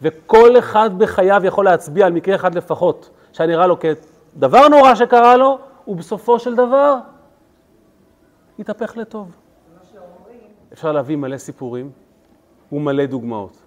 וכל 0.02 0.58
אחד 0.58 0.98
בחייו 0.98 1.42
יכול 1.44 1.64
להצביע 1.64 2.06
על 2.06 2.12
מקרה 2.12 2.34
אחד 2.34 2.54
לפחות, 2.54 3.10
שהיה 3.32 3.46
נראה 3.46 3.66
לו 3.66 3.76
כדבר 3.80 4.68
נורא 4.68 4.94
שקרה 4.94 5.36
לו, 5.36 5.58
ובסופו 5.88 6.38
של 6.38 6.54
דבר 6.54 6.96
התהפך 8.58 8.96
לטוב. 8.96 9.36
אפשר 10.72 10.92
להביא 10.92 11.16
מלא 11.16 11.38
סיפורים 11.38 11.90
ומלא 12.72 13.06
דוגמאות. 13.06 13.62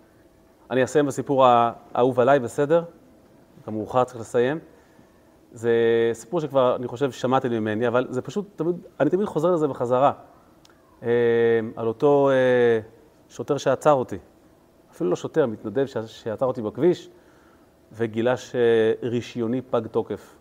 אני 0.71 0.83
אסיים 0.83 1.05
בסיפור 1.05 1.45
האהוב 1.45 2.19
עליי, 2.19 2.39
בסדר? 2.39 2.83
גם 3.67 3.73
מאוחר 3.73 4.03
צריך 4.03 4.19
לסיים. 4.19 4.59
זה 5.51 5.71
סיפור 6.13 6.39
שכבר, 6.39 6.75
אני 6.75 6.87
חושב, 6.87 7.11
שמעתם 7.11 7.51
ממני, 7.51 7.87
אבל 7.87 8.07
זה 8.09 8.21
פשוט, 8.21 8.45
תמיד, 8.55 8.75
אני 8.99 9.09
תמיד 9.09 9.25
חוזר 9.25 9.51
לזה 9.51 9.67
בחזרה. 9.67 10.11
אה, 11.03 11.09
על 11.75 11.87
אותו 11.87 12.29
אה, 12.29 12.79
שוטר 13.29 13.57
שעצר 13.57 13.93
אותי. 13.93 14.17
אפילו 14.91 15.09
לא 15.09 15.15
שוטר, 15.15 15.45
מתנדב 15.45 15.85
שעצר 16.05 16.45
אותי 16.45 16.61
בכביש, 16.61 17.09
וגילה 17.91 18.33
שרישיוני 18.37 19.61
פג 19.61 19.87
תוקף. 19.87 20.35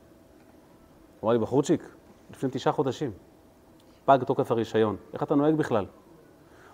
הוא 1.20 1.28
אמר 1.28 1.32
לי, 1.32 1.38
בחורצ'יק, 1.38 1.94
לפני 2.30 2.48
תשעה 2.52 2.72
חודשים. 2.72 3.10
פג 4.04 4.18
תוקף 4.26 4.50
הרישיון. 4.50 4.96
איך 5.12 5.22
אתה 5.22 5.34
נוהג 5.34 5.54
בכלל? 5.54 5.86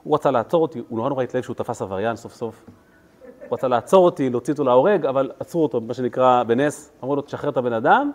הוא 0.02 0.14
רצה 0.14 0.30
לעצור 0.30 0.62
אותי, 0.62 0.78
הוא 0.88 0.98
נורא 0.98 1.08
נורא 1.08 1.22
התלהב 1.22 1.44
שהוא 1.44 1.54
תפס 1.54 1.82
עבריין 1.82 2.16
סוף 2.16 2.34
סוף. 2.34 2.64
הוא 3.48 3.58
רצה 3.58 3.68
לעצור 3.68 4.04
אותי, 4.04 4.30
להוציא 4.30 4.52
אותו 4.52 4.64
להורג, 4.64 5.06
אבל 5.06 5.30
עצרו 5.40 5.62
אותו, 5.62 5.80
מה 5.80 5.94
שנקרא, 5.94 6.42
בנס. 6.42 6.92
אמרו 7.02 7.16
לו, 7.16 7.22
תשחרר 7.22 7.50
את 7.50 7.56
הבן 7.56 7.72
אדם, 7.72 8.10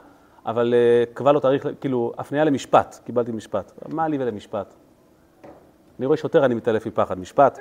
אבל 0.46 0.74
קבע 1.14 1.32
לו 1.32 1.40
תאריך, 1.40 1.68
כאילו, 1.82 2.14
הפנייה 2.18 2.44
למשפט, 2.44 3.00
קיבלתי 3.06 3.32
משפט. 3.32 3.72
מה 3.88 4.08
לי 4.08 4.18
ולמשפט? 4.20 4.76
אני 6.00 6.06
רואה 6.06 6.18
שוטר, 6.18 6.46
אני 6.46 6.56
מתעלף 6.56 6.88
מפחד, 6.88 7.20
משפט. 7.20 7.60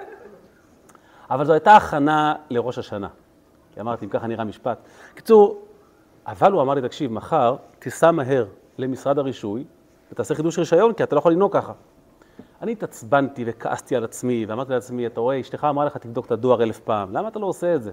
אבל 1.31 1.45
זו 1.45 1.53
הייתה 1.53 1.77
הכנה 1.77 2.35
לראש 2.51 2.79
השנה. 2.79 3.09
כי 3.75 3.81
אמרתי, 3.81 4.05
אם 4.05 4.11
ככה 4.11 4.27
נראה 4.27 4.45
משפט. 4.45 4.79
קיצור, 5.15 5.63
אבל 6.27 6.53
הוא 6.53 6.63
אמר 6.63 6.75
לי, 6.75 6.83
תקשיב, 6.83 7.13
מחר 7.13 7.57
תיסע 7.79 8.11
מהר 8.11 8.47
למשרד 8.79 9.19
הרישוי 9.19 9.65
ותעשה 10.13 10.35
חידוש 10.35 10.59
רישיון, 10.59 10.93
כי 10.93 11.03
אתה 11.03 11.15
לא 11.15 11.19
יכול 11.19 11.33
לנהוג 11.33 11.53
ככה. 11.53 11.73
אני 12.63 12.73
התעצבנתי 12.73 13.45
וכעסתי 13.47 13.97
על 13.97 14.05
עצמי, 14.05 14.47
ואמרתי 14.49 14.73
לעצמי, 14.73 15.07
אתה 15.07 15.21
רואה, 15.21 15.41
אשתך 15.41 15.67
אמרה 15.71 15.85
לך, 15.85 15.97
תבדוק 15.97 16.27
את 16.27 16.33
הדואר 16.33 16.63
אלף 16.63 16.79
פעם, 16.81 17.13
למה 17.13 17.29
אתה 17.29 17.39
לא 17.39 17.47
עושה 17.47 17.75
את 17.75 17.83
זה? 17.83 17.93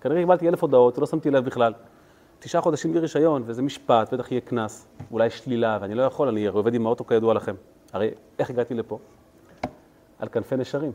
כנראה 0.00 0.20
קיבלתי 0.20 0.48
אלף 0.48 0.62
הודעות, 0.62 0.98
ולא 0.98 1.06
שמתי 1.06 1.30
לב 1.30 1.44
בכלל. 1.44 1.72
תשעה 2.38 2.62
חודשים 2.62 2.90
בלי 2.90 3.00
רישיון, 3.00 3.42
וזה 3.46 3.62
משפט, 3.62 4.14
בטח 4.14 4.32
יהיה 4.32 4.40
קנס, 4.40 4.86
אולי 5.10 5.30
שלילה, 5.30 5.78
ואני 5.80 5.94
לא 5.94 6.02
יכול, 6.02 6.28
אני 6.28 6.46
עובד 6.46 6.74
עם 6.74 6.86
האוטו 6.86 7.06
כידוע 7.06 7.34
לכם. 7.34 7.54
הרי 7.92 8.10
איך 8.38 8.50
הגעתי 8.50 8.74
לפה? 8.74 8.98
על 10.22 10.28
כנפי 10.28 10.56
נשרים. 10.56 10.92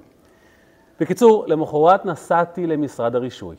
בקיצור, 0.99 1.45
למחרת 1.47 2.05
נסעתי 2.05 2.67
למשרד 2.67 3.15
הרישוי, 3.15 3.55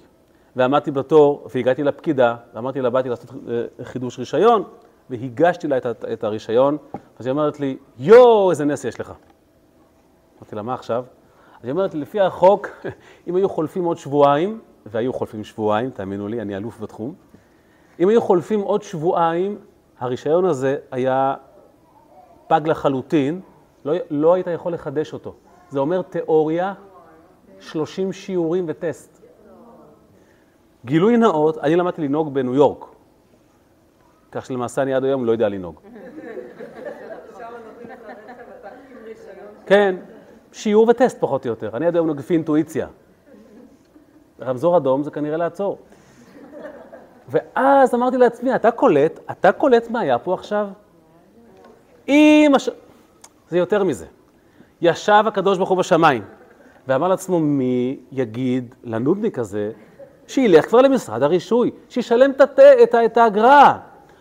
ועמדתי 0.57 0.91
בתור, 0.91 1.47
והגעתי 1.55 1.83
לפקידה, 1.83 2.37
ואמרתי 2.55 2.81
לה, 2.81 2.91
באתי 2.91 3.09
לעשות 3.09 3.31
אה, 3.31 3.85
חידוש 3.85 4.19
רישיון, 4.19 4.65
והגשתי 5.11 5.69
לה 5.69 5.77
את, 5.77 5.87
את 6.13 6.25
הרישיון, 6.25 6.77
אז 7.19 7.27
היא 7.27 7.31
אומרת 7.31 7.61
לי, 7.61 7.77
יואו, 7.99 8.51
איזה 8.51 8.65
נס 8.65 8.85
יש 8.85 9.01
לך. 9.01 9.13
אמרתי 10.39 10.57
לה, 10.57 10.63
מה 10.63 10.75
עכשיו? 10.75 11.05
אז 11.59 11.65
היא 11.65 11.71
אומרת 11.73 11.95
לי, 11.95 12.01
לפי 12.01 12.21
החוק, 12.21 12.69
אם 13.29 13.37
היו 13.37 13.49
חולפים 13.49 13.85
עוד 13.85 13.99
שבועיים, 13.99 14.61
והיו 14.87 15.13
חולפים 15.13 15.45
שבועיים, 15.45 15.91
תאמינו 15.91 16.29
לי, 16.29 16.41
אני 16.41 16.57
אלוף 16.57 16.81
בתחום, 16.81 17.15
אם 18.01 18.09
היו 18.09 18.23
חולפים 18.23 18.61
עוד 18.61 18.83
שבועיים, 18.83 19.59
הרישיון 19.99 20.45
הזה 20.45 20.77
היה 20.91 21.35
פג 22.47 22.61
לחלוטין, 22.65 23.41
לא, 23.85 23.95
לא 24.11 24.35
היית 24.35 24.47
יכול 24.47 24.73
לחדש 24.73 25.13
אותו. 25.13 25.35
זה 25.71 25.79
אומר 25.79 26.03
תיאוריה, 26.03 26.75
30 27.61 28.13
שיעורים 28.13 28.65
וטסט. 28.69 29.23
גילוי 30.85 31.17
נאות, 31.17 31.59
אני 31.59 31.77
למדתי 31.77 32.03
לנהוג 32.03 32.35
בניו 32.35 32.55
יורק, 32.55 32.85
כך 34.33 34.47
שלמעשה 34.47 34.83
אני 34.83 34.95
עד 34.95 35.05
היום 35.05 35.25
לא 35.25 35.33
יודע 35.33 35.49
לנהוג. 35.49 35.81
כן, 39.67 39.97
שיעור 40.53 40.89
וטסט 40.89 41.21
פחות 41.21 41.45
או 41.45 41.51
יותר. 41.51 41.77
אני 41.77 41.87
עד 41.87 41.95
היום 41.95 42.07
נוהג 42.07 42.19
לפי 42.19 42.35
אינטואיציה. 42.35 42.87
רמזור 44.41 44.77
אדום 44.77 45.03
זה 45.03 45.11
כנראה 45.11 45.37
לעצור. 45.37 45.79
ואז 47.29 47.95
אמרתי 47.95 48.17
לעצמי, 48.17 48.55
אתה 48.55 48.71
קולט, 48.71 49.21
אתה 49.31 49.53
קולט 49.53 49.91
מה 49.91 50.01
היה 50.01 50.19
פה 50.19 50.35
עכשיו? 50.35 50.69
אם 52.09 52.53
הש... 52.57 52.69
זה 53.49 53.59
יותר 53.59 53.85
מזה. 53.85 54.07
ישב 54.81 55.25
הקדוש 55.27 55.59
ברוך 55.59 55.71
הוא 55.71 55.79
בשמיים, 55.79 56.23
ואמר 56.89 57.09
לעצמו, 57.09 57.41
מי 57.41 58.01
יגיד 58.13 58.75
לנודניק 58.85 59.39
הזה 59.39 59.71
שילך 60.27 60.69
כבר 60.69 60.81
למשרד 60.81 61.23
הרישוי, 61.23 61.71
שישלם 61.89 62.31
את, 62.83 63.17
האגרה. 63.17 63.79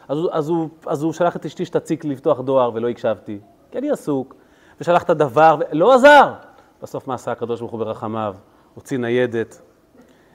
אז, 0.08 0.18
אז, 0.32 0.51
אז 0.86 1.03
הוא 1.03 1.14
שלח 1.14 1.36
את 1.36 1.45
אשתי 1.45 1.66
שתציק 1.66 2.05
לפתוח 2.05 2.39
דואר 2.39 2.72
ולא 2.74 2.89
הקשבתי, 2.89 3.39
כי 3.72 3.78
אני 3.78 3.91
עסוק, 3.91 4.36
ושלח 4.82 5.03
את 5.03 5.10
הדבר, 5.10 5.55
ולא 5.60 5.93
עזר. 5.93 6.34
בסוף 6.82 7.08
מה 7.08 7.14
עשה 7.14 7.32
הקדוש 7.32 7.60
ברוך 7.60 7.72
הוא 7.72 7.80
ברחמיו? 7.80 8.36
הוציא 8.76 8.97
ניידת, 8.97 9.62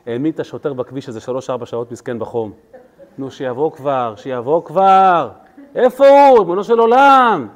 העמיד 0.07 0.35
את 0.35 0.41
השוטר 0.41 0.73
בכביש 0.73 1.09
איזה 1.09 1.20
שלוש-ארבע 1.20 1.66
שעות 1.66 1.93
מסכן 1.93 2.18
בחום. 2.18 2.53
נו, 3.18 3.31
שיבוא 3.31 3.73
כבר, 3.73 4.14
שיבוא 4.16 4.64
כבר. 4.64 5.31
איפה 5.75 6.29
הוא? 6.29 6.39
ריבונו 6.39 6.64
של 6.64 6.79
עולם. 6.79 7.49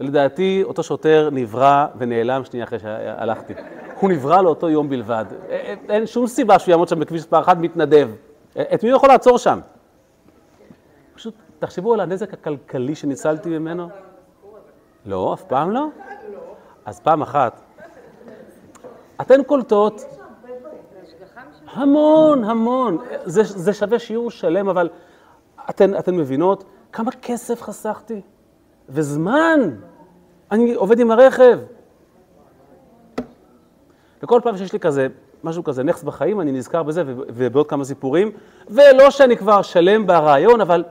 ולדעתי, 0.00 0.62
אותו 0.64 0.82
שוטר 0.82 1.28
נברא 1.32 1.86
ונעלם 1.98 2.44
שנייה 2.44 2.64
אחרי 2.64 2.78
שהלכתי. 2.78 3.54
הוא 4.00 4.10
נברא 4.10 4.42
לאותו 4.42 4.70
יום 4.70 4.88
בלבד. 4.88 5.24
אין 5.88 6.06
שום 6.06 6.26
סיבה 6.26 6.58
שהוא 6.58 6.72
יעמוד 6.72 6.88
שם 6.88 7.00
בכביש 7.00 7.20
מספר 7.20 7.40
אחת 7.40 7.56
מתנדב. 7.56 8.10
את 8.52 8.84
מי 8.84 8.90
הוא 8.90 8.96
יכול 8.96 9.08
לעצור 9.08 9.38
שם? 9.38 9.60
פשוט 11.14 11.34
תחשבו 11.58 11.94
על 11.94 12.00
הנזק 12.00 12.34
הכלכלי 12.34 12.94
שניצלתי 12.94 13.48
ממנו. 13.48 13.88
לא, 15.06 15.34
אף 15.34 15.42
פעם 15.42 15.70
לא. 15.70 15.86
אז 16.84 17.00
פעם 17.00 17.22
אחת. 17.22 17.60
אתן 19.20 19.42
קולטות 19.42 20.02
המון, 21.72 22.44
המון. 22.44 22.98
זה, 23.24 23.42
זה 23.42 23.72
שווה 23.72 23.98
שיעור 23.98 24.30
שלם, 24.30 24.68
אבל 24.68 24.88
אתן, 25.70 25.98
אתן 25.98 26.14
מבינות 26.14 26.64
כמה 26.92 27.10
כסף 27.22 27.62
חסכתי? 27.62 28.20
וזמן. 28.88 29.60
אני 30.50 30.74
עובד 30.74 30.98
עם 30.98 31.10
הרכב. 31.10 31.58
וכל 34.22 34.40
פעם 34.44 34.56
שיש 34.56 34.72
לי 34.72 34.80
כזה, 34.80 35.06
משהו 35.44 35.64
כזה, 35.64 35.82
נכס 35.82 36.02
בחיים, 36.02 36.40
אני 36.40 36.52
נזכר 36.52 36.82
בזה 36.82 37.02
ובעוד 37.06 37.68
כמה 37.68 37.84
סיפורים, 37.84 38.30
ולא 38.68 39.10
שאני 39.10 39.36
כבר 39.36 39.62
שלם 39.62 40.06
ברעיון, 40.06 40.60
אבל 40.60 40.84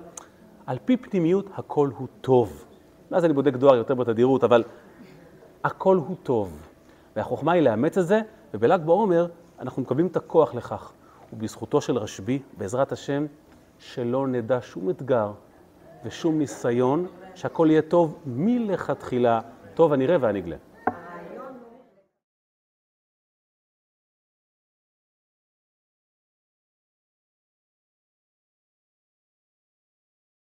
על 0.65 0.77
פי 0.85 0.97
פנימיות 0.97 1.49
הכל 1.55 1.89
הוא 1.97 2.07
טוב. 2.21 2.65
ואז 3.11 3.25
אני 3.25 3.33
בודק 3.33 3.53
דואר 3.53 3.75
יותר 3.75 3.95
בתדירות, 3.95 4.43
אבל 4.43 4.63
הכל 5.63 5.97
הוא 5.97 6.15
טוב. 6.23 6.59
והחוכמה 7.15 7.51
היא 7.51 7.61
לאמץ 7.61 7.97
את 7.97 8.07
זה, 8.07 8.21
ובל"ג 8.53 8.81
בעומר 8.85 9.27
אנחנו 9.59 9.81
מקבלים 9.81 10.07
את 10.07 10.15
הכוח 10.15 10.55
לכך. 10.55 10.91
ובזכותו 11.33 11.81
של 11.81 11.97
רשב"י, 11.97 12.39
בעזרת 12.57 12.91
השם, 12.91 13.25
שלא 13.79 14.27
נדע 14.27 14.59
שום 14.61 14.89
אתגר 14.89 15.31
ושום 16.05 16.37
ניסיון, 16.37 17.07
שהכל 17.35 17.67
יהיה 17.71 17.81
טוב 17.81 18.19
מלכתחילה, 18.25 19.41
טוב 19.73 19.93
הנראה 19.93 20.17
והנגלה. 20.21 20.55